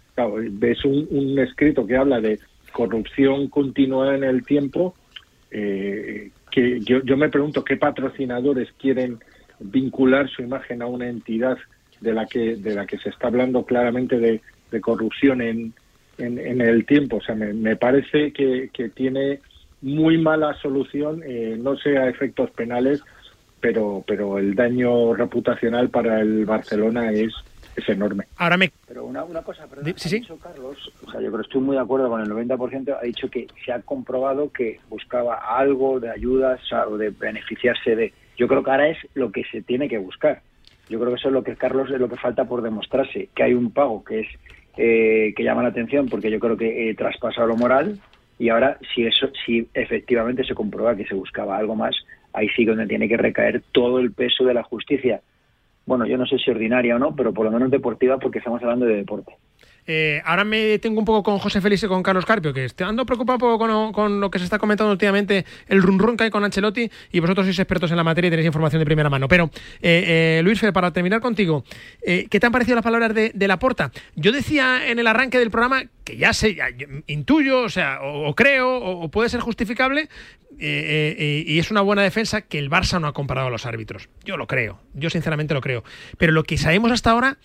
ves 0.51 0.83
un, 0.83 1.39
escrito 1.39 1.87
que 1.87 1.95
habla 1.95 2.19
de 2.19 2.39
corrupción 2.73 3.47
continuada 3.47 4.15
en 4.15 4.25
el 4.25 4.43
tiempo, 4.43 4.93
eh, 5.49 6.29
que 6.51 6.81
yo, 6.81 7.01
yo 7.05 7.15
me 7.15 7.29
pregunto 7.29 7.63
qué 7.63 7.77
patrocinadores 7.77 8.67
quieren 8.73 9.19
vincular 9.61 10.29
su 10.29 10.41
imagen 10.41 10.81
a 10.81 10.87
una 10.87 11.07
entidad 11.07 11.57
de 12.01 12.13
la 12.13 12.25
que 12.25 12.57
de 12.57 12.75
la 12.75 12.85
que 12.85 12.97
se 12.97 13.07
está 13.07 13.27
hablando 13.27 13.63
claramente 13.63 14.19
de, 14.19 14.41
corrupción 14.81 15.41
en, 15.41 15.73
en, 16.21 16.61
el 16.61 16.85
tiempo. 16.85 17.17
O 17.17 17.21
sea, 17.21 17.35
me, 17.35 17.75
parece 17.75 18.31
que, 18.33 18.69
que, 18.73 18.89
tiene 18.89 19.39
muy 19.81 20.17
mala 20.17 20.53
solución, 20.61 21.21
eh, 21.25 21.57
no 21.59 21.75
sea 21.77 22.07
efectos 22.07 22.51
penales, 22.51 23.01
pero, 23.59 24.03
pero 24.05 24.37
el 24.37 24.55
daño 24.55 25.13
reputacional 25.13 25.89
para 25.89 26.19
el 26.19 26.45
Barcelona 26.45 27.11
es, 27.11 27.33
es 27.75 27.89
enorme. 27.89 28.25
Ahora 28.37 28.57
me... 28.57 28.71
Pero 28.87 29.05
una, 29.05 29.23
una 29.23 29.41
cosa, 29.41 29.67
perdón, 29.67 29.87
ha 29.87 30.09
dicho 30.09 30.37
Carlos, 30.37 30.91
o 31.05 31.11
sea, 31.11 31.21
yo 31.21 31.31
creo 31.31 31.41
estoy 31.41 31.61
muy 31.61 31.75
de 31.75 31.81
acuerdo 31.81 32.09
con 32.09 32.21
el 32.21 32.29
90%, 32.29 32.97
ha 32.99 33.03
dicho 33.03 33.29
que 33.29 33.47
se 33.65 33.71
ha 33.71 33.81
comprobado 33.81 34.51
que 34.51 34.79
buscaba 34.89 35.35
algo 35.57 35.99
de 35.99 36.09
ayudas 36.09 36.59
o 36.87 36.97
de 36.97 37.09
beneficiarse 37.11 37.95
de... 37.95 38.13
Yo 38.37 38.47
creo 38.47 38.63
que 38.63 38.71
ahora 38.71 38.89
es 38.89 38.97
lo 39.13 39.31
que 39.31 39.43
se 39.51 39.61
tiene 39.61 39.87
que 39.87 39.99
buscar. 39.99 40.41
Yo 40.89 40.99
creo 40.99 41.13
que 41.13 41.19
eso 41.19 41.29
es 41.29 41.33
lo 41.33 41.43
que 41.43 41.55
Carlos 41.55 41.89
es 41.91 41.99
lo 41.99 42.09
que 42.09 42.17
falta 42.17 42.45
por 42.45 42.61
demostrarse, 42.61 43.29
que 43.33 43.43
hay 43.43 43.53
un 43.53 43.71
pago 43.71 44.03
que 44.03 44.21
es 44.21 44.27
eh, 44.77 45.33
que 45.35 45.43
llama 45.43 45.63
la 45.63 45.69
atención 45.69 46.07
porque 46.07 46.31
yo 46.31 46.39
creo 46.39 46.57
que 46.57 46.89
eh, 46.89 46.95
traspasa 46.95 47.45
lo 47.45 47.55
moral 47.55 47.99
y 48.39 48.49
ahora 48.49 48.77
si 48.93 49.05
eso 49.05 49.29
si 49.45 49.67
efectivamente 49.73 50.43
se 50.43 50.55
comprueba 50.55 50.95
que 50.95 51.05
se 51.05 51.15
buscaba 51.15 51.57
algo 51.57 51.75
más 51.75 51.95
ahí 52.33 52.47
sí 52.55 52.65
donde 52.65 52.87
tiene 52.87 53.07
que 53.07 53.17
recaer 53.17 53.61
todo 53.71 53.99
el 53.99 54.13
peso 54.13 54.45
de 54.45 54.53
la 54.53 54.63
justicia. 54.63 55.21
Bueno, 55.85 56.05
yo 56.05 56.17
no 56.17 56.25
sé 56.25 56.37
si 56.37 56.51
ordinaria 56.51 56.95
o 56.95 56.99
no, 56.99 57.15
pero 57.15 57.33
por 57.33 57.45
lo 57.45 57.51
menos 57.51 57.71
deportiva 57.71 58.17
porque 58.19 58.37
estamos 58.37 58.61
hablando 58.61 58.85
de 58.85 58.97
deporte. 58.97 59.33
Eh, 59.87 60.21
ahora 60.25 60.43
me 60.43 60.79
tengo 60.79 60.99
un 60.99 61.05
poco 61.05 61.23
con 61.23 61.39
José 61.39 61.61
Félix 61.61 61.83
y 61.83 61.87
con 61.87 62.03
Carlos 62.03 62.25
Carpio, 62.25 62.53
que 62.53 62.65
estoy 62.65 62.87
ando 62.87 63.05
preocupado 63.05 63.35
un 63.35 63.57
poco 63.57 63.91
con, 63.93 64.21
lo 64.21 64.31
que 64.31 64.39
se 64.39 64.45
está 64.45 64.59
comentando 64.59 64.91
últimamente, 64.91 65.45
el 65.67 65.81
run 65.81 65.99
run 65.99 66.17
que 66.17 66.25
hay 66.25 66.29
con 66.29 66.43
Ancelotti, 66.43 66.89
y 67.11 67.19
vosotros 67.19 67.45
sois 67.45 67.59
expertos 67.59 67.91
en 67.91 67.97
la 67.97 68.03
materia 68.03 68.27
y 68.27 68.31
tenéis 68.31 68.47
información 68.47 68.79
de 68.79 68.85
primera 68.85 69.09
mano. 69.09 69.27
Pero, 69.27 69.49
eh, 69.81 70.37
eh, 70.39 70.41
Luis 70.43 70.59
Fer, 70.59 70.73
para 70.73 70.91
terminar 70.91 71.21
contigo, 71.21 71.63
¿qué 72.03 72.27
te 72.29 72.45
han 72.45 72.51
parecido 72.51 72.75
las 72.75 72.83
palabras 72.83 73.13
de, 73.13 73.31
de 73.33 73.47
Laporta? 73.47 73.91
Yo 74.15 74.31
decía 74.31 74.89
en 74.89 74.99
el 74.99 75.07
arranque 75.07 75.39
del 75.39 75.51
programa 75.51 75.83
que 76.03 76.17
ya 76.17 76.33
sé, 76.33 76.57
intuyo, 77.07 77.61
o 77.61 77.69
sea, 77.69 77.99
o, 78.01 78.33
creo, 78.35 78.77
o, 78.77 79.09
puede 79.09 79.29
ser 79.29 79.39
justificable, 79.39 80.09
y 80.59 81.59
es 81.59 81.71
una 81.71 81.81
buena 81.81 82.03
defensa 82.03 82.41
que 82.41 82.59
el 82.59 82.69
Barça 82.69 82.99
no 82.99 83.07
ha 83.07 83.13
comparado 83.13 83.47
a 83.47 83.51
los 83.51 83.65
árbitros. 83.65 84.09
Yo 84.23 84.37
lo 84.37 84.47
creo, 84.47 84.79
yo 84.93 85.09
sinceramente 85.09 85.53
lo 85.53 85.61
creo. 85.61 85.83
Pero 86.17 86.31
lo 86.31 86.43
que 86.43 86.57
sabemos 86.57 86.91
hasta 86.91 87.11
ahora 87.11 87.37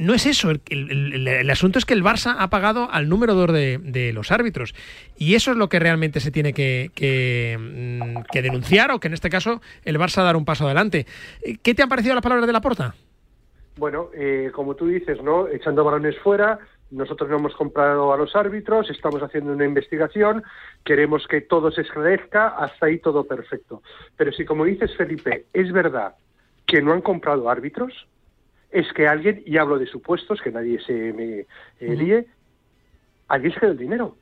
no 0.00 0.14
es 0.14 0.24
eso. 0.24 0.50
El, 0.50 1.50
asunto 1.50 1.78
es 1.78 1.84
que 1.84 1.92
el 1.92 2.02
Barça 2.02 2.34
ha 2.38 2.48
pagado 2.48 2.88
al 2.90 3.08
número 3.08 3.34
2 3.34 3.52
de, 3.52 4.10
los 4.14 4.32
árbitros. 4.32 4.74
Y 5.18 5.34
eso 5.34 5.50
es 5.50 5.58
lo 5.58 5.68
que 5.68 5.78
realmente 5.78 6.20
se 6.20 6.30
tiene 6.30 6.54
que, 6.54 7.56
mm, 7.58 8.22
denunciar 8.32 8.90
o 8.92 8.98
que 8.98 9.08
en 9.08 9.14
este 9.14 9.28
caso 9.28 9.60
el 9.84 9.98
Barça 9.98 10.24
dar 10.24 10.36
un 10.36 10.46
paso 10.46 10.64
adelante. 10.64 11.06
Eh, 11.42 11.58
¿Qué 11.62 11.74
te 11.74 11.82
han 11.82 11.90
parecido 11.90 12.14
las 12.14 12.22
palabras 12.22 12.46
de 12.46 12.52
la 12.52 12.62
porta? 12.62 12.94
Bueno, 13.76 14.08
eh, 14.14 14.50
como 14.54 14.74
tú 14.74 14.86
dices, 14.86 15.22
¿no? 15.22 15.46
Echando 15.48 15.84
balones 15.84 16.18
fuera, 16.18 16.58
nosotros 16.90 17.28
no 17.28 17.36
hemos 17.36 17.54
comprado 17.54 18.12
a 18.12 18.16
los 18.16 18.34
árbitros, 18.34 18.88
estamos 18.88 19.22
haciendo 19.22 19.52
una 19.52 19.66
investigación, 19.66 20.42
queremos 20.82 21.26
que 21.28 21.42
todo 21.42 21.70
se 21.70 21.82
esclarezca, 21.82 22.48
hasta 22.48 22.86
ahí 22.86 22.98
todo 22.98 23.24
perfecto. 23.24 23.82
Pero 24.16 24.32
si, 24.32 24.46
como 24.46 24.64
dices, 24.64 24.96
Felipe, 24.96 25.44
es 25.52 25.70
verdad 25.72 26.14
que 26.66 26.80
no 26.80 26.92
han 26.92 27.02
comprado 27.02 27.50
árbitros, 27.50 28.06
es 28.70 28.92
que 28.92 29.08
alguien, 29.08 29.42
y 29.44 29.56
hablo 29.56 29.78
de 29.78 29.86
supuestos, 29.86 30.40
que 30.40 30.52
nadie 30.52 30.80
se 30.80 31.12
me 31.12 31.46
eh, 31.80 31.96
líe, 31.96 32.26
alguien 33.28 33.52
se 33.52 33.60
quedó 33.60 33.72
el 33.72 33.78
dinero. 33.78 34.16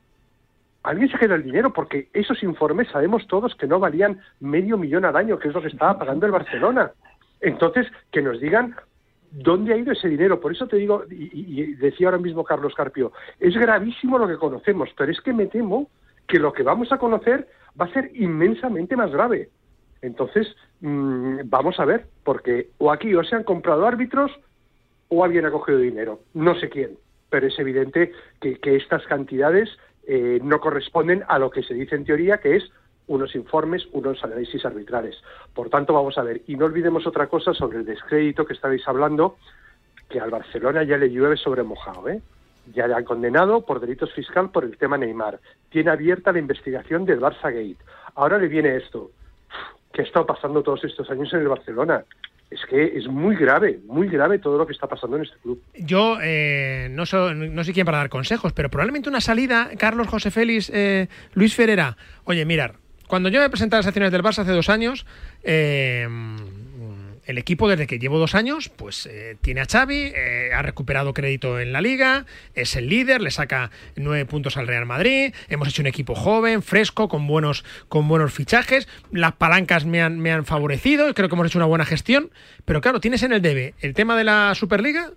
Alguien 0.82 1.10
se 1.10 1.18
quedó 1.18 1.34
el 1.34 1.42
dinero 1.42 1.72
porque 1.72 2.08
esos 2.12 2.42
informes 2.42 2.88
sabemos 2.88 3.26
todos 3.26 3.54
que 3.56 3.66
no 3.66 3.78
valían 3.80 4.20
medio 4.40 4.78
millón 4.78 5.04
al 5.04 5.16
año, 5.16 5.38
que 5.38 5.48
es 5.48 5.54
lo 5.54 5.60
que 5.60 5.68
estaba 5.68 5.98
pagando 5.98 6.26
el 6.26 6.32
Barcelona. 6.32 6.92
Entonces, 7.40 7.86
que 8.10 8.22
nos 8.22 8.40
digan 8.40 8.74
dónde 9.30 9.74
ha 9.74 9.76
ido 9.76 9.92
ese 9.92 10.08
dinero. 10.08 10.40
Por 10.40 10.52
eso 10.52 10.66
te 10.66 10.76
digo, 10.76 11.04
y, 11.10 11.74
decía 11.74 12.08
ahora 12.08 12.18
mismo 12.18 12.44
Carlos 12.44 12.74
Carpio, 12.74 13.12
es 13.38 13.54
gravísimo 13.54 14.18
lo 14.18 14.28
que 14.28 14.36
conocemos, 14.36 14.90
pero 14.96 15.12
es 15.12 15.20
que 15.20 15.32
me 15.32 15.46
temo 15.46 15.90
que 16.26 16.38
lo 16.38 16.52
que 16.52 16.62
vamos 16.62 16.92
a 16.92 16.98
conocer 16.98 17.48
va 17.80 17.86
a 17.86 17.92
ser 17.92 18.10
inmensamente 18.14 18.96
más 18.96 19.10
grave. 19.10 19.50
Entonces, 20.02 20.54
mm, 20.80 21.40
vamos 21.44 21.80
a 21.80 21.84
ver, 21.84 22.06
porque 22.24 22.70
o 22.78 22.92
aquí 22.92 23.14
o 23.14 23.24
se 23.24 23.36
han 23.36 23.44
comprado 23.44 23.86
árbitros 23.86 24.32
o 25.08 25.24
alguien 25.24 25.46
ha 25.46 25.50
cogido 25.50 25.78
dinero, 25.78 26.20
no 26.34 26.54
sé 26.54 26.68
quién, 26.68 26.96
pero 27.30 27.46
es 27.46 27.58
evidente 27.58 28.12
que, 28.40 28.58
estas 28.76 29.04
cantidades 29.06 29.70
eh, 30.06 30.38
no 30.42 30.60
corresponden 30.60 31.24
a 31.28 31.38
lo 31.38 31.50
que 31.50 31.62
se 31.62 31.74
dice 31.74 31.96
en 31.96 32.04
teoría, 32.04 32.38
que 32.38 32.56
es 32.56 32.70
unos 33.06 33.34
informes, 33.34 33.88
unos 33.92 34.22
análisis 34.22 34.64
arbitrales. 34.64 35.16
Por 35.54 35.70
tanto, 35.70 35.94
vamos 35.94 36.18
a 36.18 36.22
ver, 36.22 36.42
y 36.46 36.56
no 36.56 36.66
olvidemos 36.66 37.06
otra 37.06 37.26
cosa 37.26 37.54
sobre 37.54 37.78
el 37.78 37.86
descrédito 37.86 38.44
que 38.44 38.52
estabais 38.52 38.86
hablando, 38.86 39.36
que 40.08 40.20
al 40.20 40.30
Barcelona 40.30 40.84
ya 40.84 40.96
le 40.96 41.10
llueve 41.10 41.36
sobre 41.36 41.62
mojado, 41.62 42.08
¿eh? 42.08 42.20
Ya 42.74 42.86
le 42.86 42.94
han 42.94 43.04
condenado 43.04 43.64
por 43.64 43.80
delitos 43.80 44.12
fiscal 44.12 44.50
por 44.50 44.64
el 44.64 44.76
tema 44.76 44.98
Neymar. 44.98 45.40
Tiene 45.70 45.90
abierta 45.90 46.32
la 46.32 46.38
investigación 46.38 47.06
del 47.06 47.20
Barça 47.20 47.44
Gate. 47.44 47.78
Ahora 48.14 48.36
le 48.36 48.48
viene 48.48 48.76
esto. 48.76 49.10
¿Qué 49.98 50.02
ha 50.02 50.06
estado 50.06 50.26
pasando 50.26 50.62
todos 50.62 50.84
estos 50.84 51.10
años 51.10 51.28
en 51.32 51.40
el 51.40 51.48
Barcelona? 51.48 52.04
es 52.50 52.60
que 52.70 52.96
es 52.96 53.08
muy 53.08 53.34
grave, 53.34 53.80
muy 53.88 54.08
grave 54.08 54.38
todo 54.38 54.56
lo 54.56 54.64
que 54.64 54.72
está 54.72 54.86
pasando 54.86 55.16
en 55.16 55.24
este 55.24 55.36
club. 55.42 55.60
Yo 55.74 56.18
eh, 56.22 56.86
no, 56.92 57.02
no 57.34 57.64
sé 57.64 57.72
quién 57.72 57.84
para 57.84 57.98
dar 57.98 58.08
consejos, 58.08 58.52
pero 58.52 58.70
probablemente 58.70 59.08
una 59.08 59.20
salida, 59.20 59.70
Carlos 59.76 60.06
José 60.06 60.30
Félix, 60.30 60.70
eh, 60.72 61.08
Luis 61.34 61.54
Ferreira, 61.54 61.96
oye, 62.24 62.44
mirar, 62.44 62.76
cuando 63.08 63.28
yo 63.28 63.40
me 63.40 63.50
presenté 63.50 63.74
a 63.74 63.80
las 63.80 63.86
acciones 63.88 64.12
del 64.12 64.22
Barça 64.22 64.42
hace 64.42 64.52
dos 64.52 64.68
años, 64.70 65.04
eh, 65.42 66.06
el 67.28 67.36
equipo 67.36 67.68
desde 67.68 67.86
que 67.86 67.98
llevo 67.98 68.18
dos 68.18 68.34
años, 68.34 68.70
pues 68.70 69.04
eh, 69.04 69.36
tiene 69.42 69.60
a 69.60 69.66
Xavi, 69.66 70.12
eh, 70.14 70.50
ha 70.54 70.62
recuperado 70.62 71.12
crédito 71.12 71.60
en 71.60 71.74
la 71.74 71.82
liga, 71.82 72.24
es 72.54 72.74
el 72.74 72.88
líder, 72.88 73.20
le 73.20 73.30
saca 73.30 73.70
nueve 73.96 74.24
puntos 74.24 74.56
al 74.56 74.66
Real 74.66 74.86
Madrid, 74.86 75.34
hemos 75.50 75.68
hecho 75.68 75.82
un 75.82 75.88
equipo 75.88 76.14
joven, 76.14 76.62
fresco, 76.62 77.08
con 77.08 77.26
buenos, 77.26 77.66
con 77.90 78.08
buenos 78.08 78.32
fichajes, 78.32 78.88
las 79.12 79.34
palancas 79.34 79.84
me 79.84 80.00
han, 80.00 80.18
me 80.18 80.32
han 80.32 80.46
favorecido, 80.46 81.12
creo 81.12 81.28
que 81.28 81.34
hemos 81.34 81.48
hecho 81.48 81.58
una 81.58 81.66
buena 81.66 81.84
gestión, 81.84 82.30
pero 82.64 82.80
claro, 82.80 82.98
tienes 82.98 83.22
en 83.22 83.34
el 83.34 83.42
debe 83.42 83.74
el 83.80 83.92
tema 83.92 84.16
de 84.16 84.24
la 84.24 84.54
Superliga, 84.54 85.12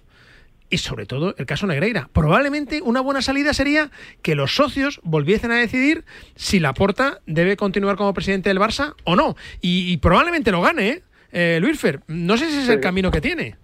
y 0.70 0.78
sobre 0.80 1.05
todo 1.05 1.36
el 1.38 1.45
caso 1.45 1.68
Negreira. 1.68 2.09
Probablemente 2.14 2.82
una 2.82 3.01
buena 3.01 3.22
salida 3.22 3.53
sería 3.53 3.91
que 4.22 4.36
los 4.36 4.55
socios 4.55 5.01
volviesen 5.03 5.51
a 5.51 5.55
decidir 5.55 6.05
si 6.36 6.62
Laporta 6.62 7.20
debe 7.26 7.57
continuar 7.57 7.97
como 7.97 8.14
presidente 8.14 8.49
del 8.49 8.57
Barça 8.57 8.95
o 9.03 9.18
no. 9.18 9.36
Y, 9.59 9.91
y 9.91 9.97
probablemente 9.97 10.49
lo 10.49 10.62
gane, 10.62 10.88
¿eh? 10.88 11.03
Eh, 11.32 11.60
Luis 11.62 11.80
Fer, 11.80 12.00
no 12.08 12.38
sé 12.38 12.46
si 12.50 12.60
es 12.60 12.70
el 12.70 12.76
Sí. 12.76 12.82
camino 12.82 13.12
que 13.12 13.22
tiene. 13.22 13.56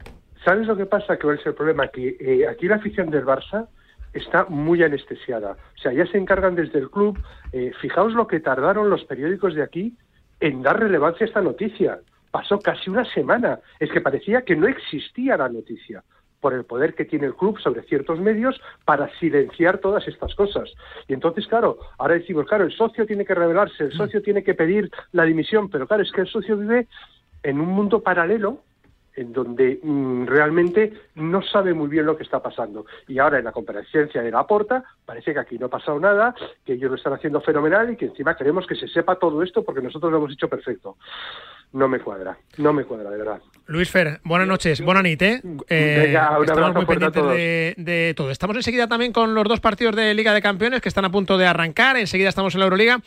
¿Sabes 0.45 0.65
lo 0.68 0.78
que 0.78 0.86
pasa? 0.86 1.18
Que 1.18 1.32
es 1.34 1.45
el 1.45 1.53
problema, 1.53 1.88
que 1.89 2.15
eh, 2.20 2.47
aquí 2.47 2.68
la 2.68 2.76
afición 2.76 3.09
del 3.09 3.26
Barça 3.26 3.68
está 4.13 4.45
muy 4.45 4.82
anestesiada. 4.82 5.51
O 5.76 5.80
sea, 5.82 5.91
ya 5.93 6.05
se 6.07 6.18
encargan 6.18 6.55
desde 6.55 6.80
el 6.80 6.89
club. 6.89 7.20
eh, 7.53 7.72
fijaos 7.82 8.13
lo 8.13 8.28
que 8.28 8.39
tardaron 8.41 8.89
los 8.89 9.03
periódicos 9.05 9.55
de 9.55 9.63
aquí 9.63 9.93
en 10.41 10.61
dar 10.63 10.80
relevancia 10.80 11.26
a 11.26 11.28
esta 11.28 11.41
noticia. 11.41 11.99
Pasó 12.30 12.59
casi 12.59 12.89
una 12.89 13.05
semana. 13.13 13.59
Es 13.80 13.89
que 13.91 14.01
parecía 14.01 14.41
que 14.41 14.55
no 14.55 14.68
existía 14.68 15.38
la 15.38 15.47
noticia 15.49 16.03
por 16.41 16.53
el 16.53 16.65
poder 16.65 16.93
que 16.93 17.05
tiene 17.05 17.26
el 17.26 17.34
club 17.36 17.57
sobre 17.59 17.82
ciertos 17.84 18.20
medios 18.20 18.59
para 18.86 19.09
silenciar 19.20 19.78
todas 19.80 20.07
estas 20.07 20.36
cosas. 20.36 20.72
Y 21.07 21.13
entonces, 21.13 21.47
claro, 21.47 21.78
ahora 21.97 22.13
decimos, 22.15 22.45
claro, 22.47 22.65
el 22.65 22.72
socio 22.74 23.05
tiene 23.05 23.26
que 23.26 23.34
rebelarse, 23.34 23.86
el 23.86 23.93
socio 23.93 24.22
tiene 24.22 24.43
que 24.43 24.53
pedir 24.53 24.91
la 25.13 25.24
dimisión, 25.24 25.70
pero 25.70 25.88
claro, 25.88 26.03
es 26.03 26.11
que 26.11 26.22
el 26.22 26.28
socio 26.28 26.57
vive 26.57 26.88
en 27.43 27.59
un 27.59 27.69
mundo 27.69 28.01
paralelo 28.01 28.63
en 29.17 29.33
donde 29.33 29.79
mm, 29.81 30.25
realmente 30.27 30.93
no 31.15 31.41
sabe 31.41 31.73
muy 31.73 31.89
bien 31.89 32.05
lo 32.05 32.15
que 32.15 32.23
está 32.23 32.41
pasando. 32.41 32.85
Y 33.07 33.19
ahora 33.19 33.39
en 33.39 33.45
la 33.45 33.51
comparecencia 33.51 34.21
de 34.21 34.31
la 34.31 34.45
Porta 34.45 34.83
parece 35.05 35.33
que 35.33 35.39
aquí 35.39 35.57
no 35.57 35.65
ha 35.65 35.69
pasado 35.69 35.99
nada, 35.99 36.35
que 36.63 36.73
ellos 36.73 36.91
lo 36.91 36.95
están 36.95 37.13
haciendo 37.13 37.41
fenomenal 37.41 37.91
y 37.91 37.97
que 37.97 38.05
encima 38.05 38.38
queremos 38.38 38.65
que 38.67 38.75
se 38.75 38.88
sepa 38.88 39.15
todo 39.15 39.41
esto 39.41 39.63
porque 39.63 39.81
nosotros 39.81 40.11
lo 40.11 40.19
hemos 40.19 40.31
hecho 40.31 40.47
perfecto. 40.47 40.97
No 41.73 41.89
me 41.89 41.99
cuadra, 41.99 42.38
no 42.59 42.71
me 42.71 42.85
cuadra, 42.85 43.09
de 43.09 43.17
verdad. 43.17 43.41
Luis 43.65 43.89
Fer, 43.89 44.21
buenas 44.23 44.47
noches, 44.47 44.79
buenas 44.81 45.03
nit, 45.03 45.21
¿eh? 45.21 45.41
Eh, 45.67 46.03
Venga, 46.05 46.38
estamos 46.41 46.75
muy 46.75 46.85
pendientes 46.85 47.75
de 47.75 48.13
todo. 48.15 48.31
Estamos 48.31 48.55
enseguida 48.55 48.88
también 48.88 49.11
con 49.11 49.33
los 49.33 49.43
dos 49.43 49.59
partidos 49.59 49.93
de 49.95 50.13
Liga 50.13 50.33
de 50.33 50.41
Campeones 50.41 50.79
que 50.79 50.88
están 50.88 51.03
a 51.03 51.11
punto 51.11 51.38
de 51.38 51.45
arrancar. 51.45 51.97
Enseguida 51.97 52.29
estamos 52.29 52.53
en 52.53 52.59
la 52.59 52.67
Euroliga. 52.67 53.01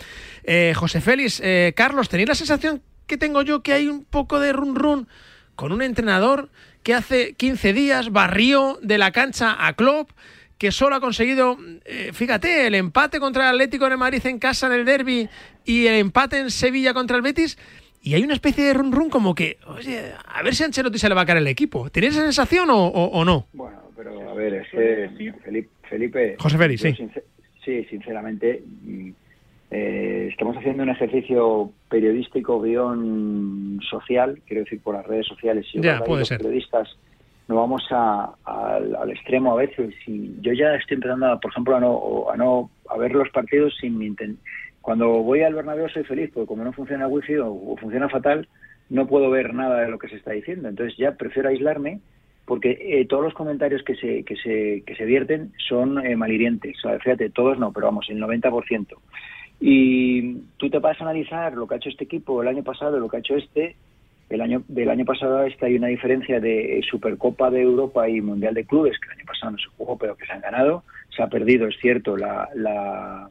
Eh, 0.45 0.74
José 0.76 1.01
Félix, 1.01 1.41
eh, 1.43 1.72
Carlos, 1.74 2.11
¿tenéis 2.11 2.28
la 2.28 2.35
sensación 2.35 2.83
que 3.11 3.19
tengo 3.19 3.43
yo 3.43 3.63
que 3.63 3.73
hay 3.75 3.89
un 3.89 4.05
poco 4.05 4.39
de 4.41 4.53
run 4.53 4.75
run 4.77 5.09
con 5.57 5.73
un 5.73 5.83
entrenador 5.83 6.49
que 6.85 6.95
hace 6.95 7.35
15 7.35 7.73
días 7.75 8.11
barrió 8.13 8.79
de 8.83 8.97
la 8.99 9.11
cancha 9.11 9.67
a 9.67 9.75
Klopp? 9.75 10.11
que 10.57 10.73
solo 10.73 10.95
ha 10.95 11.01
conseguido, 11.01 11.57
eh, 11.87 12.11
fíjate, 12.13 12.67
el 12.67 12.75
empate 12.75 13.19
contra 13.19 13.45
el 13.49 13.55
Atlético 13.55 13.89
de 13.89 13.97
Madrid 13.97 14.21
en 14.27 14.39
casa 14.39 14.67
en 14.67 14.75
el 14.75 14.85
derby 14.85 15.27
y 15.65 15.87
el 15.87 15.95
empate 15.95 16.39
en 16.39 16.51
Sevilla 16.51 16.93
contra 16.93 17.17
el 17.17 17.23
Betis. 17.23 17.57
Y 18.03 18.13
hay 18.13 18.23
una 18.25 18.35
especie 18.35 18.65
de 18.67 18.75
run 18.75 18.93
run 18.93 19.09
como 19.09 19.35
que, 19.35 19.57
oye, 19.67 20.13
a 20.27 20.43
ver 20.43 20.55
si 20.55 20.63
a 20.63 20.67
Ancelotti 20.67 20.99
se 20.99 21.09
le 21.09 21.15
va 21.15 21.23
a 21.23 21.25
caer 21.25 21.39
el 21.39 21.47
equipo. 21.47 21.89
¿Tenéis 21.89 22.13
esa 22.13 22.25
sensación 22.25 22.69
o, 22.69 22.77
o- 22.89 23.07
o 23.21 23.25
no? 23.25 23.47
Bueno, 23.55 23.79
pero 23.97 24.29
a 24.31 24.35
ver, 24.35 24.53
es 24.53 24.69
que 24.71 25.09
Felipe, 25.43 25.69
Felipe 25.89 26.37
José 26.39 26.59
Félix, 26.59 26.83
sí. 26.83 26.89
sincer- 26.93 27.25
sí, 27.65 27.87
sinceramente, 27.89 28.63
mm, 28.83 29.11
eh, 29.71 30.29
estamos 30.31 30.57
haciendo 30.57 30.83
un 30.83 30.89
ejercicio 30.91 31.71
periodístico, 31.89 32.61
guion 32.61 33.81
social, 33.89 34.41
quiero 34.47 34.64
decir, 34.64 34.81
por 34.83 34.95
las 34.97 35.07
redes 35.07 35.27
sociales. 35.27 35.66
Ahí 35.75 35.81
puede 36.05 36.21
los 36.21 36.29
ser. 36.29 36.39
periodistas 36.39 36.97
nos 37.49 37.57
vamos 37.59 37.85
a- 37.91 38.33
al, 38.45 38.95
al 38.95 39.11
extremo 39.11 39.53
a 39.53 39.57
veces. 39.57 39.95
Y 40.07 40.41
yo 40.41 40.53
ya 40.53 40.75
estoy 40.77 40.97
empezando, 40.97 41.27
a, 41.27 41.41
por 41.41 41.51
ejemplo, 41.51 41.77
a 41.77 41.81
no, 41.81 42.31
a 42.33 42.37
no 42.37 42.71
a 42.89 42.97
ver 42.97 43.12
los 43.12 43.29
partidos 43.31 43.77
sin 43.81 43.99
mi 43.99 44.14
Cuando 44.81 45.09
voy 45.23 45.43
al 45.43 45.55
Bernabéu 45.55 45.89
soy 45.89 46.05
feliz, 46.05 46.31
porque 46.33 46.47
como 46.47 46.64
no 46.64 46.73
funciona 46.73 47.07
el 47.07 47.12
wifi 47.12 47.37
o, 47.37 47.53
o 47.53 47.77
funciona 47.77 48.09
fatal, 48.09 48.49
no 48.89 49.07
puedo 49.07 49.31
ver 49.31 49.53
nada 49.55 49.81
de 49.83 49.89
lo 49.89 49.99
que 49.99 50.09
se 50.09 50.16
está 50.16 50.33
diciendo. 50.33 50.68
Entonces 50.68 50.97
ya 50.97 51.12
prefiero 51.12 51.49
aislarme 51.49 52.01
porque 52.45 52.79
eh, 52.81 53.07
todos 53.07 53.23
los 53.23 53.35
comentarios 53.35 53.83
que 53.85 53.95
se, 53.95 54.25
que 54.25 54.35
se, 54.37 54.83
que 54.85 54.97
se 54.97 55.05
vierten 55.05 55.53
son 55.68 56.05
eh, 56.05 56.16
malhirientes. 56.16 56.77
O 56.85 56.89
sea, 56.89 56.99
fíjate, 56.99 57.31
todos 57.31 57.59
no, 57.59 57.73
pero 57.73 57.87
vamos, 57.87 58.07
el 58.11 58.21
90%. 58.21 58.87
Y 59.61 60.37
tú 60.57 60.71
te 60.71 60.79
vas 60.79 60.99
a 61.01 61.05
analizar 61.05 61.53
lo 61.53 61.67
que 61.67 61.75
ha 61.75 61.77
hecho 61.77 61.91
este 61.91 62.05
equipo 62.05 62.41
el 62.41 62.49
año 62.49 62.63
pasado, 62.63 62.99
lo 62.99 63.09
que 63.09 63.19
ha 63.19 63.21
hecho 63.21 63.37
este, 63.37 63.77
el 64.31 64.41
año 64.41 64.63
del 64.69 64.89
año 64.89 65.05
pasado 65.05 65.39
a 65.39 65.47
este 65.47 65.67
hay 65.67 65.77
una 65.77 65.89
diferencia 65.89 66.41
de 66.41 66.81
Supercopa 66.89 67.51
de 67.51 67.63
Europa 67.63 68.09
y 68.09 68.21
Mundial 68.21 68.55
de 68.55 68.65
Clubes, 68.65 68.99
que 68.99 69.07
el 69.07 69.19
año 69.19 69.27
pasado 69.27 69.53
no 69.53 69.59
se 69.59 69.69
jugó, 69.77 69.99
pero 69.99 70.17
que 70.17 70.25
se 70.25 70.33
han 70.33 70.41
ganado. 70.41 70.85
Se 71.15 71.23
ha 71.23 71.27
perdido, 71.27 71.67
es 71.67 71.77
cierto, 71.81 72.17
la, 72.17 72.49
la 72.55 73.29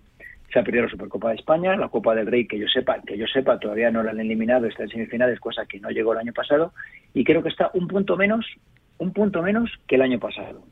se 0.51 0.59
ha 0.59 0.63
perdido 0.63 0.85
la 0.85 0.91
Supercopa 0.91 1.29
de 1.29 1.35
España, 1.35 1.75
la 1.75 1.87
Copa 1.87 2.13
del 2.15 2.27
Rey, 2.27 2.47
que 2.47 2.59
yo 2.59 2.67
sepa, 2.67 3.01
que 3.01 3.17
yo 3.17 3.27
sepa, 3.27 3.59
todavía 3.59 3.91
no 3.91 4.03
la 4.03 4.11
han 4.11 4.19
eliminado, 4.19 4.65
está 4.65 4.83
en 4.83 4.89
semifinales, 4.89 5.39
cosa 5.39 5.65
que 5.65 5.79
no 5.79 5.89
llegó 5.89 6.13
el 6.13 6.19
año 6.19 6.33
pasado, 6.33 6.73
y 7.13 7.23
creo 7.23 7.41
que 7.41 7.49
está 7.49 7.71
un 7.73 7.87
punto 7.87 8.17
menos, 8.17 8.45
un 8.97 9.13
punto 9.13 9.41
menos 9.41 9.71
que 9.87 9.95
el 9.95 10.01
año 10.01 10.19
pasado. 10.19 10.63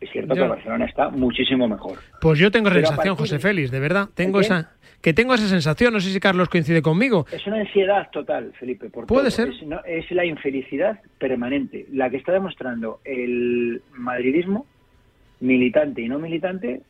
Es 0.00 0.10
cierto 0.10 0.34
Ya. 0.34 0.42
que 0.42 0.48
Barcelona 0.48 0.84
está 0.84 1.08
muchísimo 1.10 1.66
mejor. 1.66 1.98
Pues 2.20 2.38
yo 2.38 2.50
tengo 2.50 2.68
esa 2.68 2.86
sensación, 2.86 3.16
José 3.16 3.34
de- 3.36 3.40
Félix, 3.40 3.70
de 3.70 3.80
verdad. 3.80 4.08
Tengo 4.14 4.40
esa 4.40 4.72
que 5.00 5.12
tengo 5.14 5.32
esa 5.34 5.46
sensación, 5.48 5.92
no 5.92 6.00
sé 6.00 6.10
si 6.10 6.18
Carlos 6.20 6.48
coincide 6.48 6.82
conmigo. 6.82 7.24
Es 7.30 7.46
una 7.46 7.60
ansiedad 7.60 8.08
total, 8.10 8.52
Felipe. 8.58 8.90
Por 8.90 9.06
Puede 9.06 9.22
todo. 9.24 9.30
ser. 9.30 9.48
Es, 9.50 9.62
no- 9.64 9.80
es 9.84 10.10
la 10.10 10.24
infelicidad 10.24 11.00
permanente, 11.18 11.86
la 11.92 12.10
que 12.10 12.16
está 12.16 12.32
demostrando 12.32 13.00
el 13.04 13.80
madridismo, 13.92 14.66
militante 15.40 16.02
y 16.02 16.08
no 16.08 16.18
militante, 16.18 16.80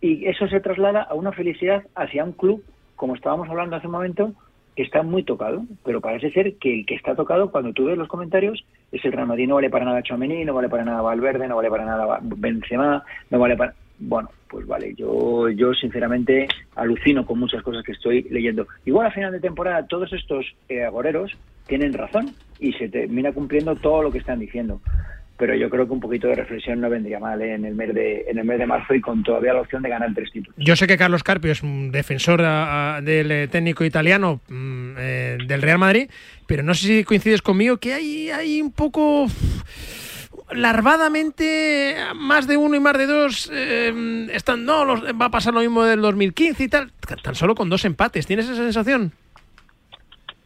y 0.00 0.26
eso 0.26 0.46
se 0.48 0.60
traslada 0.60 1.02
a 1.02 1.14
una 1.14 1.32
felicidad 1.32 1.84
hacia 1.94 2.24
un 2.24 2.32
club, 2.32 2.62
como 2.96 3.14
estábamos 3.14 3.48
hablando 3.48 3.76
hace 3.76 3.86
un 3.86 3.92
momento, 3.92 4.34
que 4.74 4.82
está 4.82 5.02
muy 5.02 5.22
tocado, 5.22 5.64
pero 5.84 6.00
parece 6.00 6.30
ser 6.30 6.54
que 6.54 6.80
el 6.80 6.86
que 6.86 6.94
está 6.94 7.14
tocado, 7.14 7.50
cuando 7.50 7.72
tú 7.72 7.86
ves 7.86 7.98
los 7.98 8.08
comentarios, 8.08 8.64
es 8.90 9.04
el 9.04 9.12
Real 9.12 9.26
Madrid. 9.26 9.48
No 9.48 9.56
vale 9.56 9.70
para 9.70 9.84
nada 9.84 10.02
Chouameni, 10.02 10.44
no 10.44 10.54
vale 10.54 10.68
para 10.68 10.84
nada 10.84 11.02
Valverde, 11.02 11.48
no 11.48 11.56
vale 11.56 11.70
para 11.70 11.84
nada 11.84 12.18
Benzema, 12.22 13.04
no 13.30 13.38
vale 13.38 13.56
para... 13.56 13.74
Bueno, 13.98 14.30
pues 14.48 14.66
vale, 14.66 14.94
yo, 14.94 15.48
yo 15.50 15.72
sinceramente 15.74 16.48
alucino 16.74 17.24
con 17.24 17.38
muchas 17.38 17.62
cosas 17.62 17.84
que 17.84 17.92
estoy 17.92 18.22
leyendo. 18.24 18.66
Igual 18.84 19.06
a 19.06 19.12
final 19.12 19.30
de 19.30 19.40
temporada 19.40 19.86
todos 19.86 20.12
estos 20.12 20.44
eh, 20.68 20.82
agoreros 20.84 21.36
tienen 21.66 21.92
razón 21.92 22.34
y 22.58 22.72
se 22.72 22.88
termina 22.88 23.32
cumpliendo 23.32 23.76
todo 23.76 24.02
lo 24.02 24.10
que 24.10 24.18
están 24.18 24.40
diciendo. 24.40 24.80
Pero 25.42 25.56
yo 25.56 25.68
creo 25.68 25.88
que 25.88 25.92
un 25.92 25.98
poquito 25.98 26.28
de 26.28 26.36
reflexión 26.36 26.80
no 26.80 26.88
vendría 26.88 27.18
mal 27.18 27.42
¿eh? 27.42 27.54
en 27.54 27.64
el 27.64 27.74
mes 27.74 27.92
de 27.92 28.26
en 28.28 28.38
el 28.38 28.44
mes 28.44 28.60
de 28.60 28.66
marzo 28.66 28.94
y 28.94 29.00
con 29.00 29.24
todavía 29.24 29.52
la 29.52 29.62
opción 29.62 29.82
de 29.82 29.88
ganar 29.88 30.10
tres 30.14 30.30
títulos. 30.30 30.54
Yo 30.56 30.76
sé 30.76 30.86
que 30.86 30.96
Carlos 30.96 31.24
Carpio 31.24 31.50
es 31.50 31.64
un 31.64 31.90
defensor 31.90 32.42
a- 32.42 32.98
a- 32.98 33.00
del 33.00 33.28
eh, 33.32 33.48
técnico 33.48 33.84
italiano 33.84 34.40
mm, 34.48 34.92
eh, 34.98 35.38
del 35.44 35.60
Real 35.60 35.78
Madrid, 35.78 36.08
pero 36.46 36.62
no 36.62 36.74
sé 36.74 36.86
si 36.86 37.02
coincides 37.02 37.42
conmigo 37.42 37.78
que 37.78 37.92
hay, 37.92 38.30
hay 38.30 38.62
un 38.62 38.70
poco 38.70 39.26
larvadamente 40.52 41.96
más 42.14 42.46
de 42.46 42.56
uno 42.56 42.76
y 42.76 42.80
más 42.80 42.96
de 42.96 43.06
dos 43.06 43.50
eh, 43.52 44.28
están 44.32 44.64
no 44.64 44.84
los- 44.84 45.02
va 45.02 45.24
a 45.26 45.30
pasar 45.30 45.54
lo 45.54 45.60
mismo 45.60 45.82
del 45.82 46.00
2015 46.02 46.62
y 46.62 46.68
tal 46.68 46.92
tan 47.22 47.34
solo 47.34 47.56
con 47.56 47.68
dos 47.68 47.84
empates 47.84 48.26
tienes 48.28 48.46
esa 48.46 48.62
sensación 48.62 49.10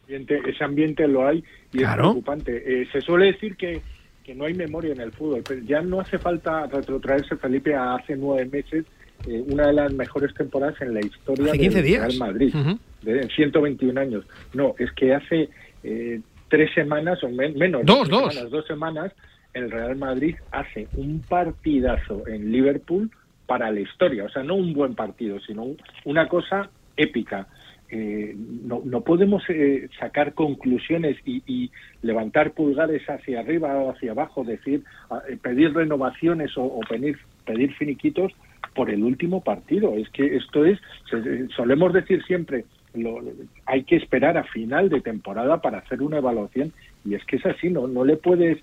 ese 0.07 0.63
ambiente 0.63 1.07
lo 1.07 1.27
hay 1.27 1.43
y 1.73 1.79
Claro. 1.79 2.03
es 2.03 2.09
preocupante. 2.11 2.63
Eh, 2.81 2.87
se 2.93 3.01
suele 3.01 3.25
decir 3.33 3.57
que, 3.57 3.81
que 4.27 4.35
no 4.35 4.43
hay 4.43 4.53
memoria 4.53 4.91
en 4.91 4.99
el 4.99 5.13
fútbol, 5.13 5.41
pero 5.47 5.61
ya 5.61 5.81
no 5.81 6.01
hace 6.01 6.19
falta 6.19 6.67
retrotraerse, 6.67 7.37
Felipe, 7.37 7.73
a 7.73 7.95
hace 7.95 8.17
nueve 8.17 8.45
meses, 8.51 8.85
eh, 9.25 9.41
una 9.47 9.67
de 9.67 9.73
las 9.73 9.93
mejores 9.93 10.33
temporadas 10.33 10.75
en 10.81 10.93
la 10.95 10.99
historia 10.99 11.45
Hace 11.53 11.57
15 11.59 11.81
del. 11.81 11.97
Real 12.01 12.17
Madrid, 12.17 12.53
Ujú. 12.53 12.77
de 13.03 13.21
en 13.21 13.29
121 13.29 13.97
años. 13.97 14.25
No, 14.53 14.75
es 14.77 14.91
que 14.91 15.15
hace 15.15 15.49
eh, 15.83 16.19
tres 16.49 16.69
semanas, 16.75 17.23
o 17.23 17.29
men- 17.29 17.57
menos, 17.57 17.85
Dos, 17.85 18.09
dos. 18.09 18.33
semanas, 18.33 18.51
dos 18.51 18.67
semanas, 18.67 19.13
el 19.53 19.71
Real 19.71 19.95
Madrid 19.95 20.35
hace 20.51 20.89
un 20.97 21.21
partidazo 21.21 22.27
en 22.27 22.51
Liverpool 22.51 23.09
para 23.45 23.71
la 23.71 23.79
historia. 23.79 24.25
O 24.25 24.29
sea, 24.29 24.43
no 24.43 24.55
un 24.55 24.73
buen 24.73 24.93
partido, 24.93 25.39
sino 25.39 25.63
un- 25.63 25.77
una 26.03 26.27
cosa 26.27 26.69
épica. 26.97 27.47
Eh, 27.89 28.35
no, 28.65 28.81
no 28.83 29.01
podemos 29.01 29.43
eh, 29.49 29.87
sacar 29.97 30.33
conclusiones 30.33 31.15
y, 31.25 31.41
y 31.47 31.71
levantar 32.01 32.51
pulgares 32.51 33.09
hacia 33.09 33.39
arriba 33.39 33.75
o 33.77 33.91
hacia 33.91 34.11
abajo, 34.11 34.43
decir, 34.43 34.83
a- 35.09 35.21
eh, 35.29 35.37
pedir 35.41 35.73
renovaciones 35.73 36.51
o, 36.57 36.79
pedir, 36.89 37.17
pedir 37.45 37.73
finiquitos 37.75 38.33
por 38.75 38.89
el 38.89 39.03
último 39.03 39.41
partido. 39.41 39.93
Es 39.95 40.09
que 40.09 40.35
esto 40.35 40.65
es, 40.65 40.79
se- 41.09 41.47
solemos 41.55 41.93
decir 41.93 42.21
siempre, 42.25 42.65
lo- 42.93 43.21
hay 43.65 43.83
que 43.83 43.95
esperar 43.95 44.37
a 44.37 44.43
final 44.43 44.89
de 44.89 44.99
temporada 44.99 45.61
para 45.61 45.77
hacer 45.77 46.01
una 46.01 46.17
evaluación 46.17 46.73
y 47.05 47.13
es 47.15 47.23
que 47.23 47.37
es 47.37 47.45
así, 47.45 47.69
no, 47.69 47.87
no 47.87 48.03
le 48.03 48.17
puedes, 48.17 48.57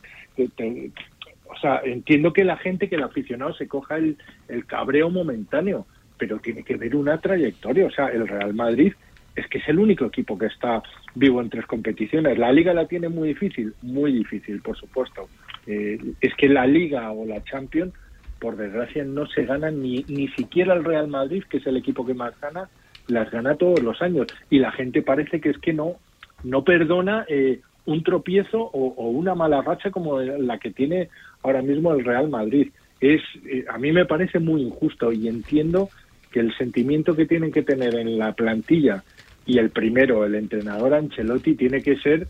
o 1.46 1.56
sea, 1.60 1.80
entiendo 1.84 2.32
que 2.32 2.44
la 2.44 2.56
gente, 2.56 2.88
que 2.88 2.96
el 2.96 3.02
aficionado 3.04 3.54
se 3.54 3.68
coja 3.68 3.96
el, 3.96 4.16
el 4.48 4.66
cabreo 4.66 5.08
momentáneo, 5.08 5.86
pero 6.18 6.38
tiene 6.38 6.62
que 6.62 6.76
ver 6.76 6.94
una 6.94 7.18
trayectoria, 7.18 7.86
o 7.86 7.90
sea, 7.90 8.08
el 8.08 8.26
Real 8.28 8.52
Madrid 8.54 8.92
es 9.36 9.46
que 9.48 9.58
es 9.58 9.68
el 9.68 9.78
único 9.78 10.04
equipo 10.04 10.38
que 10.38 10.46
está 10.46 10.82
vivo 11.14 11.40
en 11.40 11.50
tres 11.50 11.66
competiciones. 11.66 12.38
La 12.38 12.52
liga 12.52 12.72
la 12.72 12.86
tiene 12.86 13.08
muy 13.08 13.28
difícil, 13.28 13.74
muy 13.82 14.12
difícil, 14.12 14.60
por 14.60 14.76
supuesto. 14.76 15.28
Eh, 15.66 15.98
es 16.20 16.34
que 16.34 16.48
la 16.48 16.66
liga 16.66 17.10
o 17.10 17.26
la 17.26 17.42
Champions, 17.44 17.92
por 18.38 18.56
desgracia, 18.56 19.04
no 19.04 19.26
se 19.26 19.44
gana 19.44 19.70
ni, 19.70 20.04
ni 20.08 20.28
siquiera 20.28 20.74
el 20.74 20.84
Real 20.84 21.08
Madrid, 21.08 21.44
que 21.48 21.58
es 21.58 21.66
el 21.66 21.76
equipo 21.76 22.06
que 22.06 22.14
más 22.14 22.38
gana, 22.40 22.68
las 23.08 23.30
gana 23.30 23.56
todos 23.56 23.82
los 23.82 24.00
años. 24.02 24.26
Y 24.50 24.58
la 24.58 24.72
gente 24.72 25.02
parece 25.02 25.40
que 25.40 25.50
es 25.50 25.58
que 25.58 25.72
no, 25.72 25.96
no 26.44 26.62
perdona 26.62 27.24
eh, 27.28 27.60
un 27.86 28.02
tropiezo 28.02 28.60
o, 28.60 29.08
una 29.10 29.34
mala 29.34 29.62
racha 29.62 29.90
como 29.90 30.20
la 30.20 30.58
que 30.58 30.70
tiene 30.70 31.08
ahora 31.42 31.62
mismo 31.62 31.92
el 31.92 32.04
Real 32.04 32.28
Madrid. 32.28 32.70
Es, 33.00 33.20
eh, 33.46 33.64
a 33.68 33.78
mí 33.78 33.92
me 33.92 34.06
parece 34.06 34.38
muy 34.38 34.62
injusto 34.62 35.12
y 35.12 35.28
entiendo 35.28 35.90
que 36.30 36.40
el 36.40 36.56
sentimiento 36.56 37.14
que 37.14 37.26
tienen 37.26 37.52
que 37.52 37.62
tener 37.62 37.94
en 37.94 38.18
la 38.18 38.32
plantilla 38.32 39.04
y 39.46 39.58
el 39.58 39.70
primero, 39.70 40.24
el 40.24 40.34
entrenador 40.34 40.94
Ancelotti, 40.94 41.54
tiene 41.54 41.82
que 41.82 41.96
ser 41.96 42.28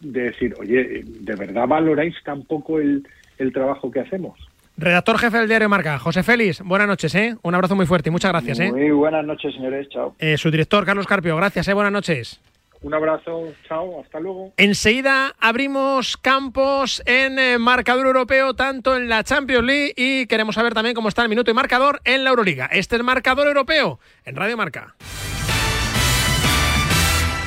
de 0.00 0.22
decir, 0.22 0.54
oye, 0.58 1.02
¿de 1.04 1.36
verdad 1.36 1.66
valoráis 1.66 2.14
tampoco 2.24 2.78
el, 2.78 3.06
el 3.38 3.52
trabajo 3.52 3.90
que 3.90 4.00
hacemos? 4.00 4.38
Redactor 4.76 5.18
jefe 5.18 5.38
del 5.38 5.48
diario 5.48 5.68
Marca, 5.68 5.98
José 5.98 6.22
Félix, 6.22 6.62
buenas 6.62 6.88
noches, 6.88 7.14
¿eh? 7.14 7.36
Un 7.42 7.54
abrazo 7.54 7.76
muy 7.76 7.84
fuerte 7.84 8.08
y 8.08 8.12
muchas 8.12 8.32
gracias, 8.32 8.60
¿eh? 8.60 8.72
Muy 8.72 8.90
buenas 8.90 9.26
noches, 9.26 9.52
señores, 9.54 9.88
chao. 9.90 10.14
Eh, 10.18 10.38
su 10.38 10.50
director, 10.50 10.86
Carlos 10.86 11.06
Carpio, 11.06 11.36
gracias, 11.36 11.68
¿eh? 11.68 11.74
Buenas 11.74 11.92
noches. 11.92 12.40
Un 12.82 12.94
abrazo, 12.94 13.52
chao, 13.68 14.00
hasta 14.00 14.18
luego. 14.20 14.54
Enseguida 14.56 15.34
abrimos 15.38 16.16
campos 16.16 17.02
en 17.04 17.38
eh, 17.38 17.58
marcador 17.58 18.06
europeo, 18.06 18.54
tanto 18.54 18.96
en 18.96 19.10
la 19.10 19.22
Champions 19.22 19.66
League 19.66 19.92
y 19.96 20.26
queremos 20.26 20.54
saber 20.54 20.72
también 20.72 20.94
cómo 20.94 21.10
está 21.10 21.22
el 21.22 21.28
minuto 21.28 21.50
y 21.50 21.54
marcador 21.54 22.00
en 22.04 22.24
la 22.24 22.30
Euroliga. 22.30 22.70
Este 22.72 22.96
es 22.96 23.04
marcador 23.04 23.48
europeo 23.48 24.00
en 24.24 24.34
Radio 24.34 24.56
Marca. 24.56 24.94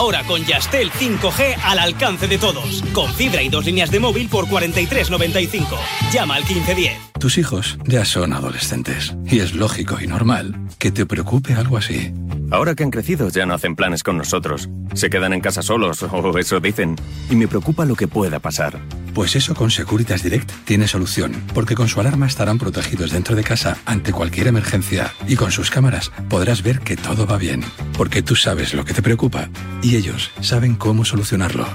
Ahora 0.00 0.24
con 0.24 0.42
Yastel 0.46 0.90
5G 0.90 1.58
al 1.62 1.78
alcance 1.78 2.26
de 2.26 2.38
todos. 2.38 2.82
Con 2.94 3.12
fibra 3.12 3.42
y 3.42 3.50
dos 3.50 3.66
líneas 3.66 3.90
de 3.90 4.00
móvil 4.00 4.30
por 4.30 4.46
43.95. 4.46 5.76
Llama 6.10 6.36
al 6.36 6.44
1510. 6.44 7.10
Tus 7.20 7.36
hijos 7.36 7.76
ya 7.84 8.06
son 8.06 8.32
adolescentes. 8.32 9.14
Y 9.26 9.40
es 9.40 9.52
lógico 9.52 9.98
y 10.00 10.06
normal 10.06 10.58
que 10.78 10.90
te 10.90 11.04
preocupe 11.04 11.52
algo 11.52 11.76
así. 11.76 12.14
Ahora 12.50 12.74
que 12.74 12.82
han 12.82 12.90
crecido 12.90 13.28
ya 13.28 13.44
no 13.44 13.52
hacen 13.52 13.76
planes 13.76 14.02
con 14.02 14.16
nosotros. 14.16 14.70
Se 14.94 15.10
quedan 15.10 15.34
en 15.34 15.42
casa 15.42 15.60
solos, 15.60 16.02
o 16.10 16.38
eso 16.38 16.60
dicen. 16.60 16.96
Y 17.28 17.36
me 17.36 17.46
preocupa 17.46 17.84
lo 17.84 17.94
que 17.94 18.08
pueda 18.08 18.38
pasar. 18.38 18.80
Pues 19.14 19.36
eso 19.36 19.54
con 19.54 19.70
Securitas 19.70 20.22
Direct 20.22 20.50
tiene 20.64 20.88
solución, 20.88 21.32
porque 21.52 21.74
con 21.74 21.88
su 21.88 22.00
alarma 22.00 22.26
estarán 22.26 22.58
protegidos 22.58 23.10
dentro 23.10 23.36
de 23.36 23.42
casa 23.42 23.76
ante 23.84 24.12
cualquier 24.12 24.46
emergencia 24.46 25.12
y 25.26 25.36
con 25.36 25.50
sus 25.50 25.70
cámaras 25.70 26.12
podrás 26.28 26.62
ver 26.62 26.80
que 26.80 26.96
todo 26.96 27.26
va 27.26 27.36
bien, 27.36 27.64
porque 27.98 28.22
tú 28.22 28.36
sabes 28.36 28.72
lo 28.72 28.84
que 28.84 28.94
te 28.94 29.02
preocupa 29.02 29.48
y 29.82 29.89
ellos 29.96 30.30
saben 30.40 30.74
cómo 30.74 31.04
solucionarlo. 31.04 31.66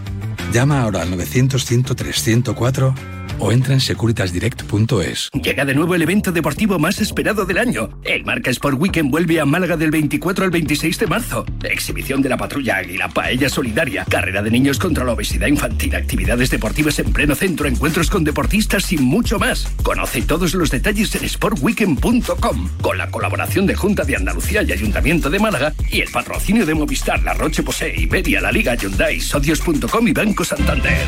Llama 0.52 0.82
ahora 0.82 1.02
al 1.02 1.12
900 1.12 1.66
103 1.66 2.22
104 2.22 2.96
o 3.40 3.52
entra 3.52 3.74
en 3.74 3.82
securitasdirect.es. 3.82 5.30
Llega 5.34 5.66
de 5.66 5.76
nuevo 5.76 5.96
el 5.96 6.02
evento 6.02 6.32
deportivo 6.32 6.80
más 6.80 7.02
esperado 7.02 7.46
del 7.46 7.58
año. 7.58 7.90
El 8.04 8.24
Marca 8.24 8.50
Sport 8.52 8.80
Weekend 8.80 9.12
vuelve 9.12 9.40
a 9.40 9.46
Málaga 9.46 9.78
del 9.78 9.92
24 9.92 10.46
al 10.46 10.52
26 10.52 11.00
de 11.00 11.08
marzo. 11.08 11.46
Exhibición 11.64 12.22
de 12.22 12.30
la 12.30 12.38
patrulla 12.38 12.78
Águila, 12.78 13.10
paella 13.10 13.50
solidaria, 13.50 14.06
carrera 14.06 14.42
de 14.42 14.52
niños 14.52 14.80
contra 14.80 15.04
la 15.04 15.14
obesidad 15.14 15.48
infantil, 15.48 15.96
actividades 15.96 16.50
deportivas 16.50 17.00
en 17.00 17.12
pleno 17.12 17.36
centro, 17.36 17.68
encuentros 17.68 18.10
con 18.10 18.24
deportistas 18.24 18.92
y 18.92 18.98
mucho 18.98 19.40
más. 19.40 19.68
Conoce 19.84 20.22
todos 20.22 20.54
los 20.54 20.72
detalles 20.72 21.14
en 21.16 21.28
sportweekend.com 21.28 22.70
con 22.82 22.98
la 22.98 23.10
colaboración 23.10 23.66
de 23.66 23.76
Junta 23.76 24.04
de 24.04 24.16
Andalucía 24.16 24.64
y 24.64 24.72
Ayuntamiento 24.72 25.30
de 25.30 25.40
Málaga 25.40 25.74
y 25.92 26.02
el 26.02 26.10
patrocinio 26.10 26.66
de 26.66 26.74
Movistar, 26.74 27.22
La 27.24 27.34
Roche 27.34 27.64
Posay, 27.64 28.05
Iberia, 28.06 28.40
La 28.40 28.52
Liga, 28.52 28.76
Hyundai, 28.76 29.20
Socios.com 29.20 30.08
y 30.08 30.14
Banco 30.14 30.46
Santander. 30.46 31.08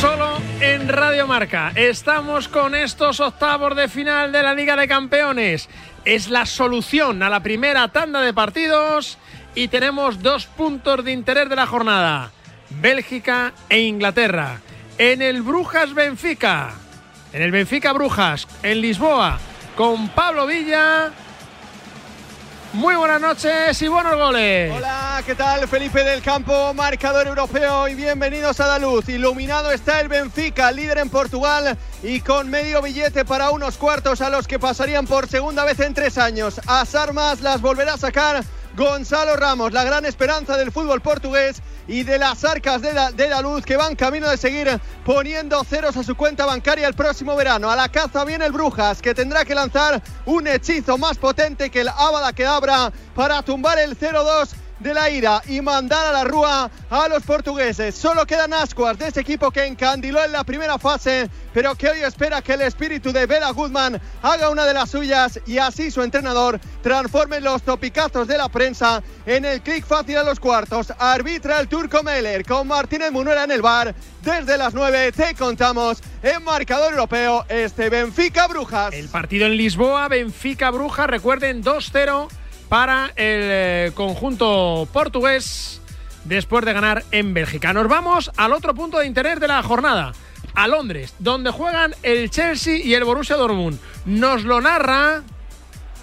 Solo 0.00 0.38
en 0.62 0.88
Radio 0.88 1.26
Marca. 1.26 1.72
Estamos 1.74 2.48
con 2.48 2.74
estos 2.74 3.20
octavos 3.20 3.76
de 3.76 3.88
final 3.88 4.32
de 4.32 4.42
la 4.42 4.54
Liga 4.54 4.74
de 4.74 4.88
Campeones. 4.88 5.68
Es 6.06 6.30
la 6.30 6.46
solución 6.46 7.22
a 7.22 7.28
la 7.28 7.42
primera 7.42 7.88
tanda 7.88 8.22
de 8.22 8.32
partidos 8.32 9.18
y 9.54 9.68
tenemos 9.68 10.22
dos 10.22 10.46
puntos 10.46 11.04
de 11.04 11.12
interés 11.12 11.50
de 11.50 11.56
la 11.56 11.66
jornada. 11.66 12.32
Bélgica 12.70 13.52
e 13.68 13.80
Inglaterra. 13.80 14.60
En 14.96 15.20
el 15.20 15.42
Brujas 15.42 15.92
Benfica. 15.92 16.87
En 17.32 17.42
el 17.42 17.50
Benfica 17.50 17.92
Brujas. 17.92 18.46
En 18.62 18.80
Lisboa. 18.80 19.38
Con 19.76 20.08
Pablo 20.08 20.46
Villa. 20.46 21.10
Muy 22.72 22.94
buenas 22.96 23.20
noches 23.20 23.80
y 23.80 23.88
buenos 23.88 24.16
goles. 24.16 24.72
Hola, 24.76 25.22
¿qué 25.24 25.34
tal? 25.34 25.66
Felipe 25.68 26.04
del 26.04 26.22
Campo, 26.22 26.74
marcador 26.74 27.26
europeo 27.26 27.88
y 27.88 27.94
bienvenidos 27.94 28.60
a 28.60 28.66
la 28.66 28.78
luz. 28.78 29.08
Iluminado 29.08 29.72
está 29.72 30.00
el 30.00 30.08
Benfica, 30.08 30.70
líder 30.70 30.98
en 30.98 31.08
Portugal 31.08 31.78
y 32.02 32.20
con 32.20 32.50
medio 32.50 32.82
billete 32.82 33.24
para 33.24 33.50
unos 33.50 33.78
cuartos 33.78 34.20
a 34.20 34.28
los 34.28 34.46
que 34.46 34.58
pasarían 34.58 35.06
por 35.06 35.28
segunda 35.28 35.64
vez 35.64 35.80
en 35.80 35.94
tres 35.94 36.18
años. 36.18 36.60
As 36.66 36.94
armas 36.94 37.40
las 37.40 37.62
volverá 37.62 37.94
a 37.94 37.98
sacar 37.98 38.44
Gonzalo 38.78 39.34
Ramos, 39.34 39.72
la 39.72 39.82
gran 39.82 40.06
esperanza 40.06 40.56
del 40.56 40.70
fútbol 40.70 41.00
portugués 41.00 41.60
y 41.88 42.04
de 42.04 42.16
las 42.16 42.44
arcas 42.44 42.80
de 42.80 42.92
la, 42.92 43.10
de 43.10 43.28
la 43.28 43.42
luz 43.42 43.64
que 43.64 43.76
van 43.76 43.96
camino 43.96 44.30
de 44.30 44.36
seguir 44.36 44.68
poniendo 45.04 45.64
ceros 45.64 45.96
a 45.96 46.04
su 46.04 46.14
cuenta 46.14 46.46
bancaria 46.46 46.86
el 46.86 46.94
próximo 46.94 47.34
verano. 47.34 47.68
A 47.68 47.74
la 47.74 47.88
caza 47.88 48.24
viene 48.24 48.46
el 48.46 48.52
Brujas, 48.52 49.02
que 49.02 49.16
tendrá 49.16 49.44
que 49.44 49.56
lanzar 49.56 50.00
un 50.26 50.46
hechizo 50.46 50.96
más 50.96 51.18
potente 51.18 51.70
que 51.70 51.80
el 51.80 51.88
Abada 51.88 52.32
que 52.32 52.46
abra 52.46 52.92
para 53.16 53.42
tumbar 53.42 53.80
el 53.80 53.98
0-2 53.98 54.50
de 54.80 54.94
la 54.94 55.10
ira 55.10 55.42
y 55.46 55.60
mandar 55.60 56.06
a 56.06 56.12
la 56.12 56.24
rúa 56.24 56.70
a 56.90 57.08
los 57.08 57.22
portugueses. 57.22 57.94
Solo 57.94 58.26
quedan 58.26 58.52
ascuas 58.52 58.98
de 58.98 59.08
ese 59.08 59.20
equipo 59.20 59.50
que 59.50 59.64
encandiló 59.64 60.24
en 60.24 60.32
la 60.32 60.44
primera 60.44 60.78
fase, 60.78 61.28
pero 61.52 61.74
que 61.74 61.88
hoy 61.88 62.00
espera 62.00 62.42
que 62.42 62.54
el 62.54 62.62
espíritu 62.62 63.12
de 63.12 63.26
Bela 63.26 63.50
Goodman 63.50 64.00
haga 64.22 64.50
una 64.50 64.64
de 64.64 64.74
las 64.74 64.90
suyas 64.90 65.40
y 65.46 65.58
así 65.58 65.90
su 65.90 66.02
entrenador 66.02 66.60
transforme 66.82 67.40
los 67.40 67.62
topicazos 67.62 68.28
de 68.28 68.38
la 68.38 68.48
prensa 68.48 69.02
en 69.26 69.44
el 69.44 69.60
clic 69.60 69.84
fácil 69.84 70.16
a 70.16 70.22
los 70.22 70.40
cuartos. 70.40 70.92
Arbitra 70.98 71.60
el 71.60 71.68
turco 71.68 72.02
Meller 72.02 72.44
con 72.44 72.68
Martínez 72.68 73.10
Munuera 73.10 73.44
en 73.44 73.50
el 73.50 73.62
bar. 73.62 73.94
Desde 74.22 74.56
las 74.58 74.74
9 74.74 75.12
te 75.12 75.34
contamos 75.34 76.02
en 76.22 76.42
marcador 76.44 76.92
europeo 76.92 77.44
este 77.48 77.88
Benfica 77.88 78.46
Brujas. 78.46 78.92
El 78.92 79.08
partido 79.08 79.46
en 79.46 79.56
Lisboa, 79.56 80.08
Benfica 80.08 80.70
Brujas, 80.70 81.06
recuerden 81.06 81.62
2-0 81.62 82.28
para 82.68 83.06
el 83.16 83.40
eh, 83.42 83.92
conjunto 83.94 84.88
portugués 84.92 85.80
después 86.24 86.64
de 86.64 86.72
ganar 86.72 87.04
en 87.10 87.34
Bélgica. 87.34 87.72
Nos 87.72 87.88
vamos 87.88 88.30
al 88.36 88.52
otro 88.52 88.74
punto 88.74 88.98
de 88.98 89.06
interés 89.06 89.40
de 89.40 89.48
la 89.48 89.62
jornada, 89.62 90.12
a 90.54 90.68
Londres, 90.68 91.14
donde 91.18 91.50
juegan 91.50 91.94
el 92.02 92.30
Chelsea 92.30 92.76
y 92.76 92.94
el 92.94 93.04
Borussia 93.04 93.36
Dortmund. 93.36 93.78
Nos 94.04 94.44
lo 94.44 94.60
narra 94.60 95.22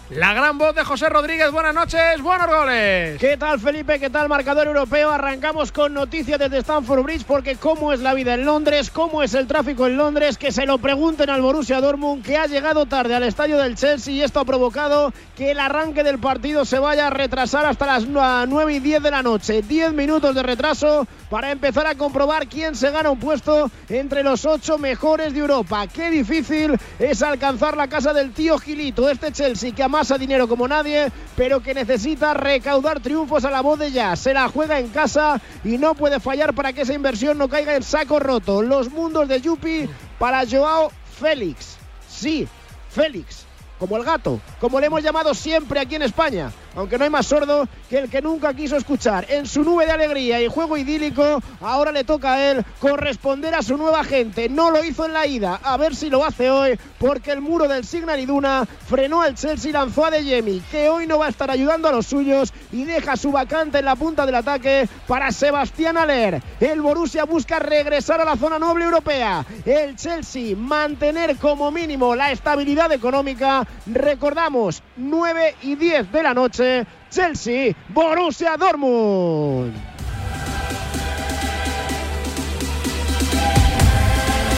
la 0.10 0.34
gran 0.34 0.58
voz 0.60 0.76
de 0.76 0.84
José 0.84 1.10
Rodríguez. 1.10 1.52
Buenas 1.52 1.74
noches, 1.74 2.22
buenos 2.22 2.48
goles. 2.48 3.18
¿Qué 3.20 3.38
tal 3.38 3.60
Felipe? 3.60 4.00
¿Qué 4.00 4.12
tal 4.12 4.30
marcador 4.30 4.68
europeo? 4.68 5.10
Arrancamos 5.10 5.72
con 5.72 5.96
noticias 5.96 6.38
desde 6.38 6.60
Stamford 6.60 7.02
Bridge 7.02 7.26
porque 7.26 7.56
cómo 7.56 7.92
es 7.92 8.02
la 8.02 8.14
vida 8.14 8.36
en 8.36 8.46
Londres, 8.46 8.92
cómo 8.92 9.24
es 9.24 9.34
el 9.34 9.48
tráfico 9.48 9.88
en 9.88 9.98
Londres, 9.98 10.38
que 10.38 10.52
se 10.52 10.68
lo 10.68 10.78
pregunten 10.78 11.30
al 11.32 11.42
Borussia 11.42 11.82
Dortmund 11.82 12.24
que 12.24 12.38
ha 12.38 12.46
llegado 12.46 12.86
tarde 12.86 13.16
al 13.16 13.24
estadio 13.24 13.58
del 13.58 13.76
Chelsea 13.76 14.14
y 14.14 14.22
esto 14.22 14.40
ha 14.40 14.46
provocado 14.46 15.12
que 15.36 15.52
el 15.52 15.60
arranque 15.60 16.04
del 16.04 16.20
partido 16.20 16.66
se 16.66 16.78
vaya 16.78 17.08
a 17.08 17.10
retrasar 17.10 17.66
hasta 17.66 17.88
las 17.88 18.06
9 18.06 18.74
y 18.74 18.80
10 18.80 19.02
de 19.02 19.12
la 19.12 19.24
noche. 19.24 19.64
10 19.64 19.94
minutos 19.94 20.36
de 20.36 20.44
retraso 20.44 21.08
para 21.36 21.52
empezar 21.52 21.86
a 21.86 21.96
comprobar 21.96 22.48
quién 22.48 22.76
se 22.76 22.90
gana 22.92 23.10
un 23.10 23.20
puesto 23.20 23.70
entre 23.90 24.24
los 24.24 24.46
ocho 24.46 24.78
mejores 24.78 25.34
de 25.34 25.42
Europa. 25.42 25.86
Qué 25.86 26.10
difícil 26.10 26.80
es 26.98 27.22
alcanzar 27.22 27.76
la 27.76 27.90
casa 27.90 28.14
del 28.14 28.32
tío 28.32 28.58
Gilito, 28.58 29.10
este 29.10 29.34
Chelsea 29.34 29.76
que 29.76 29.84
amasa 29.84 30.18
dinero 30.18 30.48
como 30.48 30.66
nadie, 30.66 31.12
pero 31.36 31.60
que 31.60 31.74
necesita 31.74 32.34
recaudar 32.34 33.02
triunfos 33.02 33.44
a 33.44 33.52
la 33.52 33.60
voz 33.60 33.80
de 33.80 33.92
ya. 33.92 34.16
Se 34.16 34.34
la 34.34 34.48
juega 34.48 34.80
en 34.80 34.88
casa 34.88 35.42
y 35.66 35.78
no 35.78 35.94
puede 35.94 36.22
fallar 36.22 36.54
para 36.54 36.72
que 36.72 36.84
esa 36.84 36.94
inversión 36.94 37.38
no 37.38 37.50
caiga 37.50 37.76
en 37.76 37.84
saco 37.84 38.18
roto. 38.18 38.62
Los 38.62 38.90
mundos 38.90 39.28
de 39.28 39.42
Yupi 39.42 39.90
para 40.18 40.48
Joao 40.50 40.90
Félix. 41.20 41.76
Sí, 42.08 42.48
Félix 42.92 43.46
como 43.80 43.98
el 43.98 44.04
gato, 44.04 44.40
como 44.60 44.80
le 44.80 44.88
hemos 44.88 45.04
llamado 45.04 45.34
siempre 45.34 45.80
aquí 45.80 45.96
en 45.96 46.04
España, 46.04 46.52
aunque 46.76 46.98
no 46.98 47.04
hay 47.04 47.10
más 47.10 47.28
sordo 47.28 47.68
que 47.90 48.00
el 48.00 48.10
que 48.10 48.22
nunca 48.22 48.54
quiso 48.54 48.78
escuchar. 48.78 49.26
En 49.30 49.46
su 49.46 49.64
nube 49.64 49.86
de 49.86 49.92
alegría 49.92 50.42
y 50.42 50.48
juego 50.48 50.78
idílico, 50.78 51.42
ahora 51.62 51.92
le 51.92 52.04
toca 52.04 52.34
a 52.34 52.52
él 52.52 52.66
corresponder 52.80 53.56
a 53.56 53.62
su 53.62 53.78
nueva 53.78 54.04
gente. 54.04 54.50
No 54.50 54.72
lo 54.72 54.84
hizo 54.84 55.06
en 55.06 55.14
la 55.14 55.28
ida, 55.28 55.60
a 55.64 55.78
ver 55.78 55.96
si 55.96 56.10
lo 56.10 56.26
hace 56.26 56.50
hoy, 56.50 56.80
porque 57.00 57.32
el 57.32 57.42
muro 57.42 57.68
del 57.68 57.86
Signal 57.86 58.20
Iduna 58.20 58.66
frenó 58.88 59.22
al 59.22 59.36
Chelsea 59.36 59.70
y 59.70 59.74
lanzó 59.74 60.06
a 60.06 60.12
De 60.12 60.24
Jemi, 60.24 60.62
que 60.72 60.90
hoy 60.90 61.08
no 61.08 61.20
va 61.20 61.28
a 61.28 61.30
estar 61.30 61.50
ayudando 61.50 61.88
a 61.88 61.92
los 61.92 62.08
suyos 62.08 62.54
y 62.72 62.84
deja 62.84 63.16
su 63.16 63.32
vacante 63.32 63.80
en 63.80 63.86
la 63.86 63.96
punta 63.96 64.26
del 64.26 64.36
ataque 64.36 64.88
para 65.08 65.32
Sebastián 65.32 65.98
Aller. 65.98 66.42
El 66.60 66.82
Borussia 66.82 67.26
busca 67.26 67.60
regresar 67.60 68.22
a 68.22 68.26
la 68.26 68.36
zona 68.36 68.60
noble 68.60 68.86
europea. 68.86 69.46
El 69.66 69.96
Chelsea 69.96 70.56
mantener 70.56 71.38
como 71.38 71.72
mínimo 71.72 72.16
la 72.16 72.32
estabilidad 72.32 72.92
económica 72.92 73.66
Recordamos, 73.86 74.82
9 74.98 75.56
y 75.62 75.76
10 75.76 76.12
de 76.12 76.24
la 76.24 76.34
noche, 76.34 76.65
Chelsea, 77.10 77.74
Borussia 77.90 78.58
Dortmund. 78.58 79.74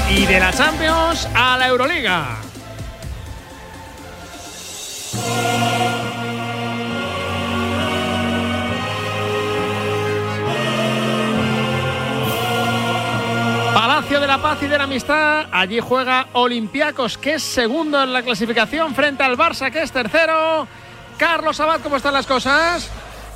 Y 0.10 0.26
de 0.26 0.40
la 0.40 0.52
Champions 0.52 1.28
a 1.36 1.58
la 1.58 1.68
Euroliga. 1.68 2.38
Palacio 13.74 14.20
de 14.20 14.28
la 14.28 14.42
Paz 14.42 14.58
y 14.64 14.68
de 14.68 14.78
la 14.78 14.86
Amistad. 14.86 15.48
Allí 15.52 15.80
juega 15.80 16.28
Olympiacos, 16.34 17.18
que 17.18 17.36
es 17.36 17.44
segundo 17.44 18.02
en 18.02 18.14
la 18.14 18.24
clasificación, 18.24 18.96
frente 18.96 19.24
al 19.24 19.38
Barça, 19.38 19.72
que 19.72 19.84
es 19.84 19.92
tercero. 19.92 20.68
Carlos 21.18 21.60
Abad, 21.60 21.82
¿cómo 21.82 21.98
están 21.98 22.14
las 22.14 22.28
cosas? 22.28 22.90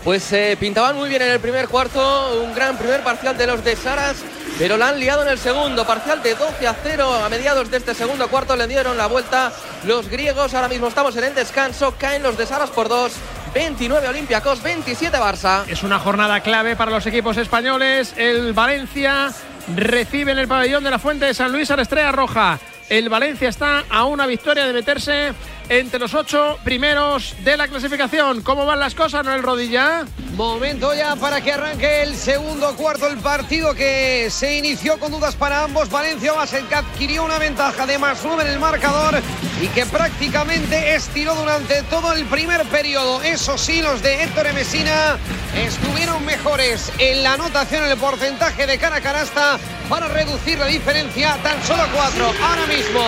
Pues 0.03 0.31
eh, 0.33 0.55
pintaban 0.59 0.95
muy 0.95 1.09
bien 1.09 1.21
en 1.23 1.31
el 1.31 1.39
primer 1.39 1.67
cuarto, 1.67 2.41
un 2.43 2.53
gran 2.53 2.77
primer 2.77 3.01
parcial 3.03 3.35
de 3.37 3.47
los 3.47 3.63
de 3.63 3.75
Saras, 3.75 4.17
pero 4.59 4.77
la 4.77 4.89
han 4.89 4.99
liado 4.99 5.23
en 5.23 5.29
el 5.29 5.39
segundo, 5.39 5.85
parcial 5.85 6.21
de 6.21 6.35
12 6.35 6.67
a 6.67 6.75
0 6.83 7.11
a 7.25 7.29
mediados 7.29 7.71
de 7.71 7.77
este 7.77 7.95
segundo 7.95 8.27
cuarto, 8.27 8.55
le 8.55 8.67
dieron 8.67 8.97
la 8.97 9.07
vuelta 9.07 9.51
los 9.85 10.09
griegos, 10.09 10.53
ahora 10.53 10.67
mismo 10.67 10.87
estamos 10.87 11.15
en 11.17 11.23
el 11.23 11.35
descanso, 11.35 11.95
caen 11.97 12.21
los 12.21 12.37
de 12.37 12.45
Saras 12.45 12.69
por 12.69 12.87
dos, 12.87 13.13
29 13.53 14.07
Olympiacos, 14.07 14.61
27 14.61 15.17
Barça. 15.17 15.63
Es 15.67 15.81
una 15.81 15.97
jornada 15.97 16.39
clave 16.41 16.75
para 16.75 16.91
los 16.91 17.05
equipos 17.07 17.37
españoles, 17.37 18.13
el 18.15 18.53
Valencia 18.53 19.31
recibe 19.75 20.31
en 20.31 20.39
el 20.39 20.47
pabellón 20.47 20.83
de 20.83 20.91
la 20.91 20.99
Fuente 20.99 21.25
de 21.25 21.33
San 21.33 21.51
Luis 21.51 21.71
a 21.71 21.75
la 21.75 21.81
Estrella 21.81 22.11
Roja. 22.11 22.59
El 22.89 23.09
Valencia 23.09 23.49
está 23.49 23.85
a 23.89 24.03
una 24.03 24.27
victoria 24.27 24.65
de 24.65 24.73
meterse 24.73 25.33
entre 25.71 25.99
los 25.99 26.13
ocho 26.13 26.57
primeros 26.65 27.33
de 27.45 27.55
la 27.55 27.69
clasificación. 27.69 28.41
¿Cómo 28.41 28.65
van 28.65 28.81
las 28.81 28.93
cosas, 28.93 29.23
Noel 29.23 29.41
Rodilla? 29.41 30.05
Momento 30.35 30.93
ya 30.93 31.17
para 31.17 31.41
que 31.41 31.51
arranque 31.51 32.03
el 32.03 32.15
segundo 32.15 32.73
cuarto 32.75 33.07
el 33.07 33.17
partido 33.17 33.73
que 33.73 34.29
se 34.31 34.57
inició 34.57 34.97
con 34.97 35.11
dudas 35.11 35.35
para 35.35 35.63
ambos. 35.63 35.89
Valencia 35.89 36.31
Basel 36.31 36.65
que 36.67 36.75
adquirió 36.75 37.25
una 37.25 37.37
ventaja 37.37 37.85
de 37.85 37.97
más 37.97 38.23
uno 38.23 38.41
en 38.41 38.47
el 38.47 38.57
marcador 38.57 39.21
y 39.61 39.67
que 39.67 39.85
prácticamente 39.85 40.95
estiró 40.95 41.35
durante 41.35 41.83
todo 41.83 42.13
el 42.13 42.25
primer 42.25 42.65
periodo. 42.67 43.21
Eso 43.21 43.57
sí, 43.57 43.81
los 43.81 44.01
de 44.01 44.23
Héctor 44.23 44.53
Mesina 44.53 45.17
estuvieron 45.55 46.25
mejores 46.25 46.91
en 46.97 47.23
la 47.23 47.33
anotación, 47.33 47.83
en 47.83 47.91
el 47.91 47.97
porcentaje 47.97 48.65
de 48.65 48.77
cara 48.77 48.95
a 48.95 49.01
canasta 49.01 49.59
para 49.89 50.07
reducir 50.07 50.57
la 50.57 50.67
diferencia 50.67 51.37
tan 51.43 51.61
solo 51.65 51.83
a 51.83 51.87
cuatro. 51.87 52.33
Ahora 52.41 52.65
mismo 52.67 53.01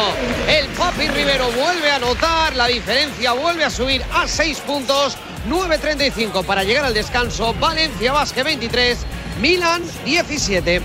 el 0.49 0.67
Papi 0.67 1.07
Rivero 1.07 1.49
vuelve 1.51 1.89
a 1.89 1.95
anotar, 1.95 2.53
la 2.55 2.67
diferencia 2.67 3.31
vuelve 3.31 3.63
a 3.63 3.69
subir 3.69 4.03
a 4.13 4.27
seis 4.27 4.59
puntos. 4.59 5.17
9.35 5.49 6.45
para 6.45 6.63
llegar 6.63 6.85
al 6.85 6.93
descanso. 6.93 7.53
Valencia 7.55 8.11
Basque 8.11 8.43
23, 8.43 9.05
Milan 9.41 9.81
17. 10.05 10.81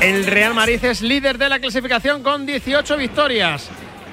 El 0.00 0.26
Real 0.26 0.54
Madrid 0.54 0.84
es 0.84 1.02
líder 1.02 1.38
de 1.38 1.48
la 1.48 1.58
clasificación 1.58 2.22
con 2.22 2.46
18 2.46 2.96
victorias. 2.96 3.68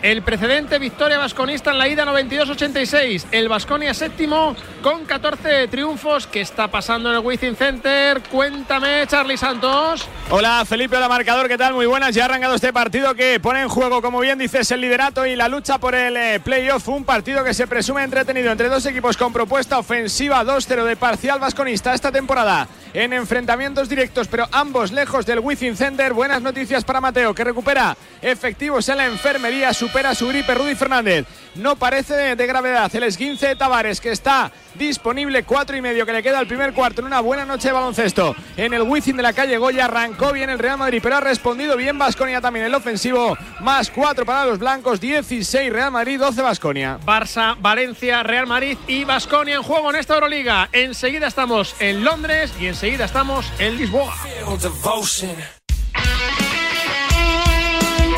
El 0.06 0.22
precedente 0.22 0.78
victoria 0.78 1.18
vasconista 1.18 1.72
en 1.72 1.80
la 1.80 1.88
ida 1.88 2.06
92-86. 2.06 3.26
El 3.32 3.50
Vasconia 3.50 3.92
séptimo 3.92 4.56
con 4.84 5.04
14 5.04 5.68
triunfos. 5.68 6.28
¿Qué 6.28 6.42
está 6.42 6.68
pasando 6.68 7.10
en 7.10 7.16
el 7.16 7.26
Wizzing 7.26 7.56
Center? 7.56 8.22
Cuéntame, 8.30 9.08
Charlie 9.08 9.36
Santos. 9.36 10.08
Hola, 10.30 10.64
Felipe, 10.64 10.96
hola, 10.96 11.10
marcador. 11.10 11.48
¿Qué 11.48 11.58
tal? 11.58 11.74
Muy 11.74 11.88
buenas. 11.88 12.14
Ya 12.14 12.22
ha 12.22 12.26
arrancado 12.26 12.54
este 12.54 12.72
partido 12.72 13.16
que 13.16 13.40
pone 13.40 13.64
en 13.64 13.68
juego, 13.68 14.00
como 14.04 14.20
bien 14.20 14.38
dices, 14.38 14.70
el 14.70 14.82
liderato 14.82 15.26
y 15.26 15.36
la 15.36 15.50
lucha 15.50 15.80
por 15.80 15.96
el 15.96 16.16
eh, 16.16 16.40
playoff. 16.40 16.88
Un 16.88 17.04
partido 17.04 17.44
que 17.44 17.56
se 17.56 17.66
presume 17.66 18.04
entretenido 18.04 18.52
entre 18.52 18.70
dos 18.70 18.86
equipos 18.86 19.18
con 19.18 19.34
propuesta 19.34 19.80
ofensiva 19.80 20.44
2-0 20.44 20.84
de 20.84 20.98
parcial 20.98 21.40
vasconista 21.40 21.96
esta 21.96 22.12
temporada 22.12 22.68
en 22.96 23.12
enfrentamientos 23.12 23.90
directos, 23.90 24.30
pero 24.30 24.48
ambos 24.52 24.94
lejos 24.94 25.26
del 25.26 25.40
Wizzing 25.40 25.76
Center. 25.76 26.14
Buenas 26.14 26.42
noticias 26.42 26.86
para 26.86 27.02
Mateo, 27.02 27.36
que 27.36 27.44
recupera 27.44 27.96
efectivos 28.22 28.88
en 28.88 28.98
la 28.98 29.06
enfermería, 29.06 29.74
supera 29.74 30.16
su 30.16 30.30
gripe 30.30 30.56
Rudy 30.56 30.76
Fernández. 30.76 31.26
No 31.56 31.76
parece 31.76 32.14
de, 32.14 32.36
de 32.36 32.48
gravedad. 32.48 32.94
El 32.96 33.04
esguince 33.04 33.48
de 33.48 33.56
Tavares, 33.56 34.02
que 34.02 34.12
está 34.12 34.52
disponible, 34.76 35.44
cuatro 35.44 35.76
y 35.76 35.82
medio 35.82 36.06
que 36.06 36.14
le 36.14 36.22
queda 36.22 36.40
al 36.40 36.48
primer 36.48 36.74
cuarto 36.74 37.02
en 37.02 37.08
una 37.08 37.22
buena 37.22 37.46
noche 37.46 37.70
de 37.70 37.74
baloncesto. 37.74 38.36
En 38.58 38.74
el 38.74 38.82
Wizzing 38.82 39.16
de 39.18 39.24
la 39.24 39.34
calle 39.34 39.58
Goya 39.58 39.86
arrancó 39.86 40.34
bien 40.34 40.50
el 40.50 40.60
Real 40.60 40.78
Madrid, 40.78 41.00
pero 41.02 41.18
ha 41.18 41.22
respondido 41.22 41.78
bien 41.78 41.98
Vasconia 41.98 42.42
también 42.42 42.66
el 42.66 42.76
ofensivo. 42.76 43.38
Más 43.62 43.90
cuatro 43.90 44.26
para 44.26 44.46
los 44.46 44.60
blancos, 44.60 45.00
16 45.00 45.72
Real 45.72 45.92
Madrid, 45.92 46.20
12 46.20 46.42
Vasconia. 46.42 47.00
Barça, 47.06 47.56
Valencia, 47.60 48.24
Real 48.24 48.48
Madrid 48.48 48.78
y 48.88 49.04
Vasconia 49.04 49.56
en 49.56 49.64
juego 49.64 49.90
en 49.90 49.98
esta 49.98 50.16
Euroliga. 50.16 50.70
Enseguida 50.72 51.28
estamos 51.28 51.76
en 51.80 52.04
Londres 52.04 52.54
y 52.60 52.68
enseguida 52.68 53.06
estamos 53.06 53.52
en 53.60 53.78
Lisboa. 53.78 54.14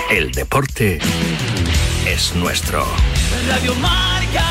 El 0.10 0.32
deporte 0.32 1.00
es 2.06 2.36
nuestro. 2.36 2.86
Radio 3.48 3.74
Marca. 3.76 4.43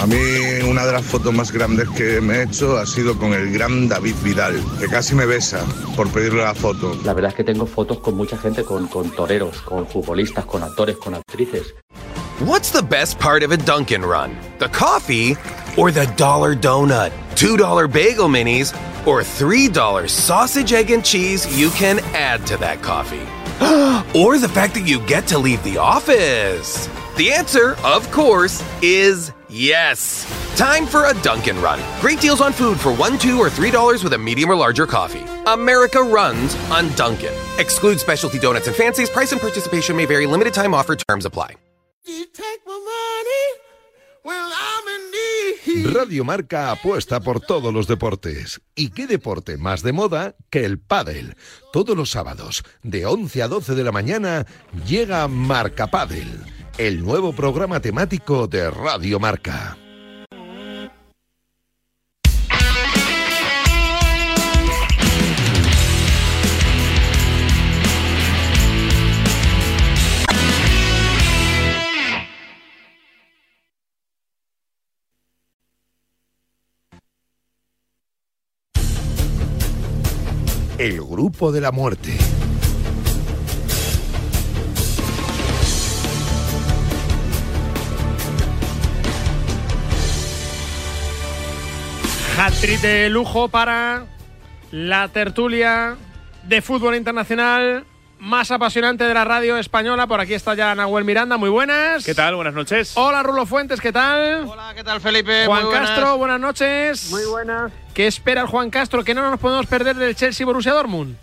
A 0.00 0.06
mí 0.06 0.16
una 0.68 0.86
de 0.86 0.92
las 0.92 1.04
fotos 1.04 1.34
más 1.34 1.52
grandes 1.52 1.88
que 1.90 2.20
me 2.22 2.36
he 2.36 2.42
hecho 2.44 2.78
ha 2.78 2.86
sido 2.86 3.18
con 3.18 3.34
el 3.34 3.52
gran 3.52 3.88
David 3.88 4.14
Vidal, 4.22 4.62
que 4.78 4.86
casi 4.86 5.14
me 5.14 5.26
besa 5.26 5.62
por 5.94 6.08
pedirle 6.10 6.42
la 6.42 6.54
foto. 6.54 6.98
La 7.04 7.12
verdad 7.12 7.32
es 7.32 7.36
que 7.36 7.44
tengo 7.44 7.66
fotos 7.66 7.98
con 7.98 8.16
mucha 8.16 8.38
gente, 8.38 8.64
con, 8.64 8.86
con 8.86 9.10
toreros, 9.10 9.60
con 9.60 9.86
futbolistas, 9.86 10.46
con 10.46 10.62
actores, 10.62 10.96
con 10.96 11.14
actrices. 11.14 11.74
What's 12.40 12.70
the 12.70 12.82
best 12.82 13.18
part 13.18 13.42
of 13.42 13.52
a 13.52 13.58
Dunkin' 13.58 14.00
Run? 14.00 14.34
The 14.56 14.70
coffee 14.70 15.36
or 15.76 15.90
the 15.90 16.10
dollar 16.16 16.56
donut? 16.56 17.10
$2 17.36 17.92
bagel 17.92 18.28
minis 18.28 18.72
or 19.06 19.20
$3 19.20 20.08
sausage, 20.08 20.72
egg, 20.72 20.90
and 20.90 21.04
cheese 21.04 21.44
you 21.60 21.68
can 21.68 21.98
add 22.14 22.46
to 22.46 22.56
that 22.56 22.80
coffee? 22.80 23.20
or 24.18 24.38
the 24.38 24.48
fact 24.48 24.72
that 24.72 24.84
you 24.86 25.04
get 25.06 25.26
to 25.26 25.38
leave 25.38 25.62
the 25.64 25.76
office? 25.76 26.88
The 27.18 27.30
answer, 27.30 27.76
of 27.84 28.10
course, 28.10 28.64
is 28.80 29.32
yes. 29.50 30.24
Time 30.56 30.86
for 30.86 31.10
a 31.10 31.22
Dunkin' 31.22 31.60
Run. 31.60 31.78
Great 32.00 32.22
deals 32.22 32.40
on 32.40 32.54
food 32.54 32.80
for 32.80 32.94
one, 32.94 33.18
two, 33.18 33.38
or 33.38 33.50
three 33.50 33.70
dollars 33.70 34.02
with 34.02 34.14
a 34.14 34.18
medium 34.18 34.50
or 34.50 34.56
larger 34.56 34.86
coffee. 34.86 35.26
America 35.46 36.00
runs 36.02 36.54
on 36.70 36.88
Dunkin'. 36.94 37.34
Exclude 37.58 38.00
specialty 38.00 38.38
donuts 38.38 38.66
and 38.66 38.74
fancies. 38.74 39.10
Price 39.10 39.32
and 39.32 39.40
participation 39.42 39.94
may 39.94 40.06
vary. 40.06 40.24
Limited 40.24 40.54
time 40.54 40.72
offer. 40.72 40.96
Terms 40.96 41.26
apply. 41.26 41.56
Radio 45.92 46.24
Marca 46.24 46.70
apuesta 46.70 47.20
por 47.20 47.40
todos 47.40 47.72
los 47.72 47.86
deportes. 47.86 48.60
¿Y 48.74 48.90
qué 48.90 49.06
deporte 49.06 49.56
más 49.56 49.82
de 49.82 49.92
moda 49.92 50.36
que 50.50 50.64
el 50.64 50.78
pádel? 50.78 51.36
Todos 51.72 51.96
los 51.96 52.10
sábados, 52.10 52.62
de 52.82 53.06
11 53.06 53.42
a 53.42 53.48
12 53.48 53.74
de 53.74 53.84
la 53.84 53.92
mañana, 53.92 54.46
llega 54.86 55.26
Marca 55.28 55.86
Pádel, 55.88 56.28
el 56.78 57.02
nuevo 57.02 57.32
programa 57.32 57.80
temático 57.80 58.46
de 58.46 58.70
Radio 58.70 59.18
Marca. 59.18 59.76
El 80.80 81.02
grupo 81.02 81.52
de 81.52 81.60
la 81.60 81.72
muerte. 81.72 82.16
Hat-trick 92.38 92.80
de 92.80 93.10
lujo 93.10 93.48
para 93.48 94.06
la 94.70 95.08
tertulia 95.08 95.98
de 96.48 96.62
fútbol 96.62 96.94
internacional 96.96 97.84
más 98.20 98.50
apasionante 98.50 99.04
de 99.04 99.14
la 99.14 99.24
radio 99.24 99.56
española. 99.56 100.06
Por 100.06 100.20
aquí 100.20 100.34
está 100.34 100.54
ya 100.54 100.74
Nahuel 100.74 101.04
Miranda, 101.04 101.36
muy 101.36 101.48
buenas. 101.50 102.04
¿Qué 102.04 102.14
tal? 102.14 102.36
Buenas 102.36 102.54
noches. 102.54 102.92
Hola 102.96 103.22
Rulo 103.22 103.46
Fuentes, 103.46 103.80
¿qué 103.80 103.92
tal? 103.92 104.46
Hola, 104.46 104.72
¿qué 104.74 104.84
tal 104.84 105.00
Felipe? 105.00 105.46
Juan 105.46 105.62
Muy 105.62 105.70
buenas. 105.70 105.90
Castro, 105.90 106.18
buenas 106.18 106.40
noches. 106.40 107.10
Muy 107.10 107.24
buenas. 107.24 107.72
¿Qué 107.94 108.06
espera 108.06 108.42
el 108.42 108.46
Juan 108.46 108.70
Castro? 108.70 109.02
Que 109.02 109.14
no 109.14 109.28
nos 109.30 109.40
podemos 109.40 109.66
perder 109.66 109.96
del 109.96 110.14
Chelsea 110.14 110.46
Borussia 110.46 110.72
Dortmund. 110.72 111.16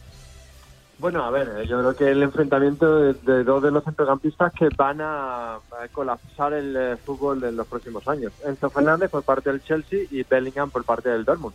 Bueno, 1.00 1.24
a 1.24 1.30
ver, 1.30 1.68
yo 1.68 1.78
creo 1.80 1.96
que 1.96 2.10
el 2.10 2.24
enfrentamiento 2.24 3.00
de, 3.00 3.14
de 3.14 3.44
dos 3.44 3.62
de 3.62 3.70
los 3.70 3.84
centrocampistas 3.84 4.52
que 4.54 4.68
van 4.76 5.00
a, 5.00 5.54
a 5.54 5.88
colapsar 5.92 6.54
el 6.54 6.76
eh, 6.76 6.98
fútbol 7.06 7.44
en 7.44 7.56
los 7.56 7.68
próximos 7.68 8.08
años. 8.08 8.34
Enzo 8.44 8.72
Fernández 8.72 9.12
por 9.12 9.22
parte 9.22 9.52
del 9.52 9.64
Chelsea 9.64 10.00
y 10.10 10.24
Bellingham 10.24 10.72
por 10.72 10.84
parte 10.84 11.10
del 11.10 11.24
Dortmund. 11.24 11.54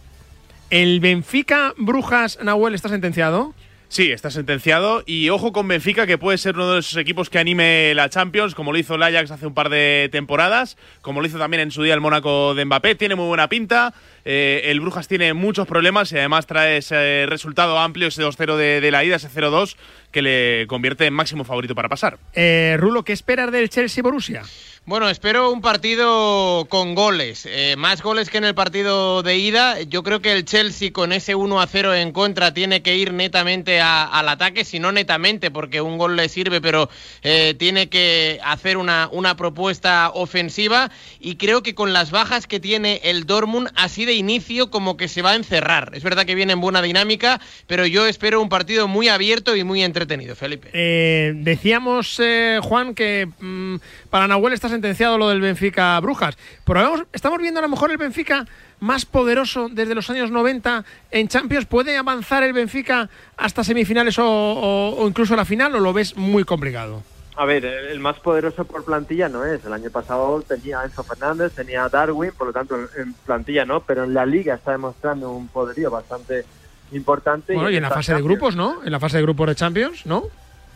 ¿El 0.70 1.00
Benfica 1.00 1.74
Brujas 1.76 2.38
Nahuel 2.40 2.76
está 2.76 2.88
sentenciado? 2.88 3.52
Sí, 3.92 4.10
está 4.10 4.30
sentenciado. 4.30 5.02
Y 5.04 5.28
ojo 5.28 5.52
con 5.52 5.68
Benfica, 5.68 6.06
que 6.06 6.16
puede 6.16 6.38
ser 6.38 6.54
uno 6.54 6.72
de 6.72 6.80
esos 6.80 6.96
equipos 6.96 7.28
que 7.28 7.38
anime 7.38 7.92
la 7.94 8.08
Champions, 8.08 8.54
como 8.54 8.72
lo 8.72 8.78
hizo 8.78 8.94
el 8.94 9.02
Ajax 9.02 9.30
hace 9.30 9.46
un 9.46 9.52
par 9.52 9.68
de 9.68 10.08
temporadas, 10.10 10.78
como 11.02 11.20
lo 11.20 11.26
hizo 11.26 11.36
también 11.36 11.60
en 11.60 11.70
su 11.70 11.82
día 11.82 11.92
el 11.92 12.00
Mónaco 12.00 12.54
de 12.54 12.64
Mbappé. 12.64 12.94
Tiene 12.94 13.16
muy 13.16 13.26
buena 13.26 13.50
pinta. 13.50 13.92
Eh, 14.24 14.62
el 14.64 14.80
Brujas 14.80 15.08
tiene 15.08 15.34
muchos 15.34 15.68
problemas 15.68 16.10
y 16.10 16.16
además 16.16 16.46
trae 16.46 16.78
ese 16.78 17.26
resultado 17.28 17.78
amplio, 17.78 18.08
ese 18.08 18.22
2-0 18.22 18.56
de, 18.56 18.80
de 18.80 18.90
la 18.90 19.04
ida, 19.04 19.16
ese 19.16 19.28
0-2, 19.28 19.76
que 20.10 20.22
le 20.22 20.66
convierte 20.68 21.04
en 21.04 21.12
máximo 21.12 21.44
favorito 21.44 21.74
para 21.74 21.90
pasar. 21.90 22.16
Eh, 22.32 22.78
Rulo, 22.78 23.04
¿qué 23.04 23.12
esperas 23.12 23.52
del 23.52 23.68
Chelsea 23.68 24.02
Borussia? 24.02 24.42
Bueno, 24.84 25.08
espero 25.08 25.52
un 25.52 25.60
partido 25.60 26.66
con 26.68 26.96
goles, 26.96 27.46
eh, 27.48 27.76
más 27.78 28.02
goles 28.02 28.28
que 28.28 28.38
en 28.38 28.44
el 28.44 28.56
partido 28.56 29.22
de 29.22 29.36
ida. 29.36 29.80
Yo 29.82 30.02
creo 30.02 30.20
que 30.20 30.32
el 30.32 30.44
Chelsea 30.44 30.92
con 30.92 31.12
ese 31.12 31.36
1 31.36 31.60
a 31.60 31.68
0 31.68 31.94
en 31.94 32.10
contra 32.10 32.52
tiene 32.52 32.82
que 32.82 32.96
ir 32.96 33.12
netamente 33.12 33.80
al 33.80 34.28
ataque, 34.28 34.64
si 34.64 34.80
no 34.80 34.90
netamente, 34.90 35.52
porque 35.52 35.80
un 35.80 35.98
gol 35.98 36.16
le 36.16 36.28
sirve, 36.28 36.60
pero 36.60 36.90
eh, 37.22 37.54
tiene 37.56 37.88
que 37.90 38.40
hacer 38.42 38.76
una, 38.76 39.08
una 39.12 39.36
propuesta 39.36 40.10
ofensiva. 40.12 40.90
Y 41.20 41.36
creo 41.36 41.62
que 41.62 41.76
con 41.76 41.92
las 41.92 42.10
bajas 42.10 42.48
que 42.48 42.58
tiene 42.58 43.02
el 43.04 43.24
Dortmund, 43.24 43.68
así 43.76 44.04
de 44.04 44.14
inicio, 44.14 44.72
como 44.72 44.96
que 44.96 45.06
se 45.06 45.22
va 45.22 45.30
a 45.30 45.36
encerrar. 45.36 45.92
Es 45.94 46.02
verdad 46.02 46.26
que 46.26 46.34
viene 46.34 46.54
en 46.54 46.60
buena 46.60 46.82
dinámica, 46.82 47.40
pero 47.68 47.86
yo 47.86 48.08
espero 48.08 48.42
un 48.42 48.48
partido 48.48 48.88
muy 48.88 49.06
abierto 49.06 49.54
y 49.54 49.62
muy 49.62 49.84
entretenido, 49.84 50.34
Felipe. 50.34 50.70
Eh, 50.72 51.34
decíamos, 51.36 52.20
Juan, 52.62 52.96
que 52.96 53.28
mm, 53.38 53.76
para 54.10 54.26
Nahuel 54.26 54.54
está 54.54 54.71
sentenciado 54.72 55.16
lo 55.18 55.28
del 55.28 55.40
Benfica 55.40 55.98
Brujas. 56.00 56.36
Pero 56.64 57.06
estamos 57.12 57.38
viendo 57.38 57.60
a 57.60 57.62
lo 57.62 57.68
mejor 57.68 57.90
el 57.92 57.98
Benfica 57.98 58.44
más 58.80 59.04
poderoso 59.06 59.68
desde 59.70 59.94
los 59.94 60.10
años 60.10 60.30
90 60.32 60.84
en 61.12 61.28
Champions. 61.28 61.66
¿Puede 61.66 61.96
avanzar 61.96 62.42
el 62.42 62.52
Benfica 62.52 63.08
hasta 63.36 63.62
semifinales 63.62 64.18
o, 64.18 64.24
o- 64.26 64.96
o 65.02 65.06
incluso 65.08 65.36
la 65.36 65.44
final 65.44 65.74
o 65.76 65.80
lo 65.80 65.92
ves 65.92 66.16
muy 66.16 66.42
complicado? 66.44 67.02
A 67.36 67.46
ver, 67.46 67.64
el 67.64 67.98
más 68.00 68.18
poderoso 68.20 68.64
por 68.64 68.84
plantilla 68.84 69.28
no 69.28 69.44
es. 69.44 69.64
El 69.64 69.72
año 69.72 69.88
pasado 69.90 70.42
tenía 70.46 70.80
a 70.80 70.84
Enzo 70.84 71.02
Fernández, 71.02 71.52
tenía 71.54 71.84
a 71.84 71.88
Darwin, 71.88 72.32
por 72.36 72.48
lo 72.48 72.52
tanto 72.52 72.76
en- 72.98 73.14
plantilla 73.24 73.64
no, 73.64 73.80
pero 73.80 74.04
en 74.04 74.12
la 74.12 74.26
liga 74.26 74.54
está 74.54 74.72
demostrando 74.72 75.30
un 75.30 75.48
poderío 75.48 75.90
bastante 75.90 76.44
importante. 76.92 77.54
Bueno, 77.54 77.70
y 77.70 77.76
en 77.76 77.82
la 77.82 77.90
fase 77.90 78.14
de 78.14 78.20
grupos, 78.22 78.54
¿no? 78.56 78.84
En 78.84 78.92
la 78.92 79.00
fase 79.00 79.16
de 79.16 79.22
grupos 79.22 79.46
de 79.48 79.54
Champions, 79.54 80.04
¿no? 80.06 80.24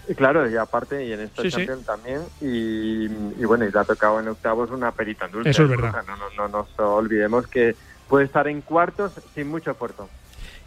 Y 0.09 0.15
claro, 0.15 0.49
y 0.49 0.57
aparte, 0.57 1.05
y 1.05 1.13
en 1.13 1.21
esta 1.21 1.43
Sí, 1.43 1.51
también, 1.85 2.23
y, 2.41 3.07
y 3.07 3.45
bueno, 3.45 3.65
y 3.67 3.73
le 3.73 3.79
ha 3.79 3.85
tocado 3.85 4.21
en 4.21 4.29
octavos 4.29 4.71
una 4.71 4.93
perita 4.93 5.27
en 5.27 5.33
dulce. 5.33 5.51
Eso 5.51 5.65
es 5.65 5.69
verdad. 5.69 5.89
O 5.91 5.93
sea, 5.93 6.03
No, 6.03 6.17
no, 6.17 6.49
no 6.49 6.49
nos 6.49 6.79
olvidemos 6.79 7.47
que 7.49 7.75
puede 8.09 8.25
estar 8.27 8.47
en 8.47 8.61
cuartos 8.61 9.13
sin 9.35 9.49
mucho 9.49 9.73
esfuerzo. 9.73 10.09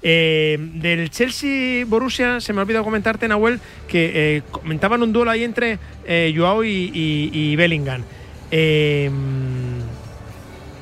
Eh, 0.01 0.57
del 0.75 1.09
Chelsea 1.09 1.85
Borussia, 1.85 2.39
se 2.41 2.51
me 2.53 2.59
ha 2.59 2.63
olvidado 2.63 2.83
comentarte, 2.85 3.27
Nahuel, 3.27 3.59
que 3.87 4.37
eh, 4.37 4.41
comentaban 4.51 5.01
un 5.03 5.13
duelo 5.13 5.31
ahí 5.31 5.43
entre 5.43 5.77
eh, 6.05 6.33
Joao 6.35 6.63
y, 6.63 6.69
y- 6.93 7.29
y 7.33 7.55
Bellingham. 7.55 8.03
Eh, 8.51 9.09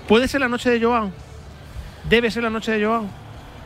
¿Puede 0.07 0.27
ser 0.27 0.41
la 0.41 0.47
noche 0.49 0.69
de 0.69 0.81
Joao? 0.83 1.11
¿Debe 2.09 2.31
ser 2.31 2.43
la 2.43 2.49
noche 2.49 2.71
de 2.71 2.85
Joao? 2.85 3.07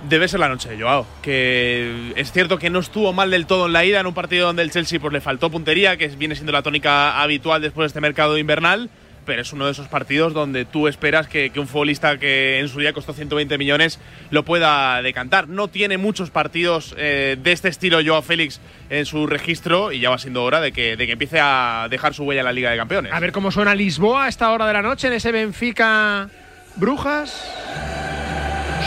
Debe 0.09 0.27
ser 0.27 0.39
la 0.39 0.49
noche 0.49 0.69
de 0.69 0.81
Joao, 0.81 1.05
que 1.21 2.13
es 2.15 2.31
cierto 2.31 2.57
que 2.57 2.69
no 2.69 2.79
estuvo 2.79 3.13
mal 3.13 3.29
del 3.29 3.45
todo 3.45 3.67
en 3.67 3.73
la 3.73 3.85
ida, 3.85 3.99
en 3.99 4.07
un 4.07 4.13
partido 4.13 4.47
donde 4.47 4.63
el 4.63 4.71
Chelsea 4.71 4.99
pues, 4.99 5.13
le 5.13 5.21
faltó 5.21 5.51
puntería, 5.51 5.95
que 5.95 6.07
viene 6.07 6.33
siendo 6.33 6.51
la 6.51 6.63
tónica 6.63 7.21
habitual 7.21 7.61
después 7.61 7.83
de 7.83 7.87
este 7.87 8.01
mercado 8.01 8.37
invernal, 8.39 8.89
pero 9.25 9.43
es 9.43 9.53
uno 9.53 9.65
de 9.65 9.71
esos 9.71 9.87
partidos 9.87 10.33
donde 10.33 10.65
tú 10.65 10.87
esperas 10.87 11.27
que, 11.27 11.51
que 11.51 11.59
un 11.59 11.67
futbolista 11.67 12.17
que 12.17 12.59
en 12.59 12.67
su 12.67 12.79
día 12.79 12.93
costó 12.93 13.13
120 13.13 13.57
millones 13.57 13.99
lo 14.31 14.43
pueda 14.43 15.01
decantar. 15.01 15.47
No 15.47 15.67
tiene 15.67 15.97
muchos 15.97 16.31
partidos 16.31 16.95
eh, 16.97 17.37
de 17.41 17.51
este 17.51 17.69
estilo 17.69 17.99
Joao 18.03 18.23
Félix 18.23 18.59
en 18.89 19.05
su 19.05 19.27
registro 19.27 19.91
y 19.91 19.99
ya 19.99 20.09
va 20.09 20.17
siendo 20.17 20.43
hora 20.43 20.59
de 20.59 20.71
que, 20.71 20.97
de 20.97 21.05
que 21.05 21.13
empiece 21.13 21.39
a 21.39 21.87
dejar 21.89 22.13
su 22.13 22.23
huella 22.23 22.41
en 22.41 22.45
la 22.45 22.53
Liga 22.53 22.71
de 22.71 22.77
Campeones. 22.77 23.13
A 23.13 23.19
ver 23.19 23.31
cómo 23.31 23.51
suena 23.51 23.75
Lisboa 23.75 24.25
a 24.25 24.29
esta 24.29 24.51
hora 24.51 24.65
de 24.65 24.73
la 24.73 24.81
noche 24.81 25.07
en 25.07 25.13
ese 25.13 25.31
Benfica 25.31 26.27
Brujas. 26.75 27.45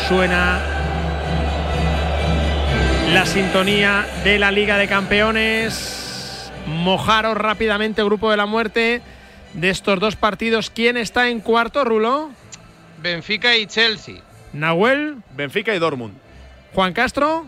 Suena 0.08 0.83
la 3.14 3.26
sintonía 3.26 4.04
de 4.24 4.40
la 4.40 4.50
Liga 4.50 4.76
de 4.76 4.88
Campeones. 4.88 6.50
Mojaros 6.66 7.36
rápidamente, 7.36 8.02
grupo 8.02 8.28
de 8.32 8.36
la 8.36 8.44
muerte, 8.44 9.02
de 9.52 9.70
estos 9.70 10.00
dos 10.00 10.16
partidos. 10.16 10.68
¿Quién 10.68 10.96
está 10.96 11.28
en 11.28 11.38
cuarto, 11.38 11.84
Rulo? 11.84 12.30
Benfica 13.00 13.56
y 13.56 13.66
Chelsea. 13.66 14.16
Nahuel. 14.52 15.18
Benfica 15.36 15.72
y 15.72 15.78
Dortmund. 15.78 16.14
Juan 16.74 16.92
Castro. 16.92 17.46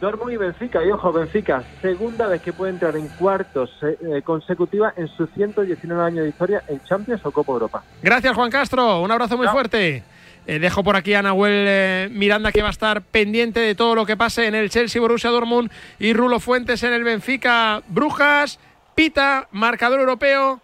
Dortmund 0.00 0.32
y 0.32 0.36
Benfica, 0.38 0.82
y 0.82 0.90
ojo, 0.90 1.12
Benfica, 1.12 1.62
segunda 1.82 2.26
vez 2.26 2.40
que 2.40 2.54
puede 2.54 2.72
entrar 2.72 2.96
en 2.96 3.06
cuartos 3.08 3.70
eh, 3.82 4.22
consecutiva 4.22 4.94
en 4.96 5.08
sus 5.08 5.28
119 5.34 6.02
años 6.02 6.22
de 6.24 6.30
historia 6.30 6.62
en 6.68 6.82
Champions 6.84 7.20
o 7.26 7.30
Copa 7.30 7.52
Europa. 7.52 7.84
Gracias, 8.02 8.34
Juan 8.34 8.50
Castro. 8.50 9.02
Un 9.02 9.12
abrazo 9.12 9.36
muy 9.36 9.46
fuerte. 9.48 10.02
Eh, 10.46 10.58
dejo 10.58 10.82
por 10.82 10.96
aquí 10.96 11.14
a 11.14 11.22
Nahuel 11.22 11.64
eh, 11.68 12.08
Miranda, 12.10 12.50
que 12.52 12.62
va 12.62 12.68
a 12.68 12.72
estar 12.72 13.02
pendiente 13.02 13.60
de 13.60 13.74
todo 13.74 13.94
lo 13.94 14.06
que 14.06 14.16
pase 14.16 14.46
en 14.46 14.54
el 14.54 14.70
Chelsea 14.70 15.00
Borussia 15.00 15.30
Dortmund 15.30 15.70
y 15.98 16.12
Rulo 16.12 16.40
Fuentes 16.40 16.82
en 16.82 16.92
el 16.92 17.04
Benfica 17.04 17.82
Brujas. 17.88 18.58
Pita, 18.94 19.48
marcador 19.52 20.00
europeo. 20.00 20.60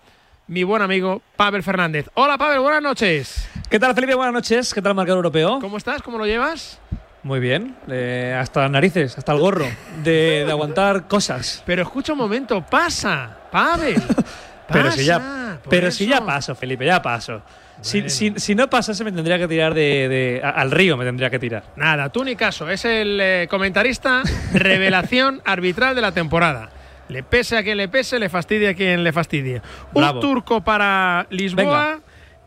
Mi 0.48 0.64
buen 0.64 0.82
amigo 0.82 1.22
Pavel 1.36 1.62
Fernández. 1.62 2.08
Hola, 2.14 2.38
Pavel, 2.38 2.60
buenas 2.60 2.82
noches. 2.82 3.48
¿Qué 3.70 3.78
tal, 3.78 3.94
Felipe? 3.94 4.14
Buenas 4.14 4.34
noches. 4.34 4.74
¿Qué 4.74 4.82
tal, 4.82 4.94
marcador 4.94 5.18
europeo? 5.18 5.58
¿Cómo 5.60 5.76
estás? 5.76 6.02
¿Cómo 6.02 6.18
lo 6.18 6.26
llevas? 6.26 6.80
Muy 7.22 7.40
bien. 7.40 7.76
Eh, 7.88 8.36
hasta 8.38 8.62
las 8.62 8.70
narices, 8.70 9.18
hasta 9.18 9.32
el 9.32 9.38
gorro 9.38 9.66
de, 10.02 10.44
de 10.44 10.50
aguantar 10.50 11.06
cosas. 11.06 11.62
Pero 11.66 11.82
escucha 11.82 12.12
un 12.12 12.18
momento, 12.18 12.64
pasa, 12.64 13.36
Pavel. 13.52 14.02
Pero 14.72 14.92
si 14.92 15.04
ya, 15.04 15.58
pero 15.68 15.90
si 15.90 16.06
ya 16.06 16.24
paso, 16.24 16.54
Felipe, 16.54 16.84
ya 16.84 17.00
paso. 17.00 17.42
Si, 17.80 18.08
si, 18.10 18.32
si 18.36 18.54
no 18.54 18.68
pasase, 18.68 19.04
me 19.04 19.12
tendría 19.12 19.38
que 19.38 19.46
tirar 19.48 19.72
de, 19.74 20.08
de- 20.08 20.40
al 20.44 20.70
río, 20.70 20.96
me 20.96 21.04
tendría 21.04 21.30
que 21.30 21.38
tirar. 21.38 21.62
Nada, 21.76 22.08
tú 22.10 22.24
ni 22.24 22.34
caso. 22.36 22.68
Es 22.68 22.84
el 22.84 23.18
eh, 23.20 23.46
comentarista 23.48 24.22
revelación 24.52 25.40
arbitral 25.44 25.94
de 25.94 26.00
la 26.02 26.12
temporada. 26.12 26.70
Le 27.08 27.22
pese 27.22 27.56
a 27.56 27.62
quien 27.62 27.78
le 27.78 27.88
pese, 27.88 28.18
le 28.18 28.28
fastidie 28.28 28.68
a 28.68 28.74
quien 28.74 29.02
le 29.04 29.12
fastidie. 29.12 29.62
Bravo. 29.94 30.18
Un 30.18 30.20
turco 30.20 30.60
para 30.62 31.26
Lisboa 31.30 32.00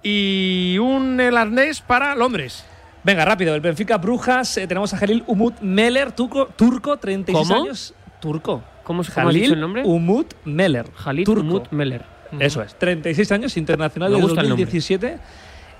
y 0.03 0.77
un 0.79 1.15
neerlandés 1.15 1.81
para 1.81 2.15
Londres. 2.15 2.65
Venga, 3.03 3.25
rápido. 3.25 3.55
El 3.55 3.61
Benfica 3.61 3.97
Brujas. 3.97 4.57
eh, 4.57 4.67
tenemos 4.67 4.93
a 4.93 4.97
Jalil 4.97 5.23
Umut 5.27 5.59
Meller, 5.61 6.11
turco, 6.11 6.47
turco 6.55 6.97
36 6.97 7.47
¿Cómo? 7.47 7.63
años. 7.63 7.93
Turco. 8.19 8.63
¿Cómo, 8.83 9.03
se- 9.03 9.11
dicho 9.31 9.53
el 9.53 9.61
nombre? 9.61 9.83
Umut 9.85 10.33
Meller. 10.45 10.85
Jalil 10.95 11.25
turco. 11.25 11.41
Umut 11.41 11.71
Meller. 11.71 12.03
Eso 12.39 12.61
es. 12.61 12.75
36 12.75 13.31
años, 13.31 13.57
internacional 13.57 14.11
del 14.11 14.21
gusta 14.21 14.41
el 14.41 14.49
nombre. 14.49 14.65
2017. 14.65 15.17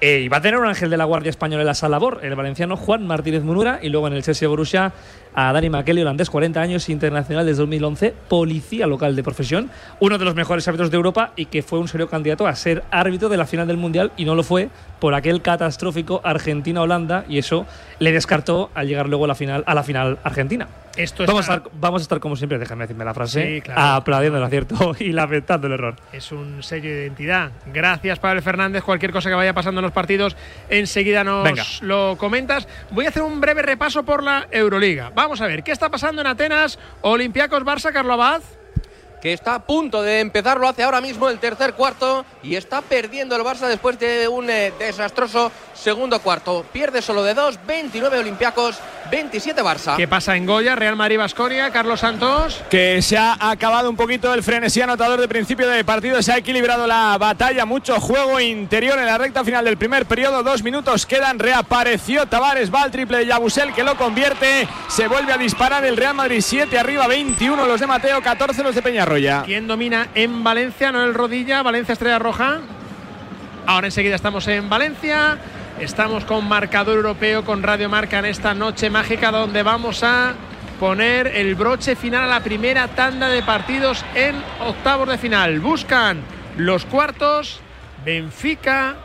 Eh, 0.03 0.21
y 0.25 0.29
va 0.29 0.37
a 0.37 0.41
tener 0.41 0.59
un 0.59 0.65
ángel 0.65 0.89
de 0.89 0.97
la 0.97 1.05
Guardia 1.05 1.29
Española 1.29 1.61
en 1.61 1.67
la 1.67 1.75
sala 1.75 1.91
labor, 1.91 2.21
el 2.23 2.33
valenciano 2.33 2.75
Juan 2.75 3.05
Martínez 3.05 3.43
Munura, 3.43 3.79
y 3.83 3.89
luego 3.89 4.07
en 4.07 4.13
el 4.13 4.23
Chelsea 4.23 4.47
Borussia 4.47 4.93
a 5.33 5.51
Dani 5.53 5.69
Makeli, 5.69 6.01
holandés, 6.01 6.29
40 6.29 6.59
años, 6.61 6.89
internacional 6.89 7.45
desde 7.45 7.59
2011, 7.61 8.13
policía 8.27 8.87
local 8.87 9.15
de 9.15 9.23
profesión, 9.23 9.69
uno 9.99 10.17
de 10.17 10.25
los 10.25 10.35
mejores 10.35 10.67
árbitros 10.67 10.91
de 10.91 10.97
Europa 10.97 11.31
y 11.35 11.45
que 11.45 11.61
fue 11.63 11.79
un 11.79 11.87
serio 11.87 12.09
candidato 12.09 12.47
a 12.47 12.55
ser 12.55 12.83
árbitro 12.91 13.29
de 13.29 13.37
la 13.37 13.45
final 13.45 13.67
del 13.67 13.77
Mundial 13.77 14.11
y 14.17 14.25
no 14.25 14.35
lo 14.35 14.43
fue 14.43 14.69
por 14.99 15.15
aquel 15.15 15.41
catastrófico 15.41 16.21
Argentina-Holanda 16.23 17.25
y 17.27 17.37
eso 17.37 17.65
le 17.99 18.11
descartó 18.11 18.69
al 18.75 18.87
llegar 18.87 19.07
luego 19.09 19.25
a 19.25 19.27
la 19.29 19.35
final, 19.35 19.63
a 19.65 19.73
la 19.73 19.83
final 19.83 20.19
Argentina. 20.23 20.67
Esto 20.97 21.25
vamos, 21.25 21.49
a 21.49 21.55
estar, 21.55 21.71
vamos 21.79 22.01
a 22.01 22.03
estar, 22.03 22.19
como 22.19 22.35
siempre, 22.35 22.59
déjame 22.59 22.83
decirme 22.83 23.05
la 23.05 23.13
frase, 23.13 23.55
Sí, 23.55 23.61
claro. 23.61 23.81
aplaudiendo 23.81 24.37
el 24.39 24.43
acierto 24.43 24.93
y 24.99 25.13
lamentando 25.13 25.67
el 25.67 25.73
error. 25.73 25.95
Es 26.11 26.33
un 26.33 26.61
sello 26.61 26.89
de 26.89 27.03
identidad. 27.03 27.51
Gracias, 27.73 28.19
Pablo 28.19 28.41
Fernández. 28.41 28.83
Cualquier 28.83 29.13
cosa 29.13 29.29
que 29.29 29.35
vaya 29.35 29.53
pasando 29.53 29.79
en 29.79 29.83
los 29.83 29.93
partidos, 29.93 30.35
enseguida 30.69 31.23
nos 31.23 31.45
Venga. 31.45 31.63
lo 31.81 32.17
comentas. 32.17 32.67
Voy 32.91 33.05
a 33.05 33.09
hacer 33.09 33.23
un 33.23 33.39
breve 33.39 33.61
repaso 33.61 34.03
por 34.03 34.21
la 34.21 34.47
Euroliga. 34.51 35.11
Vamos 35.21 35.39
a 35.39 35.45
ver, 35.45 35.61
¿qué 35.61 35.71
está 35.71 35.87
pasando 35.87 36.19
en 36.21 36.25
Atenas? 36.25 36.79
Olympiacos, 37.01 37.61
Barça, 37.61 37.93
Carlo 37.93 38.13
Abad. 38.13 38.41
que 39.21 39.33
está 39.33 39.53
a 39.53 39.63
punto 39.67 40.01
de 40.01 40.19
empezar, 40.19 40.59
lo 40.59 40.67
hace 40.67 40.81
ahora 40.81 40.99
mismo 40.99 41.29
el 41.29 41.37
tercer 41.37 41.75
cuarto 41.75 42.25
y 42.41 42.55
está 42.55 42.81
perdiendo 42.81 43.35
el 43.35 43.43
Barça 43.43 43.67
después 43.67 43.99
de 43.99 44.27
un 44.27 44.49
eh, 44.49 44.73
desastroso 44.79 45.51
segundo 45.81 46.19
cuarto. 46.19 46.63
Pierde 46.71 47.01
solo 47.01 47.23
de 47.23 47.33
dos, 47.33 47.59
29 47.65 48.19
Olympiacos, 48.19 48.79
27 49.09 49.61
Barça. 49.63 49.95
¿Qué 49.95 50.07
pasa 50.07 50.35
en 50.37 50.45
Goya? 50.45 50.75
Real 50.75 50.95
Madrid, 50.95 51.17
Basconia, 51.17 51.71
Carlos 51.71 51.99
Santos. 51.99 52.61
que 52.69 53.01
se 53.01 53.17
ha 53.17 53.35
acabado 53.39 53.89
un 53.89 53.95
poquito 53.95 54.33
el 54.33 54.43
frenesí 54.43 54.81
anotador 54.81 55.19
de 55.19 55.27
principio 55.27 55.67
de 55.67 55.83
partido, 55.83 56.21
se 56.21 56.31
ha 56.31 56.37
equilibrado 56.37 56.85
la 56.85 57.17
batalla, 57.17 57.65
mucho 57.65 57.99
juego 57.99 58.39
interior 58.39 58.99
en 58.99 59.07
la 59.07 59.17
recta 59.17 59.43
final 59.43 59.65
del 59.65 59.77
primer 59.77 60.05
periodo, 60.05 60.43
dos 60.43 60.63
minutos 60.63 61.05
quedan, 61.05 61.39
reapareció 61.39 62.27
Tavares, 62.27 62.73
va 62.73 62.83
al 62.83 62.91
triple 62.91 63.17
de 63.19 63.25
Yabusel 63.25 63.73
que 63.73 63.83
lo 63.83 63.97
convierte, 63.97 64.67
se 64.87 65.07
vuelve 65.07 65.33
a 65.33 65.37
disparar 65.37 65.83
el 65.83 65.97
Real 65.97 66.13
Madrid 66.13 66.41
7 66.41 66.77
arriba, 66.77 67.07
21 67.07 67.65
los 67.65 67.79
de 67.79 67.87
Mateo, 67.87 68.21
14 68.21 68.63
los 68.63 68.75
de 68.75 68.81
Peñarroya. 68.81 69.43
¿Quién 69.45 69.67
domina 69.67 70.09
en 70.13 70.43
Valencia? 70.43 70.91
No 70.91 71.03
el 71.03 71.13
Rodilla, 71.13 71.63
Valencia 71.63 71.93
Estrella 71.93 72.19
Roja. 72.19 72.59
Ahora 73.65 73.87
enseguida 73.87 74.15
estamos 74.15 74.47
en 74.47 74.69
Valencia. 74.69 75.37
Estamos 75.79 76.25
con 76.25 76.47
marcador 76.47 76.97
europeo, 76.97 77.43
con 77.43 77.63
Radio 77.63 77.89
Marca 77.89 78.19
en 78.19 78.25
esta 78.25 78.53
noche 78.53 78.89
mágica 78.89 79.31
donde 79.31 79.63
vamos 79.63 80.03
a 80.03 80.33
poner 80.79 81.27
el 81.27 81.55
broche 81.55 81.95
final 81.95 82.23
a 82.23 82.27
la 82.27 82.43
primera 82.43 82.87
tanda 82.89 83.29
de 83.29 83.41
partidos 83.41 84.03
en 84.13 84.35
octavos 84.59 85.07
de 85.07 85.17
final. 85.17 85.59
Buscan 85.59 86.21
los 86.57 86.85
cuartos 86.85 87.61
Benfica, 88.05 88.95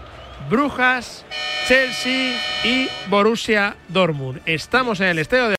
Brujas, 0.51 1.25
Chelsea 1.67 2.39
y 2.65 2.89
Borussia 3.09 3.77
Dortmund. 3.89 4.41
Estamos 4.47 5.01
en 5.01 5.09
el 5.09 5.19
estadio 5.19 5.45
de 5.45 5.55